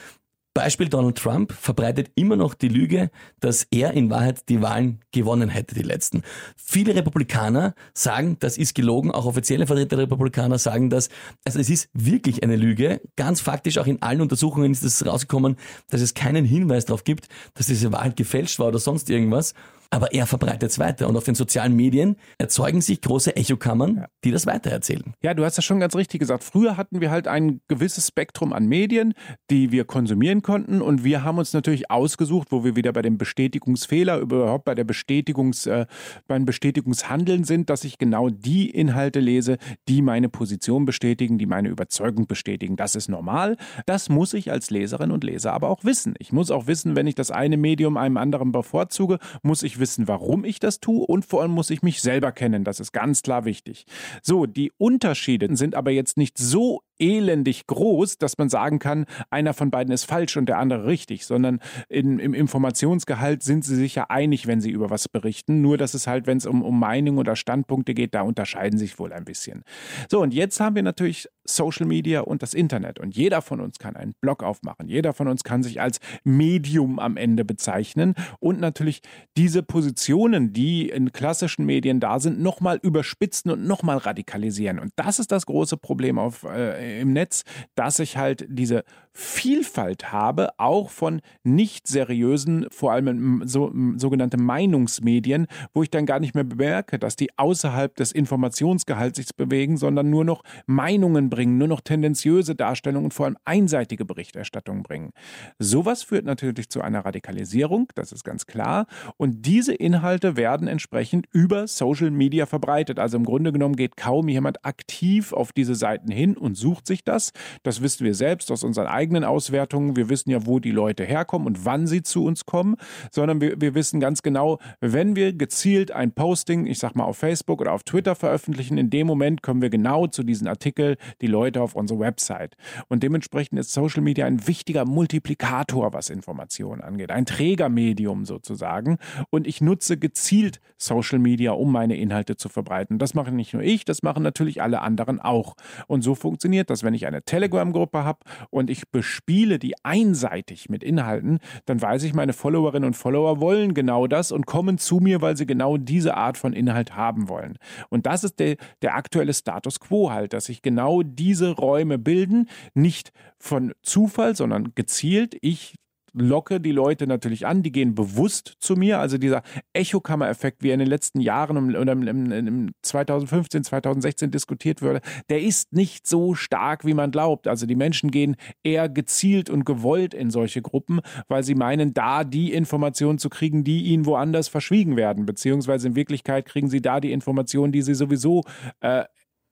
Beispiel 0.57 0.89
Donald 0.89 1.19
Trump 1.19 1.53
verbreitet 1.53 2.09
immer 2.15 2.35
noch 2.35 2.55
die 2.55 2.67
Lüge, 2.67 3.11
dass 3.39 3.67
er 3.69 3.93
in 3.93 4.09
Wahrheit 4.09 4.49
die 4.49 4.59
Wahlen 4.63 5.01
gewonnen 5.11 5.49
hätte, 5.49 5.75
die 5.75 5.83
letzten. 5.83 6.23
Viele 6.55 6.95
Republikaner 6.95 7.75
sagen, 7.93 8.37
das 8.39 8.57
ist 8.57 8.73
gelogen, 8.73 9.11
auch 9.11 9.27
offizielle 9.27 9.67
Vertreter 9.67 9.97
der 9.97 10.05
Republikaner 10.05 10.57
sagen 10.57 10.89
das. 10.89 11.09
Also 11.45 11.59
es 11.59 11.69
ist 11.69 11.89
wirklich 11.93 12.41
eine 12.41 12.55
Lüge. 12.55 13.01
Ganz 13.15 13.39
faktisch, 13.39 13.77
auch 13.77 13.85
in 13.85 14.01
allen 14.01 14.19
Untersuchungen 14.19 14.71
ist 14.71 14.83
es 14.83 15.05
rausgekommen, 15.05 15.57
dass 15.91 16.01
es 16.01 16.15
keinen 16.15 16.43
Hinweis 16.43 16.85
darauf 16.85 17.03
gibt, 17.03 17.27
dass 17.53 17.67
diese 17.67 17.91
Wahl 17.91 18.13
gefälscht 18.13 18.57
war 18.57 18.69
oder 18.69 18.79
sonst 18.79 19.11
irgendwas 19.11 19.53
aber 19.89 20.13
er 20.13 20.25
verbreitet 20.25 20.71
es 20.71 20.79
weiter. 20.79 21.07
Und 21.07 21.17
auf 21.17 21.23
den 21.23 21.35
sozialen 21.35 21.75
Medien 21.75 22.15
erzeugen 22.37 22.81
sich 22.81 23.01
große 23.01 23.35
Echokammern, 23.35 23.97
ja. 23.97 24.07
die 24.23 24.31
das 24.31 24.45
weitererzählen. 24.45 25.13
Ja, 25.21 25.33
du 25.33 25.45
hast 25.45 25.57
das 25.57 25.65
schon 25.65 25.79
ganz 25.79 25.95
richtig 25.95 26.19
gesagt. 26.19 26.43
Früher 26.43 26.77
hatten 26.77 27.01
wir 27.01 27.11
halt 27.11 27.27
ein 27.27 27.61
gewisses 27.67 28.07
Spektrum 28.07 28.53
an 28.53 28.65
Medien, 28.65 29.13
die 29.49 29.71
wir 29.71 29.85
konsumieren 29.85 30.41
konnten. 30.41 30.81
Und 30.81 31.03
wir 31.03 31.23
haben 31.23 31.37
uns 31.37 31.53
natürlich 31.53 31.89
ausgesucht, 31.89 32.49
wo 32.51 32.63
wir 32.63 32.75
wieder 32.75 32.93
bei 32.93 33.01
dem 33.01 33.17
Bestätigungsfehler, 33.17 34.19
überhaupt 34.19 34.65
bei 34.65 34.75
der 34.75 34.83
Bestätigungs, 34.83 35.65
äh, 35.65 35.85
beim 36.27 36.45
Bestätigungshandeln 36.45 37.43
sind, 37.43 37.69
dass 37.69 37.83
ich 37.83 37.97
genau 37.97 38.29
die 38.29 38.69
Inhalte 38.69 39.19
lese, 39.19 39.57
die 39.87 40.01
meine 40.01 40.29
Position 40.29 40.85
bestätigen, 40.85 41.37
die 41.37 41.45
meine 41.45 41.69
Überzeugung 41.69 42.27
bestätigen. 42.27 42.75
Das 42.75 42.95
ist 42.95 43.09
normal. 43.09 43.57
Das 43.85 44.09
muss 44.09 44.33
ich 44.33 44.51
als 44.51 44.69
Leserin 44.69 45.11
und 45.11 45.23
Leser 45.23 45.53
aber 45.53 45.69
auch 45.69 45.83
wissen. 45.83 46.13
Ich 46.19 46.31
muss 46.31 46.51
auch 46.51 46.67
wissen, 46.67 46.95
wenn 46.95 47.07
ich 47.07 47.15
das 47.15 47.31
eine 47.31 47.57
Medium 47.57 47.97
einem 47.97 48.17
anderen 48.17 48.51
bevorzuge, 48.51 49.19
muss 49.43 49.63
ich 49.63 49.76
wissen, 49.79 50.07
warum 50.07 50.43
ich 50.43 50.59
das 50.59 50.79
tue 50.79 51.05
und 51.05 51.25
vor 51.25 51.41
allem 51.41 51.51
muss 51.51 51.69
ich 51.69 51.81
mich 51.81 52.01
selber 52.01 52.31
kennen. 52.31 52.63
Das 52.63 52.79
ist 52.79 52.91
ganz 52.91 53.21
klar 53.21 53.45
wichtig. 53.45 53.85
So, 54.21 54.45
die 54.45 54.71
Unterschiede 54.77 55.55
sind 55.55 55.75
aber 55.75 55.91
jetzt 55.91 56.17
nicht 56.17 56.37
so 56.37 56.81
elendig 56.99 57.67
groß, 57.67 58.17
dass 58.17 58.37
man 58.37 58.49
sagen 58.49 58.79
kann, 58.79 59.05
einer 59.29 59.53
von 59.53 59.71
beiden 59.71 59.93
ist 59.93 60.05
falsch 60.05 60.37
und 60.37 60.47
der 60.47 60.57
andere 60.57 60.85
richtig, 60.85 61.25
sondern 61.25 61.59
in, 61.89 62.19
im 62.19 62.33
Informationsgehalt 62.33 63.43
sind 63.43 63.63
sie 63.63 63.75
sich 63.75 63.95
ja 63.95 64.05
einig, 64.09 64.47
wenn 64.47 64.61
sie 64.61 64.71
über 64.71 64.89
was 64.89 65.09
berichten. 65.09 65.61
Nur, 65.61 65.77
dass 65.77 65.93
es 65.93 66.07
halt, 66.07 66.27
wenn 66.27 66.37
es 66.37 66.45
um, 66.45 66.61
um 66.61 66.79
Meinungen 66.79 67.19
oder 67.19 67.35
Standpunkte 67.35 67.93
geht, 67.93 68.13
da 68.13 68.21
unterscheiden 68.21 68.79
sich 68.79 68.99
wohl 68.99 69.13
ein 69.13 69.25
bisschen. 69.25 69.63
So, 70.09 70.21
und 70.21 70.33
jetzt 70.33 70.59
haben 70.59 70.75
wir 70.75 70.83
natürlich 70.83 71.27
Social 71.45 71.85
Media 71.85 72.21
und 72.21 72.43
das 72.43 72.53
Internet. 72.53 72.99
Und 72.99 73.15
jeder 73.15 73.41
von 73.41 73.61
uns 73.61 73.79
kann 73.79 73.95
einen 73.95 74.13
Blog 74.21 74.43
aufmachen. 74.43 74.87
Jeder 74.87 75.13
von 75.13 75.27
uns 75.27 75.43
kann 75.43 75.63
sich 75.63 75.81
als 75.81 75.99
Medium 76.23 76.99
am 76.99 77.17
Ende 77.17 77.45
bezeichnen 77.45 78.15
und 78.39 78.59
natürlich 78.59 79.01
diese 79.37 79.63
Positionen, 79.63 80.53
die 80.53 80.89
in 80.89 81.11
klassischen 81.11 81.65
Medien 81.65 81.99
da 81.99 82.19
sind, 82.19 82.39
nochmal 82.39 82.79
überspitzen 82.81 83.51
und 83.51 83.65
nochmal 83.65 83.97
radikalisieren. 83.97 84.79
Und 84.79 84.91
das 84.95 85.19
ist 85.19 85.31
das 85.31 85.45
große 85.45 85.77
Problem 85.77 86.19
auf 86.19 86.43
äh, 86.43 86.86
im 86.87 87.13
Netz, 87.13 87.43
dass 87.75 87.99
ich 87.99 88.17
halt 88.17 88.45
diese 88.49 88.83
Vielfalt 89.19 90.11
habe, 90.11 90.49
auch 90.59 90.91
von 90.91 91.21
nicht 91.43 91.87
seriösen, 91.87 92.67
vor 92.69 92.91
allem 92.91 93.41
so, 93.45 93.73
sogenannte 93.95 94.37
Meinungsmedien, 94.37 95.47
wo 95.73 95.81
ich 95.81 95.89
dann 95.89 96.05
gar 96.05 96.19
nicht 96.19 96.35
mehr 96.35 96.43
bemerke, 96.43 96.99
dass 96.99 97.15
die 97.15 97.35
außerhalb 97.35 97.95
des 97.95 98.11
Informationsgehalts 98.11 99.17
sich 99.17 99.35
bewegen, 99.35 99.77
sondern 99.77 100.11
nur 100.11 100.23
noch 100.23 100.43
Meinungen 100.67 101.31
bringen, 101.31 101.57
nur 101.57 101.67
noch 101.67 101.81
tendenziöse 101.81 102.53
Darstellungen 102.53 103.05
und 103.05 103.13
vor 103.15 103.25
allem 103.25 103.37
einseitige 103.43 104.05
Berichterstattung 104.05 104.83
bringen. 104.83 105.09
Sowas 105.57 106.03
führt 106.03 106.25
natürlich 106.25 106.69
zu 106.69 106.81
einer 106.81 107.03
Radikalisierung, 107.03 107.87
das 107.95 108.11
ist 108.11 108.23
ganz 108.23 108.45
klar. 108.45 108.85
Und 109.17 109.47
diese 109.47 109.73
Inhalte 109.73 110.37
werden 110.37 110.67
entsprechend 110.67 111.25
über 111.31 111.67
Social 111.67 112.11
Media 112.11 112.45
verbreitet. 112.45 112.99
Also 112.99 113.17
im 113.17 113.25
Grunde 113.25 113.51
genommen 113.51 113.77
geht 113.77 113.97
kaum 113.97 114.29
jemand 114.29 114.63
aktiv 114.63 115.33
auf 115.33 115.53
diese 115.53 115.73
Seiten 115.73 116.11
hin 116.11 116.37
und 116.37 116.53
sucht 116.53 116.85
sich 116.85 117.03
das. 117.03 117.31
Das 117.63 117.81
wissen 117.81 118.05
wir 118.05 118.13
selbst 118.13 118.51
aus 118.51 118.63
unseren 118.63 118.85
eigenen 118.85 119.06
Auswertungen. 119.23 119.95
Wir 119.95 120.09
wissen 120.09 120.29
ja, 120.29 120.45
wo 120.45 120.59
die 120.59 120.71
Leute 120.71 121.03
herkommen 121.03 121.47
und 121.47 121.65
wann 121.65 121.87
sie 121.87 122.03
zu 122.03 122.25
uns 122.25 122.45
kommen, 122.45 122.75
sondern 123.11 123.41
wir, 123.41 123.59
wir 123.59 123.73
wissen 123.75 123.99
ganz 123.99 124.21
genau, 124.21 124.59
wenn 124.79 125.15
wir 125.15 125.33
gezielt 125.33 125.91
ein 125.91 126.11
Posting, 126.11 126.65
ich 126.67 126.79
sag 126.79 126.95
mal 126.95 127.05
auf 127.05 127.17
Facebook 127.17 127.61
oder 127.61 127.73
auf 127.73 127.83
Twitter 127.83 128.15
veröffentlichen, 128.15 128.77
in 128.77 128.89
dem 128.89 129.07
Moment 129.07 129.41
kommen 129.41 129.61
wir 129.61 129.69
genau 129.69 130.07
zu 130.07 130.23
diesen 130.23 130.47
Artikel 130.47 130.97
die 131.21 131.27
Leute 131.27 131.61
auf 131.61 131.75
unsere 131.75 131.99
Website. 131.99 132.55
Und 132.87 133.03
dementsprechend 133.03 133.59
ist 133.59 133.71
Social 133.71 134.03
Media 134.03 134.25
ein 134.25 134.47
wichtiger 134.47 134.85
Multiplikator, 134.85 135.93
was 135.93 136.09
Informationen 136.09 136.81
angeht, 136.81 137.11
ein 137.11 137.25
Trägermedium 137.25 138.25
sozusagen. 138.25 138.97
Und 139.29 139.47
ich 139.47 139.61
nutze 139.61 139.97
gezielt 139.97 140.59
Social 140.77 141.19
Media, 141.19 141.53
um 141.53 141.71
meine 141.71 141.97
Inhalte 141.97 142.35
zu 142.35 142.49
verbreiten. 142.49 142.99
Das 142.99 143.13
mache 143.13 143.31
nicht 143.31 143.53
nur 143.53 143.63
ich, 143.63 143.85
das 143.85 144.03
machen 144.03 144.23
natürlich 144.23 144.61
alle 144.61 144.81
anderen 144.81 145.19
auch. 145.19 145.55
Und 145.87 146.01
so 146.01 146.13
funktioniert 146.15 146.67
dass 146.69 146.83
wenn 146.83 146.93
ich 146.93 147.07
eine 147.07 147.23
Telegram-Gruppe 147.23 148.03
habe 148.03 148.19
und 148.49 148.69
ich 148.69 148.89
bespiele 148.97 149.59
die 149.59 149.75
einseitig 149.83 150.69
mit 150.69 150.83
Inhalten, 150.83 151.37
dann 151.67 151.79
weiß 151.79 152.01
ich, 152.01 152.15
meine 152.15 152.33
Followerinnen 152.33 152.87
und 152.87 152.95
Follower 152.95 153.39
wollen 153.39 153.75
genau 153.75 154.07
das 154.07 154.31
und 154.31 154.47
kommen 154.47 154.79
zu 154.79 154.95
mir, 154.95 155.21
weil 155.21 155.37
sie 155.37 155.45
genau 155.45 155.77
diese 155.77 156.17
Art 156.17 156.35
von 156.35 156.51
Inhalt 156.51 156.95
haben 156.95 157.29
wollen. 157.29 157.59
Und 157.89 158.07
das 158.07 158.23
ist 158.23 158.39
der, 158.39 158.55
der 158.81 158.95
aktuelle 158.95 159.35
Status 159.35 159.79
quo 159.79 160.09
halt, 160.09 160.33
dass 160.33 160.45
sich 160.45 160.63
genau 160.63 161.03
diese 161.03 161.51
Räume 161.51 161.99
bilden, 161.99 162.49
nicht 162.73 163.11
von 163.37 163.71
Zufall, 163.83 164.35
sondern 164.35 164.73
gezielt. 164.73 165.37
Ich 165.41 165.75
locke 166.13 166.59
die 166.59 166.71
Leute 166.71 167.07
natürlich 167.07 167.45
an, 167.45 167.63
die 167.63 167.71
gehen 167.71 167.95
bewusst 167.95 168.55
zu 168.59 168.75
mir. 168.75 168.99
Also 168.99 169.17
dieser 169.17 169.43
Echokammer-Effekt, 169.73 170.63
wie 170.63 170.69
er 170.69 170.73
in 170.73 170.79
den 170.79 170.89
letzten 170.89 171.21
Jahren 171.21 171.75
oder 171.75 171.91
im, 171.91 172.71
2015, 172.81 173.63
2016 173.63 174.31
diskutiert 174.31 174.81
wurde, 174.81 175.01
der 175.29 175.41
ist 175.41 175.73
nicht 175.73 176.07
so 176.07 176.33
stark, 176.33 176.85
wie 176.85 176.93
man 176.93 177.11
glaubt. 177.11 177.47
Also 177.47 177.65
die 177.65 177.75
Menschen 177.75 178.11
gehen 178.11 178.35
eher 178.63 178.89
gezielt 178.89 179.49
und 179.49 179.65
gewollt 179.65 180.13
in 180.13 180.31
solche 180.31 180.61
Gruppen, 180.61 181.01
weil 181.27 181.43
sie 181.43 181.55
meinen, 181.55 181.93
da 181.93 182.23
die 182.23 182.53
Informationen 182.53 183.19
zu 183.19 183.29
kriegen, 183.29 183.63
die 183.63 183.83
ihnen 183.85 184.05
woanders 184.05 184.47
verschwiegen 184.47 184.95
werden. 184.95 185.25
Beziehungsweise 185.25 185.87
in 185.87 185.95
Wirklichkeit 185.95 186.45
kriegen 186.45 186.69
sie 186.69 186.81
da 186.81 186.99
die 186.99 187.11
Informationen, 187.11 187.71
die 187.71 187.81
sie 187.81 187.95
sowieso 187.95 188.43
äh, 188.79 189.03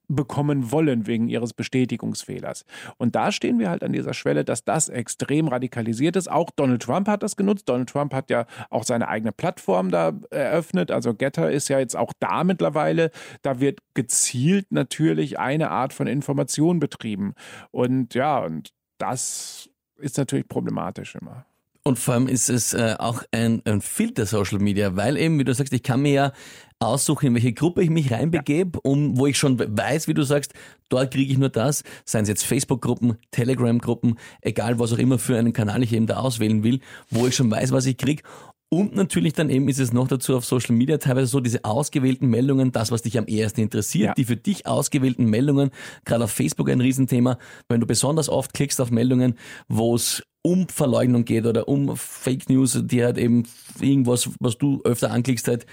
bekommen 0.08 0.70
wollen 0.70 1.06
wegen 1.06 1.28
ihres 1.28 1.52
Bestätigungsfehlers. 1.52 2.64
Und 2.96 3.16
da 3.16 3.32
stehen 3.32 3.58
wir 3.58 3.70
halt 3.70 3.82
an 3.82 3.92
dieser 3.92 4.14
Schwelle, 4.14 4.44
dass 4.44 4.64
das 4.64 4.88
extrem 4.88 5.48
radikalisiert 5.48 6.16
ist. 6.16 6.30
Auch 6.30 6.50
Donald 6.50 6.82
Trump 6.82 7.08
hat 7.08 7.22
das 7.22 7.36
genutzt. 7.36 7.68
Donald 7.68 7.88
Trump 7.88 8.14
hat 8.14 8.30
ja 8.30 8.46
auch 8.70 8.84
seine 8.84 9.08
eigene 9.08 9.32
Plattform 9.32 9.90
da 9.90 10.12
eröffnet. 10.30 10.90
Also 10.90 11.14
Getter 11.14 11.50
ist 11.50 11.68
ja 11.68 11.78
jetzt 11.78 11.96
auch 11.96 12.12
da 12.20 12.44
mittlerweile. 12.44 13.10
Da 13.42 13.60
wird 13.60 13.80
gezielt 13.94 14.70
natürlich 14.70 15.38
eine 15.38 15.70
Art 15.70 15.92
von 15.92 16.06
Information 16.06 16.78
betrieben. 16.78 17.34
Und 17.70 18.14
ja, 18.14 18.38
und 18.38 18.70
das 18.98 19.70
ist 19.98 20.18
natürlich 20.18 20.48
problematisch 20.48 21.14
immer. 21.14 21.46
Und 21.86 22.00
vor 22.00 22.14
allem 22.14 22.26
ist 22.26 22.48
es 22.48 22.74
äh, 22.74 22.96
auch 22.98 23.22
ein, 23.30 23.62
ein 23.64 23.80
Filter 23.80 24.26
Social 24.26 24.58
Media, 24.58 24.96
weil 24.96 25.16
eben, 25.16 25.38
wie 25.38 25.44
du 25.44 25.54
sagst, 25.54 25.72
ich 25.72 25.84
kann 25.84 26.02
mir 26.02 26.12
ja 26.12 26.32
aussuchen, 26.80 27.26
in 27.26 27.34
welche 27.34 27.52
Gruppe 27.52 27.80
ich 27.80 27.90
mich 27.90 28.10
reinbegebe, 28.10 28.80
um, 28.80 29.16
wo 29.16 29.28
ich 29.28 29.38
schon 29.38 29.56
weiß, 29.56 30.08
wie 30.08 30.14
du 30.14 30.24
sagst, 30.24 30.52
dort 30.88 31.12
kriege 31.12 31.30
ich 31.30 31.38
nur 31.38 31.48
das, 31.48 31.84
seien 32.04 32.24
es 32.24 32.28
jetzt 32.28 32.44
Facebook-Gruppen, 32.44 33.18
Telegram-Gruppen, 33.30 34.18
egal 34.40 34.80
was 34.80 34.94
auch 34.94 34.98
immer 34.98 35.20
für 35.20 35.38
einen 35.38 35.52
Kanal 35.52 35.84
ich 35.84 35.92
eben 35.92 36.08
da 36.08 36.16
auswählen 36.16 36.64
will, 36.64 36.80
wo 37.08 37.28
ich 37.28 37.36
schon 37.36 37.52
weiß, 37.52 37.70
was 37.70 37.86
ich 37.86 37.96
kriege. 37.96 38.24
Und 38.68 38.96
natürlich 38.96 39.34
dann 39.34 39.48
eben 39.48 39.68
ist 39.68 39.78
es 39.78 39.92
noch 39.92 40.08
dazu 40.08 40.36
auf 40.36 40.44
Social 40.44 40.74
Media 40.74 40.98
teilweise 40.98 41.28
so, 41.28 41.38
diese 41.38 41.64
ausgewählten 41.64 42.26
Meldungen, 42.26 42.72
das, 42.72 42.90
was 42.90 43.02
dich 43.02 43.16
am 43.16 43.26
ehesten 43.26 43.60
interessiert, 43.60 44.06
ja. 44.08 44.14
die 44.14 44.24
für 44.24 44.36
dich 44.36 44.66
ausgewählten 44.66 45.26
Meldungen, 45.26 45.70
gerade 46.04 46.24
auf 46.24 46.32
Facebook 46.32 46.68
ein 46.68 46.80
Riesenthema, 46.80 47.38
wenn 47.68 47.80
du 47.80 47.86
besonders 47.86 48.28
oft 48.28 48.54
klickst 48.54 48.80
auf 48.80 48.90
Meldungen, 48.90 49.36
wo 49.68 49.94
es 49.94 50.24
um 50.46 50.68
Verleugnung 50.68 51.24
geht 51.24 51.44
oder 51.44 51.66
um 51.66 51.96
Fake 51.96 52.48
News, 52.48 52.80
die 52.84 53.02
halt 53.02 53.18
eben 53.18 53.42
irgendwas, 53.80 54.30
was 54.38 54.56
du 54.56 54.80
öfter 54.84 55.10
anklickst, 55.10 55.48
halt 55.48 55.66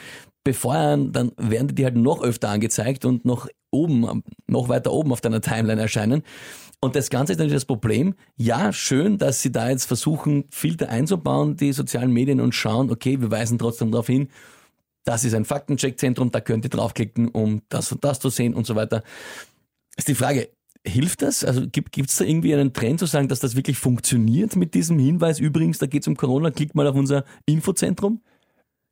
befeuern, 0.43 1.11
dann 1.11 1.31
werden 1.37 1.75
die 1.75 1.83
halt 1.83 1.95
noch 1.95 2.23
öfter 2.23 2.49
angezeigt 2.49 3.05
und 3.05 3.23
noch 3.23 3.47
oben, 3.69 4.23
noch 4.47 4.69
weiter 4.69 4.91
oben 4.91 5.11
auf 5.11 5.21
deiner 5.21 5.41
Timeline 5.41 5.79
erscheinen. 5.79 6.23
Und 6.81 6.95
das 6.95 7.11
Ganze 7.11 7.33
ist 7.33 7.37
natürlich 7.37 7.57
das 7.57 7.65
Problem. 7.65 8.15
Ja, 8.35 8.73
schön, 8.73 9.19
dass 9.19 9.43
sie 9.43 9.51
da 9.51 9.69
jetzt 9.69 9.85
versuchen, 9.85 10.45
Filter 10.49 10.89
einzubauen, 10.89 11.55
die 11.55 11.71
sozialen 11.71 12.11
Medien 12.11 12.41
und 12.41 12.55
schauen, 12.55 12.89
okay, 12.89 13.21
wir 13.21 13.29
weisen 13.29 13.59
trotzdem 13.59 13.91
darauf 13.91 14.07
hin, 14.07 14.29
das 15.03 15.23
ist 15.23 15.35
ein 15.35 15.45
Faktencheckzentrum, 15.45 16.31
da 16.31 16.41
könnt 16.41 16.65
ihr 16.65 16.71
draufklicken, 16.71 17.27
um 17.27 17.61
das 17.69 17.91
und 17.91 18.03
das 18.03 18.19
zu 18.19 18.29
sehen 18.29 18.55
und 18.55 18.65
so 18.65 18.75
weiter. 18.75 19.03
Ist 19.97 20.07
die 20.07 20.15
Frage, 20.15 20.49
Hilft 20.85 21.21
das? 21.21 21.45
Also 21.45 21.61
gibt 21.69 21.97
es 21.97 22.17
da 22.17 22.25
irgendwie 22.25 22.53
einen 22.53 22.73
Trend 22.73 22.99
zu 22.99 23.05
sagen, 23.05 23.29
dass 23.29 23.39
das 23.39 23.55
wirklich 23.55 23.77
funktioniert 23.77 24.55
mit 24.57 24.73
diesem 24.73 24.99
Hinweis? 24.99 25.39
Übrigens, 25.39 25.77
da 25.77 25.85
geht 25.85 26.01
es 26.01 26.07
um 26.07 26.17
Corona, 26.17 26.51
klickt 26.51 26.75
mal 26.75 26.87
auf 26.87 26.95
unser 26.95 27.23
Infozentrum. 27.45 28.21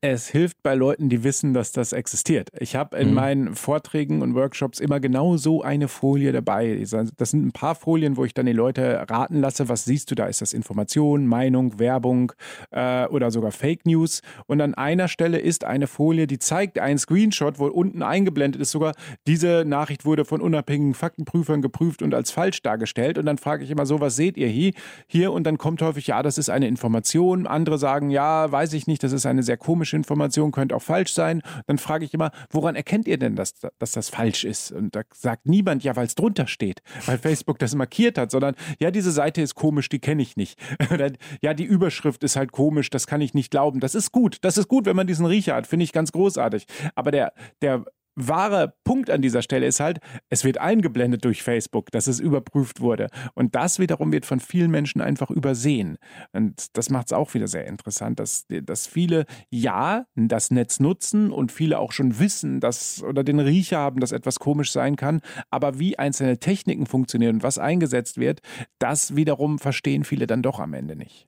Es 0.04 0.30
hilft 0.30 0.64
bei 0.64 0.74
Leuten, 0.74 1.10
die 1.10 1.24
wissen, 1.24 1.54
dass 1.54 1.74
das 1.74 1.94
existiert. 1.94 2.50
Ich 2.60 2.76
habe 2.76 2.98
in 2.98 3.10
mhm. 3.10 3.14
meinen 3.14 3.56
Vorträgen 3.56 4.24
und 4.24 4.34
Workshops 4.34 4.80
immer 4.80 5.00
genau 5.00 5.38
so 5.38 5.62
eine 5.62 5.88
Folie 5.88 6.32
dabei. 6.32 6.76
Das 7.18 7.30
sind 7.30 7.46
ein 7.46 7.52
paar 7.52 7.76
Folien, 7.76 8.18
wo 8.18 8.26
ich 8.26 8.34
dann 8.34 8.48
die 8.48 8.52
Leute 8.52 9.06
raten 9.08 9.40
lasse, 9.40 9.70
was 9.70 9.86
siehst 9.86 10.10
du 10.10 10.16
da? 10.16 10.26
Ist 10.26 10.42
das 10.42 10.54
Information, 10.54 11.28
Meinung, 11.28 11.78
Werbung 11.78 12.32
äh, 12.72 13.06
oder 13.10 13.30
sogar 13.30 13.52
Fake 13.52 13.86
News? 13.86 14.24
Und 14.48 14.60
an 14.60 14.74
einer 14.74 15.08
Stelle 15.08 15.38
ist 15.38 15.66
eine 15.66 15.86
Folie, 15.86 16.26
die 16.26 16.40
zeigt 16.40 16.80
einen 16.80 16.98
Screenshot, 16.98 17.60
wo 17.60 17.68
unten 17.68 18.02
eingeblendet 18.02 18.60
ist 18.60 18.72
sogar, 18.72 18.94
diese 19.28 19.66
Nachricht 19.68 20.04
wurde 20.04 20.26
von 20.26 20.42
unabhängigen 20.42 20.96
Faktenprüfern 20.96 21.62
geprüft 21.62 22.02
und 22.02 22.16
als 22.16 22.32
falsch 22.32 22.64
dargestellt. 22.64 23.20
Und 23.20 23.28
dann 23.28 23.38
frage 23.38 23.64
ich 23.64 23.70
immer 23.70 23.86
so, 23.86 24.00
was 24.00 24.16
seht 24.16 24.36
ihr 24.36 24.48
hier? 24.48 24.74
Hier 25.06 25.32
und 25.32 25.44
dann 25.44 25.60
kommt 25.60 25.84
häufig, 25.84 26.08
ja, 26.08 26.24
das 26.24 26.40
ist 26.40 26.50
eine 26.50 26.68
Information. 26.68 27.46
Andere 27.46 27.78
sagen, 27.78 28.10
ja, 28.10 28.52
weiß 28.52 28.74
ich 28.74 28.88
nicht, 28.88 29.04
das 29.04 29.12
ist 29.12 29.28
eine 29.28 29.44
sehr 29.44 29.58
komische 29.58 29.91
falsche 29.92 29.96
Information, 29.98 30.52
könnte 30.52 30.76
auch 30.76 30.82
falsch 30.82 31.14
sein. 31.14 31.42
Dann 31.68 31.78
frage 31.78 32.06
ich 32.06 32.14
immer, 32.14 32.32
woran 32.50 32.76
erkennt 32.76 33.08
ihr 33.08 33.18
denn, 33.18 33.36
dass, 33.36 33.54
dass 33.80 33.92
das 33.92 34.10
falsch 34.10 34.44
ist? 34.44 34.72
Und 34.72 34.96
da 34.96 35.02
sagt 35.14 35.48
niemand, 35.48 35.84
ja, 35.84 35.96
weil 35.96 36.06
es 36.06 36.16
drunter 36.16 36.48
steht, 36.48 36.82
weil 37.06 37.18
Facebook 37.18 37.60
das 37.60 37.76
markiert 37.76 38.18
hat, 38.18 38.32
sondern 38.32 38.56
ja, 38.80 38.92
diese 38.92 39.12
Seite 39.12 39.42
ist 39.42 39.56
komisch, 39.56 39.90
die 39.90 40.00
kenne 40.00 40.22
ich 40.22 40.38
nicht. 40.38 40.60
ja, 41.42 41.54
die 41.54 41.66
Überschrift 41.66 42.24
ist 42.24 42.36
halt 42.36 42.52
komisch, 42.52 42.90
das 42.90 43.08
kann 43.08 43.22
ich 43.22 43.34
nicht 43.34 43.52
glauben. 43.52 43.80
Das 43.80 43.96
ist 43.96 44.12
gut. 44.12 44.38
Das 44.42 44.58
ist 44.58 44.68
gut, 44.68 44.86
wenn 44.86 44.96
man 44.96 45.08
diesen 45.08 45.26
Riecher 45.26 45.56
hat, 45.56 45.68
finde 45.68 45.84
ich 45.84 45.92
ganz 45.92 46.12
großartig. 46.12 46.66
Aber 46.96 47.12
der, 47.12 47.34
der 47.62 47.86
wahre 48.16 48.74
Punkt 48.84 49.10
an 49.10 49.22
dieser 49.22 49.42
Stelle 49.42 49.66
ist 49.66 49.80
halt, 49.80 50.00
es 50.30 50.44
wird 50.44 50.58
eingeblendet 50.58 51.26
durch 51.26 51.44
Facebook, 51.44 51.92
dass 51.92 52.08
es 52.08 52.20
überprüft 52.20 52.82
wurde. 52.82 53.08
Und 53.34 53.56
das 53.56 53.80
wiederum 53.80 54.12
wird 54.12 54.26
von 54.26 54.40
vielen 54.40 54.72
Menschen 54.72 55.02
einfach 55.02 55.30
übersehen. 55.30 55.98
Und 56.32 56.78
das 56.78 56.90
macht 56.90 57.08
es 57.08 57.14
auch 57.14 57.34
wieder 57.34 57.48
sehr 57.48 57.68
interessant, 57.68 58.20
dass, 58.20 58.46
dass 58.48 58.88
viele 58.88 59.26
ja 59.50 60.06
das 60.16 60.52
Netz 60.52 60.80
nutzen 60.80 61.32
und 61.32 61.52
viele 61.52 61.80
auch 61.80 61.92
schon 61.92 62.20
wissen, 62.20 62.60
dass 62.60 63.04
oder 63.04 63.24
den 63.24 63.40
Riecher 63.40 63.80
haben, 63.80 64.00
dass 64.00 64.12
etwas 64.12 64.40
komisch 64.40 64.72
sein 64.72 64.96
kann. 64.96 65.22
Aber 65.50 65.80
wie 65.80 65.98
einzelne 65.98 66.38
Techniken 66.38 66.86
funktionieren 66.86 67.36
und 67.36 67.44
was 67.44 67.58
eingesetzt 67.58 68.18
wird, 68.18 68.42
das 68.80 69.16
wiederum 69.16 69.60
verstehen 69.60 70.04
viele 70.04 70.28
dann 70.28 70.42
doch 70.42 70.60
am 70.60 70.74
Ende 70.74 70.96
nicht. 70.96 71.28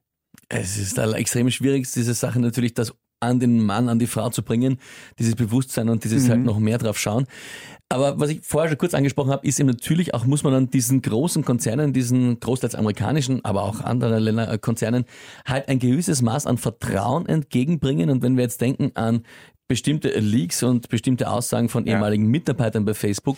Es 0.49 0.77
ist 0.77 0.97
extrem 0.97 1.49
schwierig, 1.49 1.89
diese 1.91 2.13
Sache 2.13 2.39
natürlich, 2.39 2.73
das 2.73 2.93
an 3.23 3.39
den 3.39 3.63
Mann, 3.63 3.89
an 3.89 3.99
die 3.99 4.07
Frau 4.07 4.29
zu 4.29 4.43
bringen, 4.43 4.77
dieses 5.19 5.35
Bewusstsein 5.35 5.89
und 5.89 6.03
dieses 6.03 6.29
halt 6.29 6.39
mhm. 6.39 6.47
halt 6.47 6.55
noch 6.55 6.59
mehr 6.59 6.77
drauf 6.77 6.97
schauen. 6.97 7.25
Aber 7.89 8.19
was 8.19 8.29
ich 8.29 8.41
vorher 8.41 8.69
schon 8.69 8.77
kurz 8.79 8.93
angesprochen 8.93 9.31
habe, 9.31 9.45
ist 9.45 9.59
eben 9.59 9.69
natürlich 9.69 10.13
auch, 10.13 10.25
muss 10.25 10.43
man 10.43 10.53
an 10.53 10.69
diesen 10.69 11.01
großen 11.01 11.45
Konzernen, 11.45 11.93
diesen 11.93 12.39
großteils 12.39 12.73
amerikanischen, 12.73 13.45
aber 13.45 13.63
auch 13.63 13.81
anderen 13.81 14.21
Länder, 14.23 14.51
äh, 14.51 14.57
Konzernen, 14.57 15.05
halt 15.45 15.67
ein 15.67 15.79
gewisses 15.79 16.21
Maß 16.21 16.47
an 16.47 16.57
Vertrauen 16.57 17.27
entgegenbringen. 17.27 18.09
Und 18.09 18.23
wenn 18.23 18.35
wir 18.35 18.43
jetzt 18.43 18.61
denken 18.61 18.91
an 18.95 19.23
bestimmte 19.67 20.09
Leaks 20.19 20.63
und 20.63 20.89
bestimmte 20.89 21.29
Aussagen 21.29 21.69
von 21.69 21.85
ehemaligen 21.85 22.25
ja. 22.25 22.29
Mitarbeitern 22.29 22.85
bei 22.85 22.93
Facebook, 22.93 23.37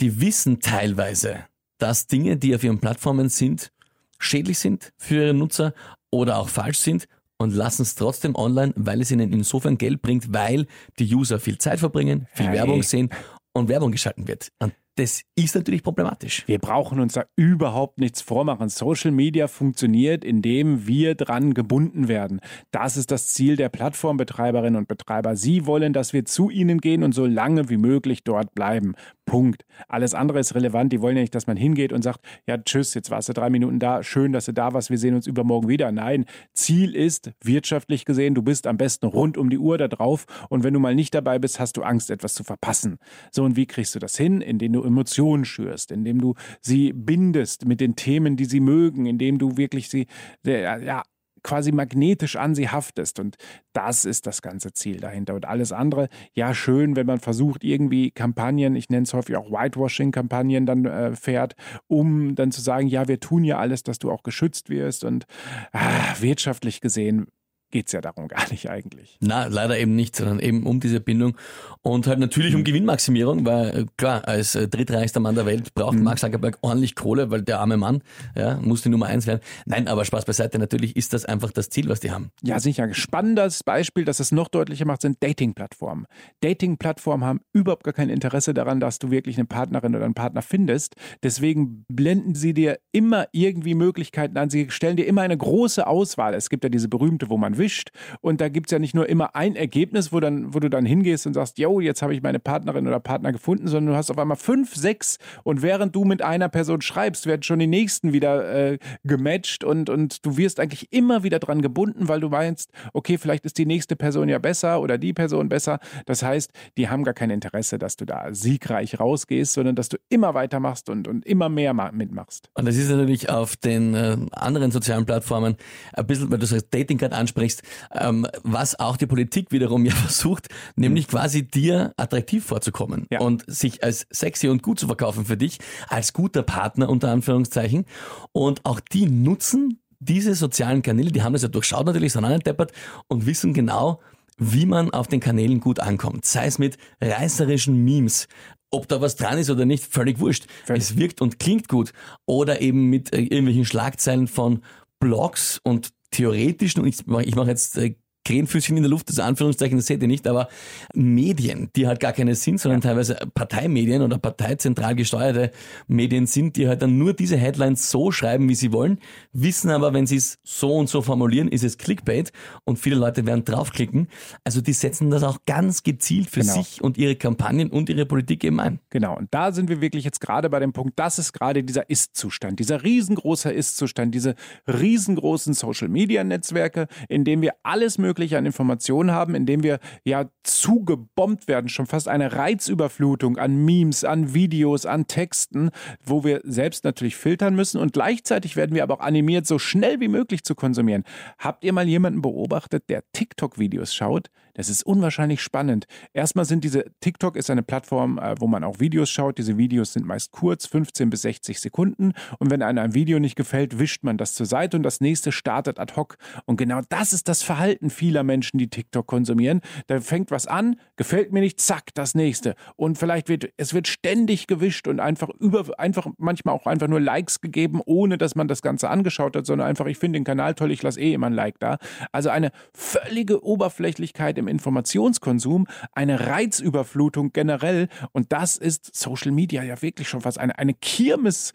die 0.00 0.20
wissen 0.20 0.60
teilweise, 0.60 1.44
dass 1.78 2.06
Dinge, 2.06 2.36
die 2.36 2.54
auf 2.54 2.64
ihren 2.64 2.78
Plattformen 2.78 3.28
sind, 3.28 3.72
schädlich 4.18 4.58
sind 4.58 4.92
für 4.96 5.16
ihre 5.16 5.34
Nutzer 5.34 5.74
oder 6.10 6.38
auch 6.38 6.48
falsch 6.48 6.78
sind 6.78 7.08
und 7.40 7.54
lassen 7.54 7.82
es 7.82 7.94
trotzdem 7.94 8.36
online, 8.36 8.74
weil 8.76 9.00
es 9.00 9.10
ihnen 9.10 9.32
insofern 9.32 9.78
Geld 9.78 10.02
bringt, 10.02 10.32
weil 10.32 10.66
die 10.98 11.12
User 11.14 11.40
viel 11.40 11.56
Zeit 11.56 11.78
verbringen, 11.78 12.28
viel 12.34 12.48
hey. 12.48 12.58
Werbung 12.58 12.82
sehen 12.82 13.08
und 13.54 13.68
Werbung 13.68 13.92
geschalten 13.92 14.28
wird. 14.28 14.52
Und 14.58 14.74
das 15.00 15.22
ist 15.34 15.54
natürlich 15.54 15.82
problematisch. 15.82 16.44
Wir 16.46 16.58
brauchen 16.58 17.00
uns 17.00 17.14
da 17.14 17.24
überhaupt 17.34 17.98
nichts 17.98 18.20
vormachen. 18.20 18.68
Social 18.68 19.10
Media 19.10 19.48
funktioniert, 19.48 20.24
indem 20.24 20.86
wir 20.86 21.14
dran 21.14 21.54
gebunden 21.54 22.06
werden. 22.06 22.40
Das 22.70 22.98
ist 22.98 23.10
das 23.10 23.28
Ziel 23.28 23.56
der 23.56 23.70
Plattformbetreiberinnen 23.70 24.76
und 24.76 24.88
Betreiber. 24.88 25.36
Sie 25.36 25.64
wollen, 25.64 25.94
dass 25.94 26.12
wir 26.12 26.26
zu 26.26 26.50
ihnen 26.50 26.82
gehen 26.82 27.02
und 27.02 27.14
so 27.14 27.24
lange 27.24 27.70
wie 27.70 27.78
möglich 27.78 28.24
dort 28.24 28.54
bleiben. 28.54 28.94
Punkt. 29.24 29.64
Alles 29.88 30.12
andere 30.12 30.40
ist 30.40 30.56
relevant. 30.56 30.92
Die 30.92 31.00
wollen 31.00 31.16
ja 31.16 31.22
nicht, 31.22 31.36
dass 31.36 31.46
man 31.46 31.56
hingeht 31.56 31.92
und 31.92 32.02
sagt, 32.02 32.20
ja, 32.48 32.58
tschüss, 32.58 32.94
jetzt 32.94 33.10
warst 33.10 33.28
du 33.28 33.32
drei 33.32 33.48
Minuten 33.48 33.78
da, 33.78 34.02
schön, 34.02 34.32
dass 34.32 34.46
du 34.46 34.52
da 34.52 34.72
warst, 34.72 34.90
wir 34.90 34.98
sehen 34.98 35.14
uns 35.14 35.28
übermorgen 35.28 35.68
wieder. 35.68 35.92
Nein, 35.92 36.24
Ziel 36.52 36.96
ist, 36.96 37.30
wirtschaftlich 37.44 38.04
gesehen, 38.04 38.34
du 38.34 38.42
bist 38.42 38.66
am 38.66 38.76
besten 38.76 39.06
rund 39.06 39.38
um 39.38 39.48
die 39.48 39.58
Uhr 39.58 39.78
da 39.78 39.86
drauf 39.86 40.26
und 40.48 40.64
wenn 40.64 40.74
du 40.74 40.80
mal 40.80 40.96
nicht 40.96 41.14
dabei 41.14 41.38
bist, 41.38 41.60
hast 41.60 41.76
du 41.76 41.82
Angst, 41.82 42.10
etwas 42.10 42.34
zu 42.34 42.42
verpassen. 42.42 42.98
So, 43.30 43.44
und 43.44 43.54
wie 43.54 43.66
kriegst 43.66 43.94
du 43.94 44.00
das 44.00 44.16
hin? 44.16 44.40
Indem 44.40 44.72
du 44.72 44.82
Emotionen 44.90 45.44
schürst, 45.44 45.90
indem 45.90 46.20
du 46.20 46.34
sie 46.60 46.92
bindest 46.92 47.66
mit 47.66 47.80
den 47.80 47.96
Themen, 47.96 48.36
die 48.36 48.44
sie 48.44 48.60
mögen, 48.60 49.06
indem 49.06 49.38
du 49.38 49.56
wirklich 49.56 49.88
sie, 49.88 50.06
ja, 50.44 51.02
quasi 51.42 51.72
magnetisch 51.72 52.36
an 52.36 52.54
sie 52.54 52.68
haftest. 52.68 53.18
Und 53.18 53.36
das 53.72 54.04
ist 54.04 54.26
das 54.26 54.42
ganze 54.42 54.72
Ziel 54.72 55.00
dahinter. 55.00 55.34
Und 55.34 55.46
alles 55.46 55.72
andere, 55.72 56.08
ja, 56.32 56.54
schön, 56.54 56.96
wenn 56.96 57.06
man 57.06 57.20
versucht, 57.20 57.64
irgendwie 57.64 58.10
Kampagnen, 58.10 58.76
ich 58.76 58.88
nenne 58.90 59.04
es 59.04 59.14
häufig 59.14 59.36
auch 59.36 59.50
Whitewashing-Kampagnen, 59.50 60.66
dann 60.66 60.84
äh, 60.84 61.16
fährt, 61.16 61.54
um 61.86 62.34
dann 62.34 62.52
zu 62.52 62.60
sagen, 62.60 62.86
ja, 62.88 63.08
wir 63.08 63.20
tun 63.20 63.44
ja 63.44 63.58
alles, 63.58 63.82
dass 63.82 63.98
du 63.98 64.10
auch 64.10 64.22
geschützt 64.22 64.70
wirst. 64.70 65.04
Und 65.04 65.26
ah, 65.72 66.14
wirtschaftlich 66.20 66.80
gesehen 66.80 67.26
geht 67.70 67.86
es 67.86 67.92
ja 67.92 68.00
darum 68.00 68.28
gar 68.28 68.48
nicht 68.50 68.68
eigentlich. 68.68 69.16
Na, 69.20 69.46
leider 69.46 69.78
eben 69.78 69.94
nicht, 69.94 70.16
sondern 70.16 70.40
eben 70.40 70.66
um 70.66 70.80
diese 70.80 71.00
Bindung 71.00 71.36
und 71.82 72.06
halt 72.06 72.18
natürlich 72.18 72.54
um 72.54 72.60
mhm. 72.60 72.64
Gewinnmaximierung, 72.64 73.46
weil 73.46 73.68
äh, 73.68 73.86
klar, 73.96 74.26
als 74.26 74.54
äh, 74.54 74.68
drittreichster 74.68 75.20
Mann 75.20 75.34
der 75.34 75.46
Welt 75.46 75.74
braucht 75.74 75.96
mhm. 75.96 76.04
Mark 76.04 76.18
Zuckerberg 76.18 76.58
ordentlich 76.62 76.94
Kohle, 76.94 77.30
weil 77.30 77.42
der 77.42 77.60
arme 77.60 77.76
Mann 77.76 78.02
ja, 78.36 78.58
muss 78.60 78.82
die 78.82 78.88
Nummer 78.88 79.06
eins 79.06 79.26
werden. 79.26 79.40
Nein, 79.66 79.88
aber 79.88 80.04
Spaß 80.04 80.24
beiseite, 80.24 80.58
natürlich 80.58 80.96
ist 80.96 81.12
das 81.12 81.24
einfach 81.24 81.52
das 81.52 81.70
Ziel, 81.70 81.88
was 81.88 82.00
die 82.00 82.10
haben. 82.10 82.30
Ja, 82.42 82.58
sicher. 82.60 82.92
Spannendes 82.94 83.62
Beispiel, 83.62 84.04
das 84.04 84.20
es 84.20 84.32
noch 84.32 84.48
deutlicher 84.48 84.84
macht, 84.84 85.02
sind 85.02 85.22
Dating-Plattformen. 85.22 86.06
Dating-Plattformen 86.40 87.24
haben 87.24 87.40
überhaupt 87.52 87.84
gar 87.84 87.94
kein 87.94 88.10
Interesse 88.10 88.54
daran, 88.54 88.80
dass 88.80 88.98
du 88.98 89.10
wirklich 89.10 89.38
eine 89.38 89.46
Partnerin 89.46 89.94
oder 89.94 90.04
einen 90.04 90.14
Partner 90.14 90.42
findest. 90.42 90.96
Deswegen 91.22 91.84
blenden 91.88 92.34
sie 92.34 92.54
dir 92.54 92.78
immer 92.92 93.28
irgendwie 93.32 93.74
Möglichkeiten 93.74 94.36
an. 94.36 94.50
Sie 94.50 94.70
stellen 94.70 94.96
dir 94.96 95.06
immer 95.06 95.22
eine 95.22 95.36
große 95.36 95.86
Auswahl. 95.86 96.34
Es 96.34 96.50
gibt 96.50 96.64
ja 96.64 96.70
diese 96.70 96.88
berühmte, 96.88 97.30
wo 97.30 97.36
man 97.36 97.58
erwischt. 97.60 97.90
Und 98.20 98.40
da 98.40 98.48
gibt 98.48 98.68
es 98.68 98.72
ja 98.72 98.78
nicht 98.78 98.94
nur 98.94 99.08
immer 99.08 99.34
ein 99.36 99.54
Ergebnis, 99.54 100.12
wo, 100.12 100.20
dann, 100.20 100.54
wo 100.54 100.60
du 100.60 100.70
dann 100.70 100.86
hingehst 100.86 101.26
und 101.26 101.34
sagst, 101.34 101.58
yo, 101.58 101.80
jetzt 101.80 102.02
habe 102.02 102.14
ich 102.14 102.22
meine 102.22 102.38
Partnerin 102.38 102.86
oder 102.86 103.00
Partner 103.00 103.32
gefunden, 103.32 103.68
sondern 103.68 103.92
du 103.92 103.98
hast 103.98 104.10
auf 104.10 104.18
einmal 104.18 104.36
fünf, 104.36 104.74
sechs 104.74 105.18
und 105.44 105.62
während 105.62 105.94
du 105.94 106.04
mit 106.04 106.22
einer 106.22 106.48
Person 106.48 106.80
schreibst, 106.80 107.26
werden 107.26 107.42
schon 107.42 107.58
die 107.58 107.66
nächsten 107.66 108.12
wieder 108.12 108.72
äh, 108.72 108.78
gematcht 109.04 109.64
und, 109.64 109.90
und 109.90 110.24
du 110.24 110.36
wirst 110.36 110.58
eigentlich 110.58 110.92
immer 110.92 111.22
wieder 111.22 111.38
dran 111.38 111.60
gebunden, 111.60 112.08
weil 112.08 112.20
du 112.20 112.28
meinst, 112.28 112.70
okay, 112.92 113.18
vielleicht 113.18 113.44
ist 113.44 113.58
die 113.58 113.66
nächste 113.66 113.96
Person 113.96 114.28
ja 114.28 114.38
besser 114.38 114.80
oder 114.80 114.96
die 114.96 115.12
Person 115.12 115.48
besser. 115.48 115.78
Das 116.06 116.22
heißt, 116.22 116.52
die 116.78 116.88
haben 116.88 117.04
gar 117.04 117.14
kein 117.14 117.30
Interesse, 117.30 117.78
dass 117.78 117.96
du 117.96 118.04
da 118.06 118.32
siegreich 118.32 118.98
rausgehst, 118.98 119.52
sondern 119.52 119.76
dass 119.76 119.88
du 119.88 119.98
immer 120.08 120.34
weitermachst 120.34 120.88
und, 120.88 121.06
und 121.08 121.26
immer 121.26 121.48
mehr 121.48 121.74
mitmachst. 121.92 122.48
Und 122.54 122.66
das 122.66 122.76
ist 122.76 122.90
natürlich 122.90 123.28
auf 123.28 123.56
den 123.56 123.94
äh, 123.94 124.16
anderen 124.32 124.70
sozialen 124.70 125.04
Plattformen 125.04 125.56
ein 125.92 126.06
bisschen, 126.06 126.30
weil 126.30 126.38
du 126.38 126.46
das 126.46 126.70
Dating 126.70 126.98
gerade 126.98 127.16
ansprichst, 127.16 127.49
ansprichst, 127.50 127.62
ähm, 127.92 128.26
was 128.42 128.78
auch 128.78 128.96
die 128.96 129.06
Politik 129.06 129.52
wiederum 129.52 129.84
ja 129.84 129.92
versucht, 129.94 130.48
nämlich 130.76 131.06
mhm. 131.06 131.10
quasi 131.10 131.42
dir 131.42 131.92
attraktiv 131.96 132.44
vorzukommen 132.44 133.06
ja. 133.10 133.20
und 133.20 133.44
sich 133.46 133.82
als 133.82 134.06
sexy 134.10 134.48
und 134.48 134.62
gut 134.62 134.78
zu 134.78 134.86
verkaufen 134.86 135.24
für 135.24 135.36
dich, 135.36 135.58
als 135.88 136.12
guter 136.12 136.42
Partner 136.42 136.88
unter 136.88 137.10
Anführungszeichen. 137.10 137.84
Und 138.32 138.64
auch 138.64 138.80
die 138.80 139.06
nutzen 139.06 139.80
diese 140.02 140.34
sozialen 140.34 140.80
Kanäle, 140.80 141.12
die 141.12 141.22
haben 141.22 141.34
das 141.34 141.42
ja 141.42 141.48
durchschaut 141.48 141.84
natürlich, 141.84 142.14
sind 142.14 142.24
angedeppert 142.24 142.72
und 143.08 143.26
wissen 143.26 143.52
genau, 143.52 144.00
wie 144.38 144.64
man 144.64 144.90
auf 144.94 145.08
den 145.08 145.20
Kanälen 145.20 145.60
gut 145.60 145.78
ankommt. 145.78 146.24
Sei 146.24 146.46
es 146.46 146.58
mit 146.58 146.78
reißerischen 147.02 147.84
Memes, 147.84 148.26
ob 148.70 148.88
da 148.88 149.02
was 149.02 149.16
dran 149.16 149.36
ist 149.36 149.50
oder 149.50 149.66
nicht, 149.66 149.84
völlig 149.84 150.18
wurscht. 150.18 150.46
Völlig. 150.64 150.82
Es 150.82 150.96
wirkt 150.96 151.20
und 151.20 151.38
klingt 151.38 151.68
gut. 151.68 151.92
Oder 152.24 152.62
eben 152.62 152.86
mit 152.86 153.12
äh, 153.12 153.20
irgendwelchen 153.20 153.66
Schlagzeilen 153.66 154.26
von 154.26 154.62
Blogs 155.00 155.60
und 155.64 155.90
theoretischen, 156.10 156.82
und 156.82 156.88
ich, 156.88 157.06
mache 157.34 157.48
jetzt 157.48 157.76
äh, 157.78 157.94
Krähenfüßchen 158.24 158.76
in 158.76 158.82
der 158.82 158.90
Luft, 158.90 159.08
das 159.08 159.18
Anführungszeichen, 159.18 159.78
das 159.78 159.86
seht 159.86 160.02
ihr 160.02 160.08
nicht, 160.08 160.26
aber 160.26 160.48
Medien, 160.94 161.70
die 161.74 161.86
halt 161.86 162.00
gar 162.00 162.12
keine 162.12 162.34
sind, 162.34 162.60
sondern 162.60 162.82
teilweise 162.82 163.16
Parteimedien 163.34 164.02
oder 164.02 164.18
parteizentral 164.18 164.94
gesteuerte 164.94 165.50
Medien 165.88 166.26
sind, 166.26 166.56
die 166.56 166.68
halt 166.68 166.82
dann 166.82 166.98
nur 166.98 167.14
diese 167.14 167.38
Headlines 167.38 167.90
so 167.90 168.12
schreiben, 168.12 168.48
wie 168.48 168.54
sie 168.54 168.72
wollen, 168.72 168.98
wissen 169.32 169.70
aber, 169.70 169.94
wenn 169.94 170.06
sie 170.06 170.16
es 170.16 170.38
so 170.42 170.74
und 170.74 170.88
so 170.88 171.00
formulieren, 171.00 171.48
ist 171.48 171.64
es 171.64 171.78
Clickbait 171.78 172.30
und 172.64 172.78
viele 172.78 172.96
Leute 172.96 173.24
werden 173.24 173.44
draufklicken. 173.44 174.08
Also 174.44 174.60
die 174.60 174.74
setzen 174.74 175.10
das 175.10 175.22
auch 175.22 175.38
ganz 175.46 175.82
gezielt 175.82 176.28
für 176.28 176.40
genau. 176.40 176.54
sich 176.54 176.82
und 176.82 176.98
ihre 176.98 177.16
Kampagnen 177.16 177.70
und 177.70 177.88
ihre 177.88 178.04
Politik 178.04 178.44
eben 178.44 178.60
ein. 178.60 178.80
Genau, 178.90 179.16
und 179.16 179.28
da 179.32 179.52
sind 179.52 179.70
wir 179.70 179.80
wirklich 179.80 180.04
jetzt 180.04 180.20
gerade 180.20 180.50
bei 180.50 180.60
dem 180.60 180.74
Punkt, 180.74 180.98
das 180.98 181.18
ist 181.18 181.32
gerade 181.32 181.64
dieser 181.64 181.88
Ist-Zustand, 181.88 182.60
dieser 182.60 182.82
riesengroße 182.82 183.50
Ist-Zustand, 183.50 184.14
diese 184.14 184.34
riesengroßen 184.66 185.54
Social-Media-Netzwerke, 185.54 186.86
in 187.08 187.24
denen 187.24 187.40
wir 187.40 187.52
alles 187.62 187.96
mögliche 187.96 188.09
Mögliche 188.10 188.36
an 188.36 188.44
Informationen 188.44 189.12
haben, 189.12 189.36
indem 189.36 189.62
wir 189.62 189.78
ja 190.02 190.28
zugebombt 190.42 191.46
werden, 191.46 191.68
schon 191.68 191.86
fast 191.86 192.08
eine 192.08 192.32
Reizüberflutung 192.32 193.38
an 193.38 193.64
Memes, 193.64 194.02
an 194.02 194.34
Videos, 194.34 194.84
an 194.84 195.06
Texten, 195.06 195.70
wo 196.04 196.24
wir 196.24 196.40
selbst 196.42 196.82
natürlich 196.82 197.14
filtern 197.14 197.54
müssen 197.54 197.80
und 197.80 197.92
gleichzeitig 197.92 198.56
werden 198.56 198.74
wir 198.74 198.82
aber 198.82 198.94
auch 198.94 199.00
animiert, 199.00 199.46
so 199.46 199.60
schnell 199.60 200.00
wie 200.00 200.08
möglich 200.08 200.42
zu 200.42 200.56
konsumieren. 200.56 201.04
Habt 201.38 201.62
ihr 201.62 201.72
mal 201.72 201.86
jemanden 201.86 202.20
beobachtet, 202.20 202.88
der 202.88 203.04
TikTok-Videos 203.12 203.94
schaut? 203.94 204.28
Das 204.54 204.68
ist 204.68 204.82
unwahrscheinlich 204.82 205.42
spannend. 205.42 205.86
Erstmal 206.12 206.44
sind 206.44 206.64
diese, 206.64 206.84
TikTok 207.00 207.36
ist 207.36 207.50
eine 207.50 207.62
Plattform, 207.62 208.18
äh, 208.18 208.34
wo 208.38 208.46
man 208.46 208.64
auch 208.64 208.80
Videos 208.80 209.10
schaut. 209.10 209.38
Diese 209.38 209.56
Videos 209.58 209.92
sind 209.92 210.06
meist 210.06 210.32
kurz, 210.32 210.66
15 210.66 211.10
bis 211.10 211.22
60 211.22 211.60
Sekunden. 211.60 212.12
Und 212.38 212.50
wenn 212.50 212.62
einem 212.62 212.78
ein 212.78 212.94
Video 212.94 213.18
nicht 213.18 213.36
gefällt, 213.36 213.78
wischt 213.78 214.02
man 214.02 214.16
das 214.16 214.34
zur 214.34 214.46
Seite 214.46 214.76
und 214.76 214.82
das 214.82 215.00
nächste 215.00 215.32
startet 215.32 215.78
ad 215.78 215.94
hoc. 215.96 216.16
Und 216.46 216.56
genau 216.56 216.80
das 216.88 217.12
ist 217.12 217.28
das 217.28 217.42
Verhalten 217.42 217.90
vieler 217.90 218.22
Menschen, 218.22 218.58
die 218.58 218.68
TikTok 218.68 219.06
konsumieren. 219.06 219.60
Da 219.86 220.00
fängt 220.00 220.30
was 220.30 220.46
an, 220.46 220.76
gefällt 220.96 221.32
mir 221.32 221.40
nicht, 221.40 221.60
zack, 221.60 221.94
das 221.94 222.14
nächste. 222.14 222.54
Und 222.76 222.98
vielleicht 222.98 223.28
wird, 223.28 223.52
es 223.56 223.74
wird 223.74 223.88
ständig 223.88 224.46
gewischt 224.46 224.88
und 224.88 225.00
einfach 225.00 225.28
über, 225.38 225.78
einfach 225.78 226.06
manchmal 226.18 226.54
auch 226.54 226.66
einfach 226.66 226.88
nur 226.88 227.00
Likes 227.00 227.40
gegeben, 227.40 227.80
ohne 227.84 228.18
dass 228.18 228.34
man 228.34 228.48
das 228.48 228.62
Ganze 228.62 228.90
angeschaut 228.90 229.36
hat, 229.36 229.46
sondern 229.46 229.68
einfach, 229.68 229.86
ich 229.86 229.98
finde 229.98 230.18
den 230.18 230.24
Kanal 230.24 230.54
toll, 230.54 230.70
ich 230.70 230.82
lasse 230.82 231.00
eh 231.00 231.12
immer 231.12 231.26
ein 231.26 231.34
Like 231.34 231.58
da. 231.58 231.78
Also 232.12 232.30
eine 232.30 232.50
völlige 232.74 233.44
Oberflächlichkeit 233.44 234.38
im 234.40 234.48
Informationskonsum, 234.48 235.66
eine 235.92 236.26
Reizüberflutung 236.26 237.32
generell. 237.32 237.88
Und 238.12 238.32
das 238.32 238.56
ist 238.56 238.94
Social 238.94 239.30
Media 239.30 239.62
ja 239.62 239.80
wirklich 239.80 240.08
schon 240.08 240.20
fast 240.20 240.38
eine, 240.38 240.58
eine 240.58 240.74
Kirmes 240.74 241.52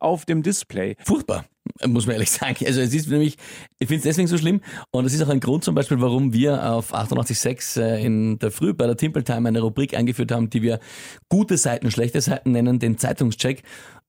auf 0.00 0.24
dem 0.24 0.42
Display. 0.42 0.96
Furchtbar 1.04 1.44
muss 1.86 2.06
man 2.06 2.14
ehrlich 2.14 2.30
sagen. 2.30 2.64
Also 2.66 2.80
es 2.80 2.94
ist 2.94 3.08
nämlich, 3.08 3.36
ich 3.78 3.88
finde 3.88 3.98
es 3.98 4.02
deswegen 4.04 4.28
so 4.28 4.38
schlimm 4.38 4.60
und 4.90 5.04
es 5.04 5.14
ist 5.14 5.22
auch 5.22 5.28
ein 5.28 5.40
Grund 5.40 5.64
zum 5.64 5.74
Beispiel, 5.74 6.00
warum 6.00 6.32
wir 6.32 6.72
auf 6.72 6.94
88.6 6.94 7.80
äh, 7.80 8.04
in 8.04 8.38
der 8.38 8.50
Früh 8.50 8.74
bei 8.74 8.86
der 8.86 8.96
Timple 8.96 9.24
Time 9.24 9.48
eine 9.48 9.60
Rubrik 9.60 9.96
eingeführt 9.96 10.32
haben, 10.32 10.50
die 10.50 10.62
wir 10.62 10.80
gute 11.28 11.56
Seiten, 11.56 11.90
schlechte 11.90 12.20
Seiten 12.20 12.52
nennen, 12.52 12.78
den 12.78 12.98
Zeitungscheck, 12.98 13.62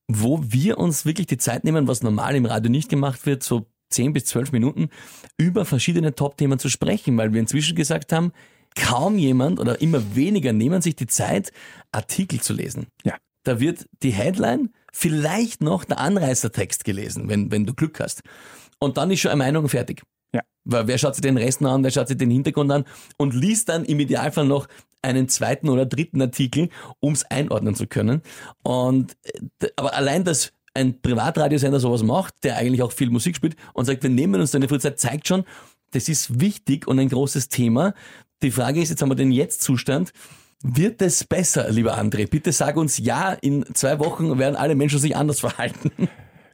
wo 0.07 0.41
wir 0.43 0.77
uns 0.77 1.05
wirklich 1.05 1.27
die 1.27 1.37
Zeit 1.37 1.63
nehmen, 1.63 1.87
was 1.87 2.03
normal 2.03 2.35
im 2.35 2.45
Radio 2.45 2.69
nicht 2.69 2.89
gemacht 2.89 3.25
wird, 3.25 3.43
so 3.43 3.67
10 3.93 4.13
bis 4.13 4.25
12 4.25 4.51
Minuten 4.51 4.89
über 5.37 5.65
verschiedene 5.65 6.15
Top-Themen 6.15 6.59
zu 6.59 6.69
sprechen, 6.69 7.17
weil 7.17 7.33
wir 7.33 7.39
inzwischen 7.39 7.75
gesagt 7.75 8.11
haben, 8.11 8.31
kaum 8.75 9.17
jemand 9.17 9.59
oder 9.59 9.81
immer 9.81 10.15
weniger 10.15 10.53
nehmen 10.53 10.81
sich 10.81 10.95
die 10.95 11.07
Zeit, 11.07 11.51
Artikel 11.91 12.41
zu 12.41 12.53
lesen. 12.53 12.87
Ja. 13.03 13.15
Da 13.43 13.59
wird 13.59 13.87
die 14.01 14.11
Headline, 14.11 14.69
vielleicht 14.91 15.61
noch 15.61 15.83
der 15.83 15.99
Anreißertext 15.99 16.85
gelesen, 16.85 17.27
wenn, 17.27 17.51
wenn 17.51 17.65
du 17.65 17.73
Glück 17.73 17.99
hast. 17.99 18.21
Und 18.79 18.97
dann 18.97 19.11
ist 19.11 19.19
schon 19.19 19.31
eine 19.31 19.43
Meinung 19.43 19.67
fertig. 19.69 20.03
Ja. 20.33 20.41
Weil 20.63 20.87
wer 20.87 20.97
schaut 20.97 21.15
sich 21.15 21.21
den 21.21 21.37
Rest 21.37 21.61
an, 21.63 21.83
wer 21.83 21.91
schaut 21.91 22.07
sich 22.07 22.17
den 22.17 22.31
Hintergrund 22.31 22.71
an 22.71 22.85
und 23.17 23.33
liest 23.33 23.69
dann 23.69 23.85
im 23.85 23.99
Idealfall 23.99 24.45
noch 24.45 24.67
einen 25.01 25.27
zweiten 25.27 25.69
oder 25.69 25.85
dritten 25.85 26.21
Artikel, 26.21 26.69
um 26.99 27.13
es 27.13 27.25
einordnen 27.25 27.75
zu 27.75 27.87
können. 27.87 28.21
Und 28.63 29.15
äh, 29.59 29.67
aber 29.75 29.93
allein, 29.93 30.23
dass 30.23 30.53
ein 30.73 31.01
Privatradiosender 31.01 31.79
sowas 31.79 32.03
macht, 32.03 32.43
der 32.43 32.57
eigentlich 32.57 32.81
auch 32.81 32.91
viel 32.91 33.09
Musik 33.09 33.35
spielt 33.35 33.55
und 33.73 33.85
sagt, 33.85 34.03
wir 34.03 34.09
nehmen 34.09 34.41
uns 34.41 34.55
eine 34.55 34.67
Freizeit, 34.67 34.99
zeigt 34.99 35.27
schon, 35.27 35.43
das 35.91 36.09
ist 36.09 36.39
wichtig 36.39 36.87
und 36.87 36.99
ein 36.99 37.09
großes 37.09 37.49
Thema. 37.49 37.93
Die 38.41 38.51
Frage 38.51 38.81
ist, 38.81 38.89
jetzt 38.89 39.01
haben 39.01 39.09
wir 39.09 39.15
den 39.15 39.31
Jetzt-Zustand. 39.31 40.11
Wird 40.63 41.01
es 41.01 41.23
besser, 41.23 41.69
lieber 41.69 41.97
André? 41.97 42.27
Bitte 42.27 42.51
sag 42.51 42.77
uns 42.77 42.97
ja, 42.97 43.33
in 43.33 43.65
zwei 43.73 43.99
Wochen 43.99 44.39
werden 44.39 44.55
alle 44.55 44.75
Menschen 44.75 44.99
sich 44.99 45.15
anders 45.15 45.39
verhalten. 45.41 45.91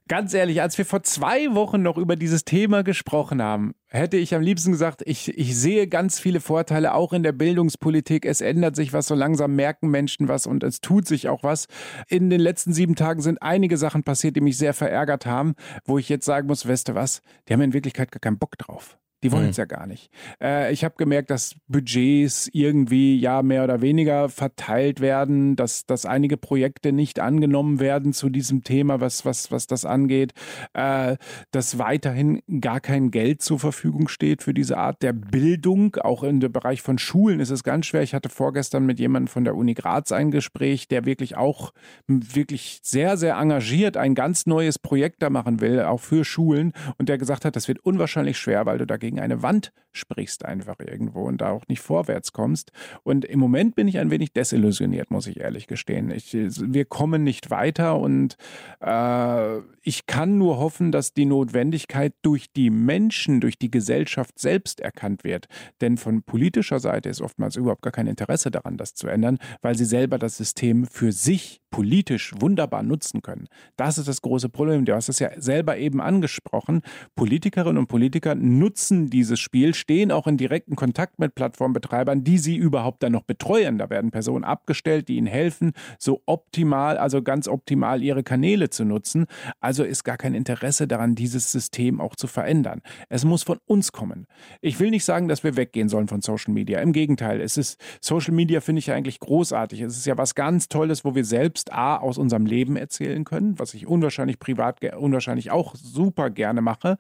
Ganz 0.10 0.34
ehrlich, 0.34 0.60
als 0.60 0.76
wir 0.76 0.88
vor 0.88 1.04
zwei 1.04 1.54
Wochen 1.54 1.84
noch 1.84 1.96
über 1.96 2.16
dieses 2.16 2.44
Thema 2.44 2.82
gesprochen 2.82 3.44
haben, 3.44 3.76
hätte 3.90 4.18
ich 4.18 4.34
am 4.34 4.42
liebsten 4.42 4.72
gesagt, 4.72 5.04
ich, 5.06 5.38
ich 5.38 5.56
sehe 5.56 5.88
ganz 5.88 6.20
viele 6.20 6.40
Vorteile 6.40 6.96
auch 6.96 7.14
in 7.14 7.22
der 7.22 7.32
Bildungspolitik. 7.32 8.26
Es 8.26 8.42
ändert 8.42 8.76
sich 8.76 8.92
was, 8.92 9.06
so 9.06 9.14
langsam 9.14 9.56
merken 9.56 9.90
Menschen 9.90 10.28
was 10.28 10.48
und 10.48 10.64
es 10.64 10.82
tut 10.82 11.06
sich 11.06 11.30
auch 11.30 11.44
was. 11.44 11.68
In 12.08 12.32
den 12.32 12.40
letzten 12.42 12.74
sieben 12.74 12.96
Tagen 12.96 13.22
sind 13.22 13.44
einige 13.44 13.78
Sachen 13.78 14.02
passiert, 14.02 14.36
die 14.36 14.42
mich 14.42 14.58
sehr 14.58 14.74
verärgert 14.74 15.28
haben, 15.28 15.54
wo 15.86 16.00
ich 16.00 16.10
jetzt 16.10 16.26
sagen 16.26 16.48
muss, 16.48 16.68
weißt 16.68 16.90
du 16.90 16.96
was, 16.96 17.22
die 17.48 17.54
haben 17.54 17.62
in 17.62 17.74
Wirklichkeit 17.74 18.12
gar 18.12 18.20
keinen 18.20 18.40
Bock 18.40 18.58
drauf. 18.58 18.98
Die 19.24 19.32
wollen 19.32 19.50
es 19.50 19.58
mhm. 19.58 19.62
ja 19.62 19.66
gar 19.66 19.86
nicht. 19.86 20.10
Äh, 20.42 20.72
ich 20.72 20.84
habe 20.84 20.96
gemerkt, 20.98 21.30
dass 21.30 21.56
Budgets 21.68 22.50
irgendwie 22.54 23.20
ja 23.20 23.44
mehr 23.44 23.64
oder 23.66 23.82
weniger 23.82 24.30
verteilt 24.30 25.02
werden, 25.02 25.56
dass, 25.56 25.86
dass 25.86 26.06
einige 26.06 26.38
Projekte 26.38 26.94
nicht 26.94 27.20
angenommen 27.20 27.80
werden 27.80 28.14
zu 28.14 28.30
diesem 28.30 28.64
Thema, 28.64 29.02
was, 29.02 29.26
was, 29.26 29.52
was 29.52 29.68
das 29.68 29.84
angeht, 29.84 30.34
äh, 30.74 31.18
dass 31.52 31.80
weiterhin 31.80 32.42
gar 32.62 32.80
kein 32.80 33.12
Geld 33.12 33.42
zur 33.42 33.60
Verfügung 33.60 34.08
steht 34.08 34.42
für 34.42 34.54
diese 34.54 34.78
Art 34.78 35.04
der 35.04 35.14
Bildung. 35.14 35.96
Auch 35.98 36.24
im 36.24 36.40
Bereich 36.40 36.82
von 36.82 36.98
Schulen 36.98 37.40
ist 37.40 37.50
es 37.50 37.64
ganz 37.64 37.88
schwer. 37.88 38.04
Ich 38.04 38.14
hatte 38.14 38.30
vorgestern 38.30 38.86
mit 38.86 39.00
jemandem 39.00 39.28
von 39.28 39.44
der 39.44 39.56
Uni 39.56 39.74
Graz 39.74 40.12
ein 40.12 40.32
Gespräch, 40.32 40.88
der 40.88 41.06
wirklich 41.06 41.36
auch 41.36 41.74
wirklich 42.08 42.80
sehr, 42.84 43.18
sehr 43.18 43.36
engagiert 43.36 43.98
ein 43.98 44.16
ganz 44.16 44.46
neues 44.46 44.80
Projekt 44.80 45.22
da 45.22 45.30
machen 45.30 45.60
will, 45.60 45.82
auch 45.82 46.00
für 46.00 46.24
Schulen. 46.24 46.72
Und 46.98 47.10
der 47.10 47.18
gesagt 47.18 47.44
hat, 47.46 47.56
das 47.56 47.68
wird 47.68 47.80
unwahrscheinlich 47.80 48.38
schwer, 48.38 48.66
weil 48.66 48.78
du 48.78 48.88
dagegen 48.88 49.09
gegen 49.10 49.20
eine 49.20 49.42
Wand 49.42 49.72
sprichst 49.92 50.46
einfach 50.46 50.76
irgendwo 50.80 51.24
und 51.24 51.42
da 51.42 51.50
auch 51.50 51.68
nicht 51.68 51.82
vorwärts 51.82 52.32
kommst. 52.32 52.72
Und 53.04 53.26
im 53.26 53.40
Moment 53.40 53.76
bin 53.76 53.88
ich 53.88 53.98
ein 53.98 54.12
wenig 54.12 54.34
desillusioniert, 54.34 55.10
muss 55.10 55.26
ich 55.26 55.40
ehrlich 55.40 55.66
gestehen. 55.66 56.12
Ich, 56.12 56.32
wir 56.34 56.86
kommen 56.86 57.24
nicht 57.24 57.50
weiter 57.50 57.98
und 57.98 58.38
äh, 58.82 59.58
ich 59.82 60.06
kann 60.06 60.38
nur 60.38 60.60
hoffen, 60.60 60.92
dass 60.92 61.14
die 61.14 61.26
Notwendigkeit 61.26 62.14
durch 62.22 62.52
die 62.54 62.70
Menschen, 62.70 63.42
durch 63.42 63.58
die 63.58 63.72
Gesellschaft 63.72 64.38
selbst 64.38 64.80
erkannt 64.80 65.24
wird. 65.24 65.48
Denn 65.82 65.98
von 65.98 66.22
politischer 66.22 66.80
Seite 66.80 67.10
ist 67.10 67.22
oftmals 67.22 67.56
überhaupt 67.56 67.82
gar 67.82 67.92
kein 67.92 68.08
Interesse 68.08 68.52
daran, 68.52 68.78
das 68.78 68.94
zu 68.94 69.08
ändern, 69.08 69.40
weil 69.62 69.76
sie 69.76 69.86
selber 69.86 70.20
das 70.20 70.38
System 70.38 70.86
für 70.86 71.12
sich 71.12 71.62
politisch 71.72 72.34
wunderbar 72.40 72.84
nutzen 72.84 73.22
können. 73.22 73.48
Das 73.76 73.98
ist 73.98 74.08
das 74.08 74.22
große 74.22 74.50
Problem. 74.50 74.86
Du 74.86 74.94
hast 74.94 75.10
es 75.10 75.20
ja 75.20 75.30
selber 75.38 75.78
eben 75.78 76.02
angesprochen. 76.02 76.82
Politikerinnen 77.16 77.78
und 77.78 77.88
Politiker 77.88 78.36
nutzen 78.36 79.10
dieses 79.10 79.40
Spiel, 79.40 79.74
stehen 79.74 80.12
auch 80.12 80.28
in 80.28 80.38
direkten 80.38 80.76
Kontakt 80.76 81.20
mit 81.20 81.36
Plattformbetreibern, 81.36 82.24
die 82.24 82.38
sie 82.38 82.56
überhaupt 82.56 83.04
dann 83.04 83.12
noch 83.12 83.24
betreuen. 83.24 83.78
Da 83.78 83.90
werden 83.90 84.12
Personen 84.12 84.44
abgestellt, 84.44 85.08
die 85.08 85.18
ihnen 85.18 85.28
helfen, 85.28 85.74
so 85.98 86.22
optimal, 86.26 86.98
also 86.98 87.22
ganz 87.22 87.48
optimal 87.48 88.04
ihre 88.04 88.24
Kanäle 88.24 88.70
zu 88.70 88.86
nutzen. 88.86 89.26
Also 89.60 89.84
ist 89.84 90.04
gar 90.04 90.18
kein 90.18 90.34
Interesse 90.34 90.88
daran, 90.88 91.16
dieses 91.16 91.52
System 91.52 92.02
auch 92.02 92.16
zu 92.16 92.28
verändern. 92.28 92.82
Es 93.10 93.26
muss 93.26 93.44
von 93.44 93.60
uns 93.66 93.92
kommen. 93.92 94.26
Ich 94.62 94.80
will 94.80 94.90
nicht 94.90 95.06
sagen, 95.06 95.28
dass 95.28 95.44
wir 95.44 95.56
weggehen 95.56 95.90
sollen 95.90 96.08
von 96.08 96.22
Social 96.22 96.54
Media. 96.54 96.80
Im 96.80 96.94
Gegenteil, 96.94 97.42
es 97.42 97.58
ist 97.58 97.80
Social 98.02 98.34
Media 98.34 98.62
finde 98.62 98.80
ich 98.80 98.92
eigentlich 98.92 99.20
großartig. 99.20 99.82
Es 99.82 99.98
ist 99.98 100.06
ja 100.06 100.18
was 100.18 100.36
ganz 100.36 100.68
Tolles, 100.68 101.06
wo 101.06 101.16
wir 101.16 101.26
selbst 101.26 101.59
selbst 101.60 101.74
A 101.74 101.98
aus 101.98 102.18
unserem 102.18 102.46
Leben 102.46 102.78
erzählen 102.78 103.24
können, 103.24 103.60
was 103.60 103.74
ich 103.74 103.88
unwahrscheinlich 103.88 104.40
privat 104.40 104.80
unwahrscheinlich 104.96 105.52
auch 105.52 105.76
super 105.76 106.30
gerne 106.30 106.62
mache, 106.62 106.98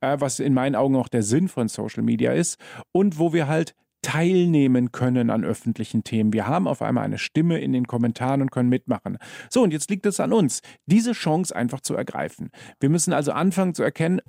äh, 0.00 0.16
was 0.20 0.38
in 0.38 0.54
meinen 0.54 0.74
Augen 0.74 0.96
auch 0.96 1.08
der 1.08 1.22
Sinn 1.22 1.48
von 1.48 1.68
Social 1.68 2.02
Media 2.02 2.32
ist 2.32 2.58
und 2.92 3.18
wo 3.18 3.32
wir 3.32 3.48
halt 3.48 3.74
teilnehmen 4.02 4.90
können 4.90 5.30
an 5.30 5.44
öffentlichen 5.44 6.02
Themen. 6.02 6.32
Wir 6.32 6.46
haben 6.46 6.66
auf 6.66 6.82
einmal 6.82 7.04
eine 7.04 7.18
Stimme 7.18 7.60
in 7.60 7.72
den 7.72 7.86
Kommentaren 7.86 8.42
und 8.42 8.50
können 8.50 8.68
mitmachen. 8.68 9.16
So, 9.48 9.62
und 9.62 9.72
jetzt 9.72 9.90
liegt 9.90 10.06
es 10.06 10.18
an 10.18 10.32
uns, 10.32 10.60
diese 10.86 11.12
Chance 11.12 11.54
einfach 11.54 11.80
zu 11.80 11.94
ergreifen. 11.94 12.50
Wir 12.80 12.90
müssen 12.90 13.12
also 13.12 13.30
anfangen 13.30 13.74
zu 13.74 13.84
erkennen, 13.84 14.20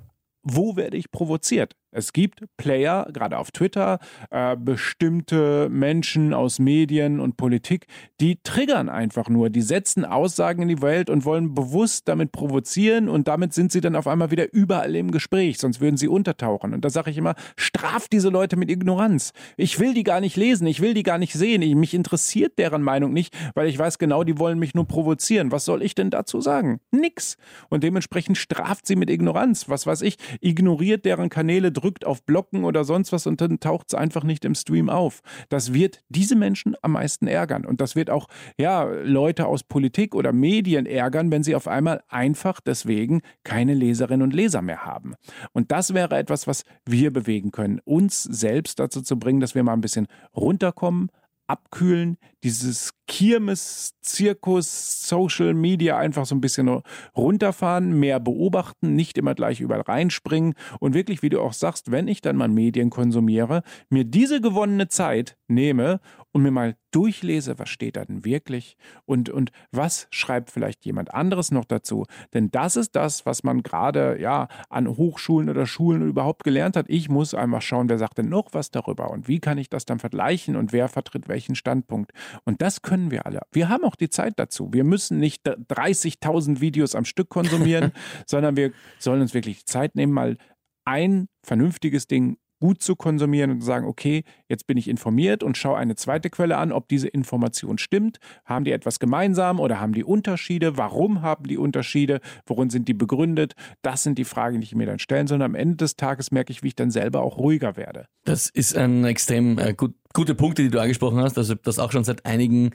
wo 0.44 0.76
werde 0.76 0.96
ich 0.96 1.10
provoziert? 1.10 1.74
Es 1.94 2.12
gibt 2.12 2.44
Player, 2.56 3.08
gerade 3.12 3.38
auf 3.38 3.52
Twitter, 3.52 4.00
äh, 4.30 4.56
bestimmte 4.56 5.68
Menschen 5.70 6.34
aus 6.34 6.58
Medien 6.58 7.20
und 7.20 7.36
Politik, 7.36 7.86
die 8.20 8.38
triggern 8.42 8.88
einfach 8.88 9.28
nur, 9.28 9.48
die 9.48 9.62
setzen 9.62 10.04
Aussagen 10.04 10.62
in 10.62 10.68
die 10.68 10.82
Welt 10.82 11.08
und 11.08 11.24
wollen 11.24 11.54
bewusst 11.54 12.08
damit 12.08 12.32
provozieren 12.32 13.08
und 13.08 13.28
damit 13.28 13.54
sind 13.54 13.70
sie 13.70 13.80
dann 13.80 13.94
auf 13.94 14.08
einmal 14.08 14.32
wieder 14.32 14.52
überall 14.52 14.96
im 14.96 15.12
Gespräch, 15.12 15.58
sonst 15.58 15.80
würden 15.80 15.96
sie 15.96 16.08
untertauchen. 16.08 16.74
Und 16.74 16.84
da 16.84 16.90
sage 16.90 17.12
ich 17.12 17.16
immer, 17.16 17.36
straft 17.56 18.12
diese 18.12 18.28
Leute 18.28 18.56
mit 18.56 18.70
Ignoranz. 18.70 19.32
Ich 19.56 19.78
will 19.78 19.94
die 19.94 20.02
gar 20.02 20.20
nicht 20.20 20.36
lesen, 20.36 20.66
ich 20.66 20.80
will 20.80 20.94
die 20.94 21.04
gar 21.04 21.18
nicht 21.18 21.34
sehen, 21.34 21.62
ich, 21.62 21.76
mich 21.76 21.94
interessiert 21.94 22.58
deren 22.58 22.82
Meinung 22.82 23.12
nicht, 23.12 23.36
weil 23.54 23.68
ich 23.68 23.78
weiß 23.78 23.98
genau, 23.98 24.24
die 24.24 24.38
wollen 24.38 24.58
mich 24.58 24.74
nur 24.74 24.88
provozieren. 24.88 25.52
Was 25.52 25.64
soll 25.64 25.80
ich 25.82 25.94
denn 25.94 26.10
dazu 26.10 26.40
sagen? 26.40 26.80
Nix. 26.90 27.36
Und 27.68 27.84
dementsprechend 27.84 28.36
straft 28.36 28.84
sie 28.84 28.96
mit 28.96 29.10
Ignoranz. 29.10 29.68
Was 29.68 29.86
weiß 29.86 30.02
ich, 30.02 30.16
ignoriert 30.40 31.04
deren 31.04 31.28
Kanäle, 31.28 31.70
drückt 31.70 31.83
auf 32.04 32.24
Blocken 32.24 32.64
oder 32.64 32.84
sonst 32.84 33.12
was 33.12 33.26
und 33.26 33.40
dann 33.40 33.60
taucht 33.60 33.86
es 33.88 33.94
einfach 33.94 34.24
nicht 34.24 34.44
im 34.44 34.54
Stream 34.54 34.88
auf. 34.88 35.20
Das 35.48 35.72
wird 35.74 36.02
diese 36.08 36.36
Menschen 36.36 36.74
am 36.82 36.92
meisten 36.92 37.26
ärgern. 37.26 37.64
Und 37.64 37.80
das 37.80 37.96
wird 37.96 38.10
auch 38.10 38.26
ja, 38.58 38.84
Leute 38.84 39.46
aus 39.46 39.62
Politik 39.62 40.14
oder 40.14 40.32
Medien 40.32 40.86
ärgern, 40.86 41.30
wenn 41.30 41.42
sie 41.42 41.54
auf 41.54 41.68
einmal 41.68 42.02
einfach 42.08 42.60
deswegen 42.60 43.22
keine 43.44 43.74
Leserinnen 43.74 44.22
und 44.22 44.34
Leser 44.34 44.62
mehr 44.62 44.84
haben. 44.84 45.14
Und 45.52 45.70
das 45.70 45.94
wäre 45.94 46.16
etwas, 46.16 46.46
was 46.46 46.64
wir 46.86 47.12
bewegen 47.12 47.50
können, 47.50 47.80
uns 47.84 48.22
selbst 48.22 48.78
dazu 48.78 49.02
zu 49.02 49.18
bringen, 49.18 49.40
dass 49.40 49.54
wir 49.54 49.62
mal 49.62 49.74
ein 49.74 49.80
bisschen 49.80 50.06
runterkommen, 50.34 51.10
abkühlen, 51.46 52.16
dieses 52.44 52.92
Kirmes, 53.06 53.94
Zirkus, 54.02 55.08
Social 55.08 55.54
Media 55.54 55.96
einfach 55.96 56.26
so 56.26 56.34
ein 56.34 56.40
bisschen 56.40 56.82
runterfahren, 57.16 57.98
mehr 57.98 58.20
beobachten, 58.20 58.94
nicht 58.94 59.18
immer 59.18 59.34
gleich 59.34 59.60
überall 59.60 59.80
reinspringen 59.80 60.54
und 60.78 60.94
wirklich, 60.94 61.22
wie 61.22 61.30
du 61.30 61.40
auch 61.40 61.54
sagst, 61.54 61.90
wenn 61.90 62.06
ich 62.06 62.20
dann 62.20 62.36
mal 62.36 62.48
Medien 62.48 62.90
konsumiere, 62.90 63.62
mir 63.88 64.04
diese 64.04 64.40
gewonnene 64.40 64.88
Zeit 64.88 65.36
nehme 65.48 66.00
und 66.32 66.42
mir 66.42 66.50
mal 66.50 66.76
durchlese, 66.90 67.58
was 67.58 67.68
steht 67.68 67.96
da 67.96 68.04
denn 68.04 68.24
wirklich 68.24 68.76
und, 69.04 69.28
und 69.28 69.50
was 69.72 70.06
schreibt 70.10 70.50
vielleicht 70.50 70.84
jemand 70.84 71.12
anderes 71.12 71.50
noch 71.50 71.64
dazu. 71.64 72.04
Denn 72.32 72.50
das 72.50 72.76
ist 72.76 72.94
das, 72.94 73.26
was 73.26 73.42
man 73.42 73.62
gerade 73.62 74.20
ja 74.20 74.48
an 74.68 74.88
Hochschulen 74.88 75.50
oder 75.50 75.66
Schulen 75.66 76.08
überhaupt 76.08 76.44
gelernt 76.44 76.76
hat. 76.76 76.86
Ich 76.88 77.08
muss 77.08 77.34
einfach 77.34 77.62
schauen, 77.62 77.88
wer 77.88 77.98
sagt 77.98 78.18
denn 78.18 78.28
noch 78.28 78.48
was 78.52 78.70
darüber 78.70 79.10
und 79.10 79.28
wie 79.28 79.40
kann 79.40 79.58
ich 79.58 79.68
das 79.68 79.84
dann 79.84 79.98
vergleichen 79.98 80.56
und 80.56 80.72
wer 80.72 80.88
vertritt 80.88 81.28
welchen 81.28 81.56
Standpunkt. 81.56 82.12
Und 82.44 82.62
das 82.62 82.82
können 82.82 83.10
wir 83.10 83.26
alle. 83.26 83.40
Wir 83.52 83.68
haben 83.68 83.84
auch 83.84 83.96
die 83.96 84.10
Zeit 84.10 84.34
dazu. 84.36 84.72
Wir 84.72 84.84
müssen 84.84 85.18
nicht 85.18 85.46
30.000 85.46 86.60
Videos 86.60 86.94
am 86.94 87.04
Stück 87.04 87.28
konsumieren, 87.28 87.92
sondern 88.26 88.56
wir 88.56 88.72
sollen 88.98 89.20
uns 89.20 89.34
wirklich 89.34 89.66
Zeit 89.66 89.94
nehmen, 89.94 90.12
mal 90.12 90.36
ein 90.84 91.28
vernünftiges 91.42 92.06
Ding 92.06 92.36
gut 92.60 92.82
zu 92.82 92.96
konsumieren 92.96 93.50
und 93.50 93.60
zu 93.60 93.66
sagen, 93.66 93.86
okay, 93.86 94.24
jetzt 94.48 94.66
bin 94.66 94.76
ich 94.76 94.88
informiert 94.88 95.42
und 95.42 95.56
schaue 95.56 95.76
eine 95.76 95.96
zweite 95.96 96.30
Quelle 96.30 96.56
an, 96.56 96.72
ob 96.72 96.88
diese 96.88 97.08
Information 97.08 97.78
stimmt. 97.78 98.18
Haben 98.44 98.64
die 98.64 98.72
etwas 98.72 98.98
gemeinsam 98.98 99.60
oder 99.60 99.80
haben 99.80 99.92
die 99.92 100.04
Unterschiede? 100.04 100.76
Warum 100.76 101.22
haben 101.22 101.46
die 101.46 101.58
Unterschiede? 101.58 102.20
Worin 102.46 102.70
sind 102.70 102.88
die 102.88 102.94
begründet? 102.94 103.54
Das 103.82 104.02
sind 104.02 104.18
die 104.18 104.24
Fragen, 104.24 104.60
die 104.60 104.64
ich 104.64 104.74
mir 104.74 104.86
dann 104.86 104.98
stellen 104.98 105.26
soll. 105.26 105.36
Und 105.36 105.42
am 105.42 105.54
Ende 105.54 105.76
des 105.76 105.96
Tages 105.96 106.30
merke 106.30 106.52
ich, 106.52 106.62
wie 106.62 106.68
ich 106.68 106.76
dann 106.76 106.90
selber 106.90 107.22
auch 107.22 107.38
ruhiger 107.38 107.76
werde. 107.76 108.06
Das 108.24 108.48
ist 108.48 108.76
ein 108.76 109.04
extrem 109.04 109.58
äh, 109.58 109.74
gut, 109.74 109.94
gute 110.12 110.34
Punkte, 110.34 110.62
die 110.62 110.70
du 110.70 110.80
angesprochen 110.80 111.20
hast. 111.20 111.36
Also 111.36 111.54
das 111.54 111.78
auch 111.78 111.92
schon 111.92 112.04
seit 112.04 112.24
einigen 112.24 112.70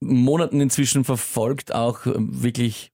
Monaten 0.00 0.60
inzwischen 0.60 1.04
verfolgt, 1.04 1.74
auch 1.74 2.06
äh, 2.06 2.12
wirklich 2.16 2.93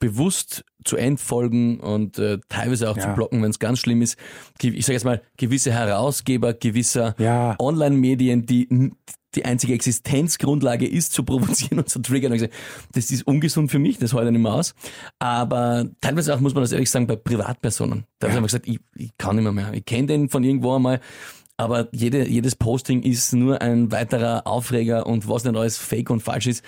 bewusst 0.00 0.64
zu 0.84 0.96
entfolgen 0.96 1.80
und 1.80 2.18
äh, 2.18 2.38
teilweise 2.48 2.90
auch 2.90 2.96
ja. 2.96 3.02
zu 3.02 3.08
blocken, 3.14 3.42
wenn 3.42 3.50
es 3.50 3.58
ganz 3.58 3.78
schlimm 3.78 4.02
ist. 4.02 4.16
Ich 4.60 4.86
sage 4.86 4.94
jetzt 4.94 5.04
mal, 5.04 5.22
gewisse 5.36 5.72
Herausgeber 5.72 6.54
gewisser 6.54 7.14
ja. 7.18 7.56
Online-Medien, 7.58 8.46
die 8.46 8.92
die 9.34 9.44
einzige 9.44 9.74
Existenzgrundlage 9.74 10.86
ist, 10.86 11.12
zu 11.12 11.22
provozieren 11.22 11.78
und 11.78 11.88
zu 11.88 12.00
triggern. 12.00 12.32
Und 12.32 12.38
gesagt, 12.38 12.54
das 12.92 13.10
ist 13.10 13.26
ungesund 13.26 13.70
für 13.70 13.78
mich, 13.78 13.98
das 13.98 14.12
ich 14.12 14.18
nicht 14.18 14.40
mehr 14.40 14.54
aus. 14.54 14.74
Aber 15.18 15.86
teilweise 16.00 16.34
auch, 16.34 16.40
muss 16.40 16.54
man 16.54 16.62
das 16.62 16.72
ehrlich 16.72 16.90
sagen, 16.90 17.06
bei 17.06 17.16
Privatpersonen. 17.16 18.04
Da 18.18 18.28
ja. 18.28 18.34
habe 18.34 18.46
ich 18.46 18.52
gesagt, 18.52 18.66
ich, 18.66 18.80
ich 18.96 19.10
kann 19.18 19.36
nicht 19.36 19.42
mehr 19.42 19.52
mehr. 19.52 19.72
Ich 19.74 19.84
kenne 19.84 20.06
den 20.06 20.28
von 20.28 20.42
irgendwo 20.44 20.74
einmal, 20.74 21.00
aber 21.56 21.88
jede, 21.92 22.26
jedes 22.26 22.56
Posting 22.56 23.02
ist 23.02 23.32
nur 23.34 23.60
ein 23.60 23.90
weiterer 23.92 24.46
Aufreger 24.46 25.06
und 25.06 25.28
was 25.28 25.44
nicht 25.44 25.56
alles 25.56 25.76
fake 25.76 26.10
und 26.10 26.22
falsch 26.22 26.46
ist 26.46 26.64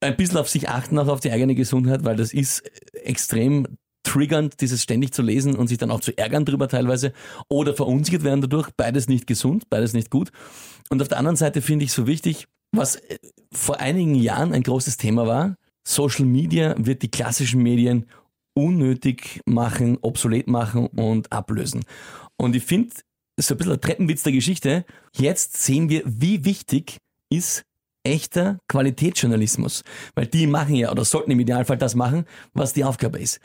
ein 0.00 0.16
bisschen 0.16 0.38
auf 0.38 0.48
sich 0.48 0.68
achten, 0.68 0.98
auch 0.98 1.08
auf 1.08 1.20
die 1.20 1.32
eigene 1.32 1.54
Gesundheit, 1.54 2.04
weil 2.04 2.16
das 2.16 2.32
ist 2.32 2.62
extrem 2.92 3.66
triggernd, 4.04 4.60
dieses 4.60 4.82
ständig 4.82 5.12
zu 5.12 5.22
lesen 5.22 5.56
und 5.56 5.68
sich 5.68 5.78
dann 5.78 5.90
auch 5.90 6.00
zu 6.00 6.16
ärgern 6.16 6.44
drüber 6.44 6.68
teilweise 6.68 7.12
oder 7.48 7.74
verunsichert 7.74 8.24
werden 8.24 8.40
dadurch. 8.40 8.70
Beides 8.76 9.08
nicht 9.08 9.26
gesund, 9.26 9.68
beides 9.68 9.92
nicht 9.92 10.10
gut. 10.10 10.30
Und 10.88 11.02
auf 11.02 11.08
der 11.08 11.18
anderen 11.18 11.36
Seite 11.36 11.60
finde 11.60 11.84
ich 11.84 11.92
so 11.92 12.06
wichtig, 12.06 12.46
was 12.72 12.96
äh, 12.96 13.18
vor 13.52 13.80
einigen 13.80 14.14
Jahren 14.14 14.52
ein 14.52 14.62
großes 14.62 14.96
Thema 14.96 15.26
war, 15.26 15.56
Social 15.86 16.26
Media 16.26 16.74
wird 16.78 17.02
die 17.02 17.10
klassischen 17.10 17.62
Medien 17.62 18.06
unnötig 18.54 19.40
machen, 19.46 19.98
obsolet 20.00 20.48
machen 20.48 20.86
und 20.88 21.32
ablösen. 21.32 21.84
Und 22.36 22.56
ich 22.56 22.64
finde, 22.64 22.94
so 23.38 23.54
ein 23.54 23.58
bisschen 23.58 23.72
ein 23.72 23.80
Treppenwitz 23.80 24.22
der 24.22 24.32
Geschichte, 24.32 24.84
jetzt 25.16 25.56
sehen 25.56 25.88
wir, 25.88 26.02
wie 26.04 26.44
wichtig 26.44 26.98
ist 27.30 27.64
echter 28.08 28.58
Qualitätsjournalismus. 28.68 29.84
Weil 30.14 30.26
die 30.26 30.46
machen 30.46 30.74
ja 30.74 30.90
oder 30.90 31.04
sollten 31.04 31.30
im 31.30 31.40
Idealfall 31.40 31.78
das 31.78 31.94
machen, 31.94 32.24
was 32.54 32.72
die 32.72 32.84
Aufgabe 32.84 33.18
ist. 33.18 33.40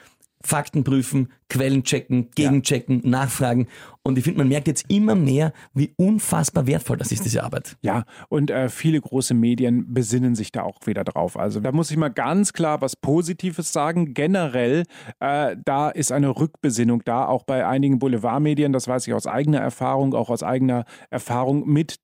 Fakten 0.45 0.84
prüfen, 0.84 1.32
Quellen 1.49 1.84
checken, 1.84 2.30
gegenchecken, 2.36 3.01
ja. 3.03 3.09
nachfragen. 3.09 3.68
Und 4.03 4.18
ich 4.18 4.26
finde, 4.26 4.39
man 4.39 4.49
merkt 4.49 4.68
jetzt 4.68 4.89
immer 4.89 5.16
mehr, 5.16 5.53
wie 5.74 5.93
unfassbar 5.95 6.68
wertvoll 6.68 6.97
das 6.97 7.14
ist, 7.14 7.24
diese 7.24 7.43
Arbeit. 7.43 7.78
Ja, 7.82 8.03
und 8.28 8.51
äh, 8.51 8.68
viele 8.68 8.99
große 8.99 9.34
Medien 9.34 9.93
besinnen 9.93 10.36
sich 10.36 10.51
da 10.51 10.64
auch 10.64 10.80
wieder 10.86 11.05
drauf. 11.05 11.38
Also 11.38 11.61
da 11.61 11.72
muss 11.72 11.91
ich 11.91 11.97
mal 11.97 12.09
ganz 12.09 12.51
klar 12.51 12.82
was 12.82 12.97
Positives 12.97 13.72
sagen. 13.72 14.14
Generell, 14.14 14.84
äh, 15.22 15.55
da 15.64 15.89
ist 15.89 16.11
eine 16.11 16.38
Rückbesinnung 16.38 17.03
da, 17.05 17.26
auch 17.26 17.43
bei 17.43 17.66
einigen 17.66 17.99
Boulevardmedien, 17.99 18.74
das 18.74 18.89
weiß 18.89 19.07
ich 19.07 19.14
aus 19.14 19.28
eigener 19.28 19.59
Erfahrung, 19.59 20.14
auch 20.14 20.30
aus 20.30 20.43
eigener 20.43 20.84
Erfahrung 21.09 21.66
mit 21.70 21.99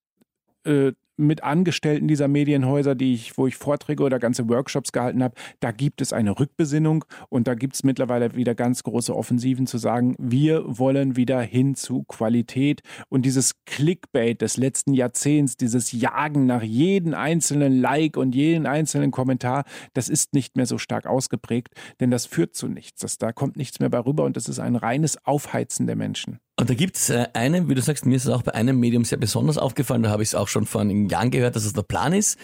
äh, 0.64 0.94
mit 1.20 1.44
Angestellten 1.44 2.08
dieser 2.08 2.28
Medienhäuser, 2.28 2.96
die 2.96 3.14
ich, 3.14 3.38
wo 3.38 3.46
ich 3.48 3.56
Vorträge 3.56 4.04
oder 4.04 4.20
ganze 4.20 4.48
Workshops 4.50 4.92
gehalten 4.92 5.22
habe, 5.22 5.36
da 5.60 5.72
gibt 5.72 6.02
es 6.02 6.14
eine 6.14 6.40
Rückbesinnung 6.40 7.06
und 7.30 7.48
da 7.48 7.56
gibt 7.56 7.76
es 7.76 7.84
mittlerweile 7.84 8.36
wieder 8.36 8.56
ganz 8.56 8.84
große 8.84 9.16
Offensiven 9.16 9.68
zu 9.68 9.78
sagen, 9.78 10.16
wir 10.18 10.64
wollen 10.66 11.16
wieder 11.16 11.42
hin 11.42 11.76
zu 11.76 12.04
Qualität 12.04 12.82
und 13.10 13.26
dieses 13.26 13.54
Clickbait 13.66 14.42
des 14.42 14.58
letzten 14.58 14.94
Jahrzehnts, 14.94 15.58
dieses 15.58 15.92
Jagen 15.92 16.46
nach 16.46 16.64
jedem 16.64 17.14
einzelnen 17.14 17.80
Like 17.80 18.18
und 18.18 18.34
jeden 18.34 18.66
einzelnen 18.66 19.12
Kommentar, 19.12 19.66
das 19.94 20.10
ist 20.10 20.34
nicht 20.34 20.56
mehr 20.56 20.66
so 20.66 20.78
stark 20.78 21.06
ausgeprägt, 21.06 21.74
denn 22.00 22.12
das 22.12 22.26
führt 22.26 22.56
zu 22.56 22.68
nichts. 22.68 23.02
Das, 23.02 23.18
da 23.18 23.32
kommt 23.32 23.58
nichts 23.58 23.80
mehr 23.80 23.90
bei 23.90 24.00
rüber 24.00 24.24
und 24.24 24.38
das 24.38 24.48
ist 24.48 24.60
ein 24.60 24.76
reines 24.76 25.24
Aufheizen 25.26 25.86
der 25.86 25.96
Menschen. 25.96 26.40
Und 26.60 26.70
da 26.70 26.74
gibt's 26.74 27.10
äh, 27.10 27.28
eine, 27.34 27.70
wie 27.70 27.74
du 27.74 27.82
sagst, 27.82 28.06
mir 28.06 28.18
ist 28.18 28.26
es 28.26 28.32
auch 28.32 28.42
bei 28.42 28.54
einem 28.54 28.78
Medium 28.78 29.06
sehr 29.06 29.18
besonders 29.18 29.58
aufgefallen, 29.58 30.04
da 30.04 30.10
habe 30.10 30.24
ich 30.24 30.30
es 30.30 30.36
auch 30.36 30.50
schon 30.50 30.66
vor 30.66 30.82
einigen 30.82 31.08
Jahren 31.08 31.32
gehört, 31.32 31.56
dass 31.56 31.64
es 31.64 31.72
der 31.72 31.84
Plan 31.84 32.12
ist. 32.12 32.38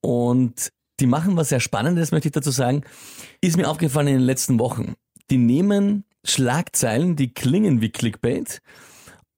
Und 0.00 0.72
die 0.98 1.06
machen 1.06 1.36
was 1.36 1.50
sehr 1.50 1.60
Spannendes, 1.60 2.10
möchte 2.10 2.28
ich 2.28 2.32
dazu 2.32 2.52
sagen, 2.52 2.84
ist 3.42 3.58
mir 3.58 3.68
aufgefallen 3.68 4.08
in 4.08 4.14
den 4.14 4.22
letzten 4.22 4.58
Wochen. 4.58 4.94
Die 5.28 5.36
nehmen 5.36 6.04
Schlagzeilen, 6.24 7.16
die 7.16 7.34
klingen 7.34 7.82
wie 7.82 7.90
Clickbait 7.90 8.62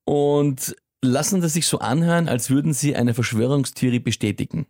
und 0.05 0.77
lassen 1.05 1.41
das 1.41 1.55
sich 1.55 1.67
so 1.67 1.81
anhören, 1.81 2.29
als 2.29 2.49
würden 2.49 2.75
sie 2.75 2.95
eine 2.95 3.15
Verschwörungstheorie 3.15 3.99
bestätigen 3.99 4.67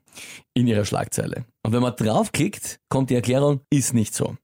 in 0.54 0.66
ihrer 0.66 0.86
Schlagzeile. 0.86 1.44
Und 1.62 1.74
wenn 1.74 1.82
man 1.82 1.94
draufklickt, 1.94 2.80
kommt 2.88 3.10
die 3.10 3.16
Erklärung, 3.16 3.60
ist 3.68 3.92
nicht 3.92 4.14
so. 4.14 4.34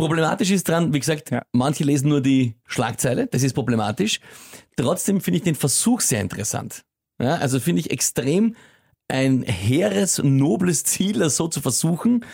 Problematisch 0.00 0.50
ist 0.50 0.66
dran, 0.66 0.94
wie 0.94 0.98
gesagt, 0.98 1.30
ja. 1.30 1.42
manche 1.52 1.84
lesen 1.84 2.08
nur 2.08 2.22
die 2.22 2.54
Schlagzeile, 2.64 3.26
das 3.26 3.42
ist 3.42 3.52
problematisch. 3.52 4.18
Trotzdem 4.74 5.20
finde 5.20 5.36
ich 5.36 5.42
den 5.44 5.54
Versuch 5.54 6.00
sehr 6.00 6.22
interessant. 6.22 6.84
Ja, 7.20 7.34
also 7.34 7.60
finde 7.60 7.80
ich 7.80 7.90
extrem 7.90 8.56
ein 9.10 9.42
hehres, 9.42 10.20
nobles 10.22 10.84
Ziel, 10.84 11.18
das 11.18 11.36
so 11.36 11.48
zu 11.48 11.60
versuchen. 11.60 12.24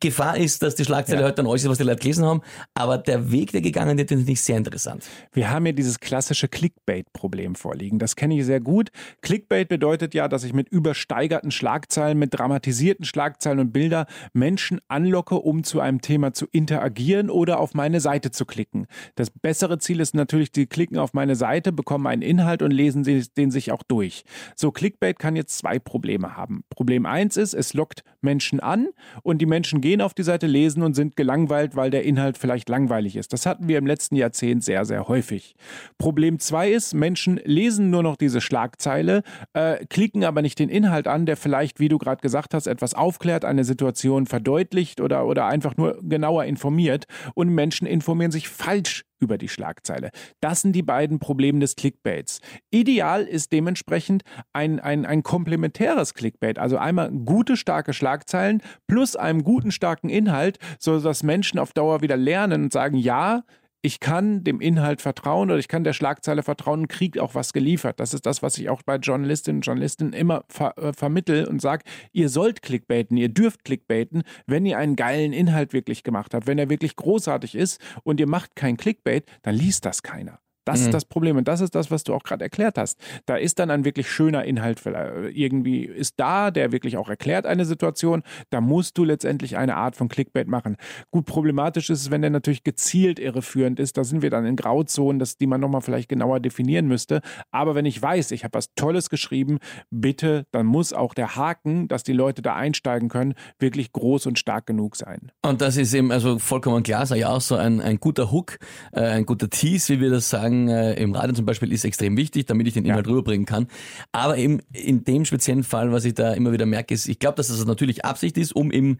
Gefahr 0.00 0.36
ist, 0.36 0.62
dass 0.62 0.74
die 0.74 0.84
Schlagzeile 0.84 1.20
ja. 1.20 1.26
heute 1.26 1.36
dann 1.36 1.46
alles 1.46 1.62
ist, 1.62 1.68
was 1.68 1.78
die 1.78 1.84
Leute 1.84 2.00
gelesen 2.00 2.24
haben. 2.24 2.40
Aber 2.74 2.98
der 2.98 3.32
Weg, 3.32 3.52
der 3.52 3.60
gegangen 3.60 3.98
wird, 3.98 4.08
finde 4.08 4.30
ich 4.30 4.40
sehr 4.40 4.56
interessant. 4.56 5.04
Wir 5.32 5.50
haben 5.50 5.66
ja 5.66 5.72
dieses 5.72 6.00
klassische 6.00 6.48
Clickbait-Problem 6.48 7.54
vorliegen. 7.54 7.98
Das 7.98 8.16
kenne 8.16 8.38
ich 8.38 8.46
sehr 8.46 8.60
gut. 8.60 8.90
Clickbait 9.22 9.68
bedeutet 9.68 10.14
ja, 10.14 10.28
dass 10.28 10.44
ich 10.44 10.52
mit 10.52 10.68
übersteigerten 10.68 11.50
Schlagzeilen, 11.50 12.18
mit 12.18 12.34
dramatisierten 12.34 13.04
Schlagzeilen 13.04 13.58
und 13.58 13.72
Bilder 13.72 14.06
Menschen 14.32 14.80
anlocke, 14.88 15.36
um 15.36 15.64
zu 15.64 15.80
einem 15.80 16.00
Thema 16.00 16.32
zu 16.32 16.46
interagieren 16.52 17.30
oder 17.30 17.58
auf 17.58 17.74
meine 17.74 18.00
Seite 18.00 18.30
zu 18.30 18.46
klicken. 18.46 18.86
Das 19.16 19.30
bessere 19.30 19.78
Ziel 19.78 20.00
ist 20.00 20.14
natürlich, 20.14 20.50
sie 20.54 20.66
klicken 20.66 20.98
auf 20.98 21.12
meine 21.14 21.34
Seite, 21.34 21.72
bekommen 21.72 22.06
einen 22.06 22.22
Inhalt 22.22 22.62
und 22.62 22.70
lesen 22.70 23.02
den 23.02 23.50
sich 23.50 23.72
auch 23.72 23.82
durch. 23.82 24.24
So, 24.54 24.70
Clickbait 24.70 25.18
kann 25.18 25.36
jetzt 25.36 25.58
zwei 25.58 25.78
Probleme 25.78 26.11
Probleme 26.12 26.36
haben. 26.36 26.64
Problem 26.68 27.06
1 27.06 27.36
ist, 27.36 27.54
es 27.54 27.74
lockt 27.74 28.04
Menschen 28.20 28.60
an 28.60 28.88
und 29.22 29.38
die 29.38 29.46
Menschen 29.46 29.80
gehen 29.80 30.00
auf 30.00 30.14
die 30.14 30.22
Seite, 30.22 30.46
lesen 30.46 30.82
und 30.82 30.94
sind 30.94 31.16
gelangweilt, 31.16 31.74
weil 31.74 31.90
der 31.90 32.04
Inhalt 32.04 32.36
vielleicht 32.36 32.68
langweilig 32.68 33.16
ist. 33.16 33.32
Das 33.32 33.46
hatten 33.46 33.68
wir 33.68 33.78
im 33.78 33.86
letzten 33.86 34.16
Jahrzehnt 34.16 34.62
sehr, 34.62 34.84
sehr 34.84 35.08
häufig. 35.08 35.54
Problem 35.98 36.38
2 36.38 36.70
ist, 36.70 36.94
Menschen 36.94 37.40
lesen 37.44 37.90
nur 37.90 38.02
noch 38.02 38.16
diese 38.16 38.40
Schlagzeile, 38.40 39.22
äh, 39.54 39.84
klicken 39.86 40.24
aber 40.24 40.42
nicht 40.42 40.58
den 40.58 40.68
Inhalt 40.68 41.08
an, 41.08 41.24
der 41.24 41.36
vielleicht, 41.36 41.80
wie 41.80 41.88
du 41.88 41.98
gerade 41.98 42.20
gesagt 42.20 42.52
hast, 42.54 42.66
etwas 42.66 42.94
aufklärt, 42.94 43.44
eine 43.44 43.64
Situation 43.64 44.26
verdeutlicht 44.26 45.00
oder, 45.00 45.26
oder 45.26 45.46
einfach 45.46 45.76
nur 45.76 45.98
genauer 46.02 46.44
informiert. 46.44 47.06
Und 47.34 47.48
Menschen 47.48 47.86
informieren 47.86 48.32
sich 48.32 48.48
falsch 48.48 49.04
über 49.22 49.38
die 49.38 49.48
Schlagzeile. 49.48 50.10
Das 50.40 50.60
sind 50.60 50.72
die 50.72 50.82
beiden 50.82 51.20
Probleme 51.20 51.60
des 51.60 51.76
Clickbaits. 51.76 52.40
Ideal 52.70 53.22
ist 53.22 53.52
dementsprechend 53.52 54.24
ein, 54.52 54.80
ein, 54.80 55.06
ein 55.06 55.22
komplementäres 55.22 56.14
Clickbait, 56.14 56.58
also 56.58 56.76
einmal 56.76 57.10
gute, 57.10 57.56
starke 57.56 57.92
Schlagzeilen 57.92 58.60
plus 58.86 59.16
einem 59.16 59.44
guten, 59.44 59.70
starken 59.70 60.10
Inhalt, 60.10 60.58
sodass 60.78 61.22
Menschen 61.22 61.58
auf 61.58 61.72
Dauer 61.72 62.02
wieder 62.02 62.16
lernen 62.16 62.64
und 62.64 62.72
sagen, 62.72 62.96
ja, 62.96 63.44
ich 63.82 63.98
kann 63.98 64.44
dem 64.44 64.60
Inhalt 64.60 65.02
vertrauen 65.02 65.50
oder 65.50 65.58
ich 65.58 65.66
kann 65.66 65.82
der 65.82 65.92
Schlagzeile 65.92 66.44
vertrauen 66.44 66.82
und 66.82 66.88
kriege 66.88 67.20
auch 67.22 67.34
was 67.34 67.52
geliefert. 67.52 67.98
Das 67.98 68.14
ist 68.14 68.26
das, 68.26 68.42
was 68.42 68.56
ich 68.58 68.70
auch 68.70 68.82
bei 68.82 68.96
Journalistinnen 68.96 69.58
und 69.58 69.66
Journalisten 69.66 70.12
immer 70.12 70.44
ver 70.48 70.78
äh, 70.78 70.92
vermittel 70.92 71.46
und 71.46 71.60
sage, 71.60 71.82
ihr 72.12 72.28
sollt 72.28 72.62
clickbaiten, 72.62 73.16
ihr 73.16 73.28
dürft 73.28 73.64
clickbaiten, 73.64 74.22
wenn 74.46 74.64
ihr 74.66 74.78
einen 74.78 74.94
geilen 74.94 75.32
Inhalt 75.32 75.72
wirklich 75.72 76.04
gemacht 76.04 76.32
habt, 76.32 76.46
wenn 76.46 76.58
er 76.58 76.70
wirklich 76.70 76.94
großartig 76.94 77.56
ist 77.56 77.80
und 78.04 78.20
ihr 78.20 78.28
macht 78.28 78.54
kein 78.54 78.76
Clickbait, 78.76 79.24
dann 79.42 79.56
liest 79.56 79.84
das 79.84 80.02
keiner. 80.02 80.41
Das 80.64 80.80
mhm. 80.80 80.86
ist 80.86 80.94
das 80.94 81.04
Problem 81.04 81.36
und 81.36 81.48
das 81.48 81.60
ist 81.60 81.74
das, 81.74 81.90
was 81.90 82.04
du 82.04 82.14
auch 82.14 82.22
gerade 82.22 82.44
erklärt 82.44 82.78
hast. 82.78 82.98
Da 83.26 83.36
ist 83.36 83.58
dann 83.58 83.70
ein 83.70 83.84
wirklich 83.84 84.10
schöner 84.10 84.44
Inhalt 84.44 84.84
äh, 84.86 85.28
irgendwie 85.28 85.84
ist 85.84 86.14
da, 86.18 86.50
der 86.50 86.72
wirklich 86.72 86.96
auch 86.96 87.08
erklärt 87.08 87.46
eine 87.46 87.64
Situation. 87.64 88.22
Da 88.50 88.60
musst 88.60 88.98
du 88.98 89.04
letztendlich 89.04 89.56
eine 89.56 89.76
Art 89.76 89.96
von 89.96 90.08
Clickbait 90.08 90.48
machen. 90.48 90.76
Gut, 91.10 91.26
problematisch 91.26 91.90
ist 91.90 92.02
es, 92.02 92.10
wenn 92.10 92.22
der 92.22 92.30
natürlich 92.30 92.64
gezielt 92.64 93.18
irreführend 93.18 93.80
ist. 93.80 93.96
Da 93.96 94.04
sind 94.04 94.22
wir 94.22 94.30
dann 94.30 94.44
in 94.46 94.56
Grauzonen, 94.56 95.18
das, 95.18 95.36
die 95.36 95.46
man 95.46 95.60
nochmal 95.60 95.80
vielleicht 95.80 96.08
genauer 96.08 96.40
definieren 96.40 96.86
müsste. 96.86 97.20
Aber 97.50 97.74
wenn 97.74 97.86
ich 97.86 98.00
weiß, 98.00 98.30
ich 98.30 98.44
habe 98.44 98.54
was 98.54 98.74
Tolles 98.74 99.10
geschrieben, 99.10 99.58
bitte, 99.90 100.46
dann 100.52 100.66
muss 100.66 100.92
auch 100.92 101.14
der 101.14 101.36
Haken, 101.36 101.88
dass 101.88 102.02
die 102.02 102.12
Leute 102.12 102.42
da 102.42 102.54
einsteigen 102.54 103.08
können, 103.08 103.34
wirklich 103.58 103.92
groß 103.92 104.26
und 104.26 104.38
stark 104.38 104.66
genug 104.66 104.96
sein. 104.96 105.32
Und 105.42 105.60
das 105.60 105.76
ist 105.76 105.94
eben 105.94 106.12
also 106.12 106.38
vollkommen 106.38 106.82
klar, 106.82 107.06
sage 107.06 107.20
ich 107.20 107.26
auch 107.26 107.40
so 107.40 107.56
ein, 107.56 107.80
ein 107.80 107.98
guter 107.98 108.30
Hook, 108.30 108.58
äh, 108.92 109.00
ein 109.00 109.26
guter 109.26 109.50
Tease, 109.50 109.94
wie 109.94 110.00
wir 110.00 110.10
das 110.10 110.30
sagen, 110.30 110.51
äh, 110.68 110.94
im 110.94 111.14
Radio 111.14 111.34
zum 111.34 111.44
Beispiel, 111.44 111.72
ist 111.72 111.84
extrem 111.84 112.16
wichtig, 112.16 112.46
damit 112.46 112.66
ich 112.66 112.74
den 112.74 112.84
Inhalt 112.84 113.06
ja. 113.06 113.10
rüberbringen 113.10 113.46
kann. 113.46 113.68
Aber 114.12 114.36
eben 114.36 114.60
in 114.72 115.04
dem 115.04 115.24
speziellen 115.24 115.64
Fall, 115.64 115.92
was 115.92 116.04
ich 116.04 116.14
da 116.14 116.32
immer 116.32 116.52
wieder 116.52 116.66
merke, 116.66 116.94
ist, 116.94 117.08
ich 117.08 117.18
glaube, 117.18 117.36
dass 117.36 117.48
das 117.48 117.64
natürlich 117.64 118.04
Absicht 118.04 118.36
ist, 118.38 118.54
um 118.54 118.70
eben 118.70 118.98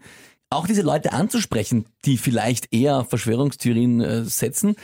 auch 0.49 0.67
diese 0.67 0.81
Leute 0.81 1.13
anzusprechen, 1.13 1.85
die 2.05 2.17
vielleicht 2.17 2.73
eher 2.73 3.05
Verschwörungstheorien 3.05 4.01
äh, 4.01 4.23
setzen, 4.25 4.75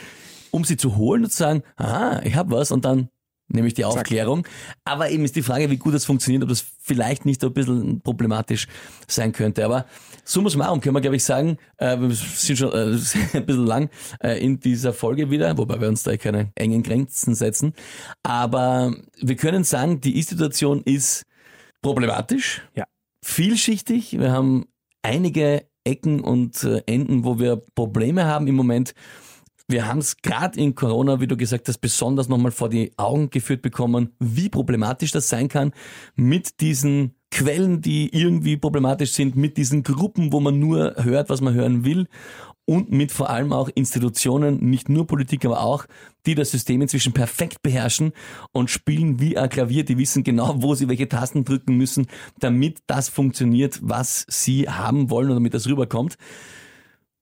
um 0.50 0.64
sie 0.64 0.76
zu 0.76 0.96
holen 0.96 1.24
und 1.24 1.30
zu 1.30 1.38
sagen, 1.38 1.62
aha, 1.76 2.22
ich 2.24 2.34
habe 2.34 2.50
was 2.52 2.72
und 2.72 2.84
dann 2.84 3.08
nämlich 3.52 3.74
die 3.74 3.84
Aufklärung. 3.84 4.46
Aber 4.84 5.10
eben 5.10 5.24
ist 5.24 5.36
die 5.36 5.42
Frage, 5.42 5.70
wie 5.70 5.76
gut 5.76 5.94
das 5.94 6.04
funktioniert, 6.04 6.42
ob 6.42 6.48
das 6.48 6.64
vielleicht 6.80 7.24
nicht 7.24 7.40
so 7.40 7.48
ein 7.48 7.54
bisschen 7.54 8.00
problematisch 8.00 8.66
sein 9.06 9.32
könnte. 9.32 9.64
Aber 9.64 9.86
summa 10.24 10.50
summarum 10.50 10.80
können 10.80 10.94
wir, 10.94 11.00
glaube 11.00 11.16
ich, 11.16 11.24
sagen, 11.24 11.58
äh, 11.78 11.98
wir 11.98 12.10
sind 12.10 12.56
schon 12.56 12.72
äh, 12.72 12.98
ein 13.36 13.46
bisschen 13.46 13.66
lang 13.66 13.90
äh, 14.22 14.42
in 14.44 14.60
dieser 14.60 14.92
Folge 14.92 15.30
wieder, 15.30 15.56
wobei 15.58 15.80
wir 15.80 15.88
uns 15.88 16.02
da 16.02 16.16
keine 16.16 16.50
engen 16.54 16.82
Grenzen 16.82 17.34
setzen. 17.34 17.74
Aber 18.22 18.94
wir 19.20 19.36
können 19.36 19.64
sagen, 19.64 20.00
die 20.00 20.18
Ist-Situation 20.18 20.82
ist 20.84 21.24
problematisch, 21.82 22.62
ja. 22.74 22.84
vielschichtig. 23.24 24.18
Wir 24.18 24.32
haben 24.32 24.66
einige 25.02 25.66
Ecken 25.84 26.20
und 26.20 26.62
äh, 26.64 26.82
Enden, 26.86 27.24
wo 27.24 27.38
wir 27.38 27.62
Probleme 27.74 28.26
haben 28.26 28.46
im 28.46 28.54
Moment. 28.54 28.94
Wir 29.70 29.86
haben 29.86 30.00
es 30.00 30.16
gerade 30.16 30.58
in 30.58 30.74
Corona, 30.74 31.20
wie 31.20 31.28
du 31.28 31.36
gesagt 31.36 31.68
hast, 31.68 31.78
besonders 31.78 32.28
nochmal 32.28 32.50
vor 32.50 32.68
die 32.68 32.92
Augen 32.96 33.30
geführt 33.30 33.62
bekommen, 33.62 34.10
wie 34.18 34.48
problematisch 34.48 35.12
das 35.12 35.28
sein 35.28 35.46
kann 35.46 35.72
mit 36.16 36.60
diesen 36.60 37.14
Quellen, 37.30 37.80
die 37.80 38.12
irgendwie 38.12 38.56
problematisch 38.56 39.12
sind, 39.12 39.36
mit 39.36 39.56
diesen 39.56 39.84
Gruppen, 39.84 40.32
wo 40.32 40.40
man 40.40 40.58
nur 40.58 40.96
hört, 41.04 41.30
was 41.30 41.40
man 41.40 41.54
hören 41.54 41.84
will 41.84 42.08
und 42.64 42.90
mit 42.90 43.12
vor 43.12 43.30
allem 43.30 43.52
auch 43.52 43.68
Institutionen, 43.72 44.58
nicht 44.58 44.88
nur 44.88 45.06
Politik, 45.06 45.44
aber 45.44 45.60
auch, 45.60 45.86
die 46.26 46.34
das 46.34 46.50
System 46.50 46.82
inzwischen 46.82 47.12
perfekt 47.12 47.62
beherrschen 47.62 48.12
und 48.50 48.70
spielen 48.70 49.20
wie 49.20 49.38
ein 49.38 49.48
Klavier. 49.48 49.84
Die 49.84 49.98
wissen 49.98 50.24
genau, 50.24 50.54
wo 50.62 50.74
sie 50.74 50.88
welche 50.88 51.08
Tasten 51.08 51.44
drücken 51.44 51.76
müssen, 51.76 52.08
damit 52.40 52.80
das 52.88 53.08
funktioniert, 53.08 53.78
was 53.82 54.26
sie 54.28 54.68
haben 54.68 55.10
wollen 55.10 55.28
und 55.28 55.36
damit 55.36 55.54
das 55.54 55.68
rüberkommt. 55.68 56.16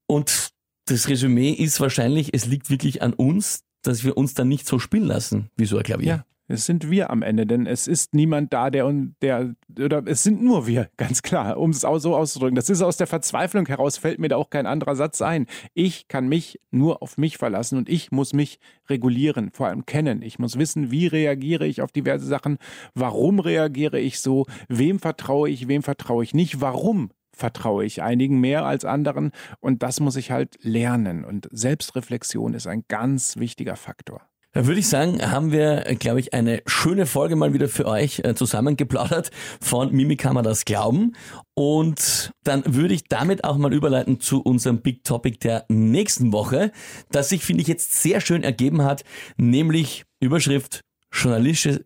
Und 0.07 0.55
das 0.91 1.09
Resümee 1.09 1.51
ist 1.51 1.81
wahrscheinlich, 1.81 2.35
es 2.35 2.47
liegt 2.47 2.71
wirklich 2.71 3.03
an 3.03 3.13
uns, 3.13 3.65
dass 3.83 4.05
wir 4.05 4.17
uns 4.17 4.35
dann 4.35 4.49
nicht 4.49 4.67
so 4.67 4.79
spielen 4.79 5.05
lassen 5.05 5.51
wie 5.57 5.67
so 5.67 5.77
ein 5.77 5.83
Klavier. 5.83 6.09
Ja. 6.09 6.25
Es 6.51 6.65
sind 6.65 6.91
wir 6.91 7.11
am 7.11 7.21
Ende, 7.21 7.47
denn 7.47 7.67
es 7.67 7.87
ist 7.87 8.15
niemand 8.15 8.55
da, 8.55 8.71
der 8.71 8.91
der 9.21 9.55
oder 9.79 10.03
es 10.07 10.23
sind 10.23 10.43
nur 10.43 10.67
wir, 10.67 10.89
ganz 10.97 11.21
klar, 11.21 11.59
um 11.59 11.71
es 11.71 11.85
auch 11.85 11.99
so 11.99 12.17
auszudrücken. 12.17 12.57
Das 12.57 12.71
ist 12.71 12.81
aus 12.81 12.97
der 12.97 13.07
Verzweiflung 13.07 13.67
heraus 13.67 13.99
fällt 13.99 14.19
mir 14.19 14.29
da 14.29 14.37
auch 14.37 14.49
kein 14.49 14.65
anderer 14.65 14.97
Satz 14.97 15.21
ein. 15.21 15.47
Ich 15.75 16.09
kann 16.09 16.27
mich 16.27 16.59
nur 16.71 17.03
auf 17.03 17.19
mich 17.19 17.37
verlassen 17.37 17.77
und 17.77 17.91
ich 17.91 18.11
muss 18.13 18.33
mich 18.33 18.61
regulieren, 18.89 19.51
vor 19.53 19.67
allem 19.67 19.85
kennen. 19.85 20.23
Ich 20.23 20.39
muss 20.39 20.59
wissen, 20.59 20.91
wie 20.91 21.07
reagiere 21.07 21.67
ich 21.67 21.83
auf 21.83 21.93
diverse 21.93 22.27
Sachen, 22.27 22.57
warum 22.95 23.41
reagiere 23.41 24.01
ich 24.01 24.21
so, 24.21 24.47
wem 24.69 25.01
vertraue 25.01 25.51
ich, 25.51 25.69
wem 25.69 25.83
vertraue 25.83 26.25
ich 26.25 26.33
nicht, 26.33 26.63
warum 26.63 27.11
vertraue 27.39 27.85
ich 27.85 28.03
einigen 28.03 28.41
mehr 28.41 28.67
als 28.67 28.85
anderen 28.85 29.31
und 29.61 29.83
das 29.83 30.01
muss 30.01 30.17
ich 30.17 30.31
halt 30.31 30.59
lernen 30.63 31.25
und 31.25 31.49
Selbstreflexion 31.53 32.55
ist 32.55 32.67
ein 32.67 32.85
ganz 32.89 33.37
wichtiger 33.37 33.77
Faktor. 33.77 34.23
Da 34.53 34.67
würde 34.67 34.81
ich 34.81 34.89
sagen, 34.89 35.21
haben 35.21 35.53
wir, 35.53 35.83
glaube 35.99 36.21
ich, 36.21 36.33
eine 36.33 36.63
schöne 36.67 37.05
Folge 37.05 37.37
mal 37.37 37.53
wieder 37.53 37.69
für 37.69 37.87
euch 37.87 38.21
äh, 38.25 38.35
zusammengeplaudert 38.35 39.31
von 39.61 39.93
Mimikama 39.93 40.41
das 40.43 40.65
Glauben. 40.65 41.15
Und 41.55 42.33
dann 42.45 42.63
würde 42.67 42.95
ich 42.95 43.05
damit 43.05 43.45
auch 43.45 43.59
mal 43.59 43.75
überleiten 43.75 44.21
zu 44.21 44.41
unserem 44.41 44.81
Big 44.81 45.05
Topic 45.05 45.39
der 45.39 45.67
nächsten 45.69 46.33
Woche, 46.33 46.73
das 47.11 47.29
sich, 47.29 47.45
finde 47.45 47.61
ich, 47.63 47.69
jetzt 47.69 48.03
sehr 48.03 48.21
schön 48.21 48.43
ergeben 48.43 48.83
hat, 48.83 49.05
nämlich 49.37 50.05
Überschrift 50.19 50.81
journalistische... 51.13 51.85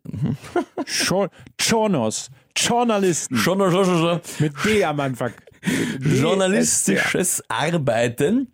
Journos. 1.58 2.30
Journalisten. 2.56 3.36
Mit 4.38 4.52
D 4.64 4.84
am 4.84 5.00
Anfang. 5.00 5.32
journalistisches 6.00 7.42
Arbeiten, 7.48 8.48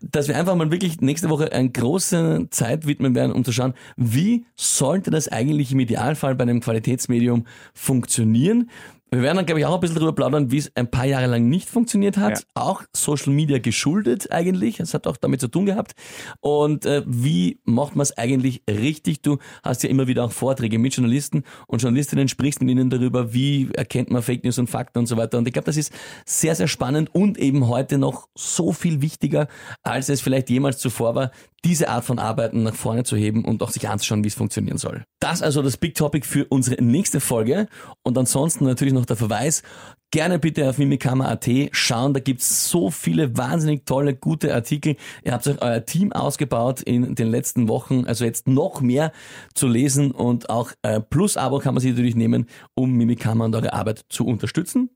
dass 0.00 0.28
wir 0.28 0.36
einfach 0.36 0.54
mal 0.54 0.70
wirklich 0.70 1.00
nächste 1.00 1.28
Woche 1.28 1.52
eine 1.52 1.70
große 1.70 2.48
Zeit 2.50 2.86
widmen 2.86 3.14
werden, 3.14 3.32
um 3.32 3.44
zu 3.44 3.52
schauen, 3.52 3.74
wie 3.96 4.46
sollte 4.56 5.10
das 5.10 5.28
eigentlich 5.28 5.72
im 5.72 5.80
Idealfall 5.80 6.34
bei 6.34 6.42
einem 6.42 6.60
Qualitätsmedium 6.60 7.46
funktionieren? 7.74 8.70
Wir 9.14 9.22
werden 9.22 9.36
dann, 9.36 9.46
glaube 9.46 9.60
ich, 9.60 9.66
auch 9.66 9.74
ein 9.74 9.80
bisschen 9.80 9.96
darüber 9.96 10.12
plaudern, 10.12 10.50
wie 10.50 10.58
es 10.58 10.74
ein 10.74 10.90
paar 10.90 11.04
Jahre 11.04 11.26
lang 11.26 11.48
nicht 11.48 11.68
funktioniert 11.68 12.16
hat. 12.16 12.40
Ja. 12.40 12.44
Auch 12.54 12.82
Social 12.92 13.32
Media 13.32 13.58
geschuldet 13.58 14.32
eigentlich. 14.32 14.80
Es 14.80 14.92
hat 14.92 15.06
auch 15.06 15.16
damit 15.16 15.40
zu 15.40 15.48
tun 15.48 15.66
gehabt. 15.66 15.94
Und 16.40 16.84
äh, 16.84 17.02
wie 17.06 17.60
macht 17.64 17.94
man 17.94 18.02
es 18.02 18.16
eigentlich 18.18 18.62
richtig? 18.68 19.22
Du 19.22 19.38
hast 19.62 19.82
ja 19.84 19.88
immer 19.88 20.08
wieder 20.08 20.24
auch 20.24 20.32
Vorträge 20.32 20.78
mit 20.78 20.94
Journalisten 20.94 21.44
und 21.68 21.80
Journalistinnen, 21.80 22.28
sprichst 22.28 22.60
mit 22.60 22.70
ihnen 22.70 22.90
darüber, 22.90 23.32
wie 23.32 23.68
erkennt 23.72 24.10
man 24.10 24.22
Fake 24.22 24.42
News 24.42 24.58
und 24.58 24.68
Fakten 24.68 24.98
und 24.98 25.06
so 25.06 25.16
weiter. 25.16 25.38
Und 25.38 25.46
ich 25.46 25.52
glaube, 25.52 25.66
das 25.66 25.76
ist 25.76 25.92
sehr, 26.24 26.54
sehr 26.56 26.68
spannend 26.68 27.14
und 27.14 27.38
eben 27.38 27.68
heute 27.68 27.98
noch 27.98 28.28
so 28.34 28.72
viel 28.72 29.00
wichtiger, 29.00 29.46
als 29.82 30.08
es 30.08 30.20
vielleicht 30.20 30.50
jemals 30.50 30.78
zuvor 30.78 31.14
war, 31.14 31.30
diese 31.64 31.88
Art 31.88 32.04
von 32.04 32.18
Arbeiten 32.18 32.62
nach 32.62 32.74
vorne 32.74 33.04
zu 33.04 33.16
heben 33.16 33.44
und 33.44 33.62
auch 33.62 33.70
sich 33.70 33.88
anzuschauen, 33.88 34.22
wie 34.22 34.28
es 34.28 34.34
funktionieren 34.34 34.78
soll. 34.78 35.04
Das 35.20 35.42
also 35.42 35.62
das 35.62 35.76
Big 35.76 35.94
Topic 35.94 36.26
für 36.26 36.44
unsere 36.46 36.82
nächste 36.82 37.20
Folge 37.20 37.66
und 38.02 38.16
ansonsten 38.18 38.64
natürlich 38.64 38.94
noch 38.94 39.06
der 39.06 39.16
Verweis, 39.16 39.62
gerne 40.10 40.38
bitte 40.38 40.68
auf 40.68 40.78
mimikama.at 40.78 41.48
schauen, 41.72 42.14
da 42.14 42.20
gibt's 42.20 42.70
so 42.70 42.90
viele 42.90 43.36
wahnsinnig 43.36 43.84
tolle, 43.84 44.14
gute 44.14 44.54
Artikel. 44.54 44.94
Ihr 45.24 45.32
habt 45.32 45.46
euch 45.48 45.60
euer 45.60 45.84
Team 45.84 46.12
ausgebaut 46.12 46.82
in 46.82 47.16
den 47.16 47.28
letzten 47.28 47.66
Wochen, 47.68 48.04
also 48.06 48.24
jetzt 48.24 48.46
noch 48.46 48.80
mehr 48.80 49.10
zu 49.54 49.66
lesen 49.66 50.12
und 50.12 50.50
auch 50.50 50.70
äh, 50.82 51.00
Plus-Abo 51.00 51.58
kann 51.58 51.74
man 51.74 51.80
sich 51.80 51.90
natürlich 51.90 52.14
nehmen, 52.14 52.46
um 52.74 52.92
Mimikama 52.92 53.46
und 53.46 53.56
eure 53.56 53.72
Arbeit 53.72 54.04
zu 54.08 54.24
unterstützen. 54.24 54.90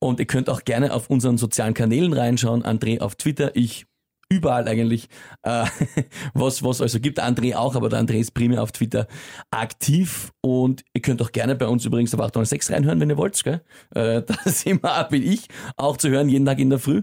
Und 0.00 0.20
ihr 0.20 0.26
könnt 0.26 0.48
auch 0.48 0.64
gerne 0.64 0.92
auf 0.92 1.10
unseren 1.10 1.38
sozialen 1.38 1.74
Kanälen 1.74 2.12
reinschauen. 2.12 2.62
André 2.62 3.00
auf 3.00 3.16
Twitter, 3.16 3.54
ich 3.54 3.86
überall 4.30 4.68
eigentlich, 4.68 5.08
äh, 5.42 5.64
was 6.34 6.62
was 6.62 6.80
also 6.80 7.00
gibt. 7.00 7.22
André 7.22 7.54
auch, 7.54 7.74
aber 7.74 7.88
der 7.88 8.00
André 8.00 8.18
ist 8.18 8.32
primär 8.32 8.62
auf 8.62 8.72
Twitter 8.72 9.06
aktiv 9.50 10.32
und 10.40 10.84
ihr 10.92 11.02
könnt 11.02 11.22
auch 11.22 11.32
gerne 11.32 11.54
bei 11.54 11.66
uns 11.66 11.84
übrigens 11.84 12.14
auf 12.14 12.20
806 12.20 12.70
reinhören, 12.70 13.00
wenn 13.00 13.10
ihr 13.10 13.16
wollt. 13.16 13.42
Gell? 13.42 13.62
Äh, 13.94 14.22
da 14.26 14.34
sind 14.44 14.82
wir, 14.82 15.04
bin 15.04 15.22
ich 15.22 15.48
auch 15.76 15.96
zu 15.96 16.08
hören, 16.08 16.28
jeden 16.28 16.46
Tag 16.46 16.58
in 16.58 16.70
der 16.70 16.78
Früh. 16.78 17.02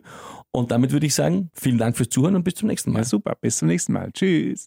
Und 0.51 0.71
damit 0.71 0.93
würde 0.93 1.05
ich 1.05 1.13
sagen, 1.13 1.49
vielen 1.53 1.77
Dank 1.77 1.97
fürs 1.97 2.09
Zuhören 2.09 2.35
und 2.35 2.43
bis 2.43 2.55
zum 2.55 2.69
nächsten 2.69 2.91
Mal. 2.91 2.99
Ja, 2.99 3.05
super, 3.05 3.35
bis 3.41 3.57
zum 3.57 3.67
nächsten 3.67 3.91
Mal. 3.91 4.11
Tschüss. 4.13 4.63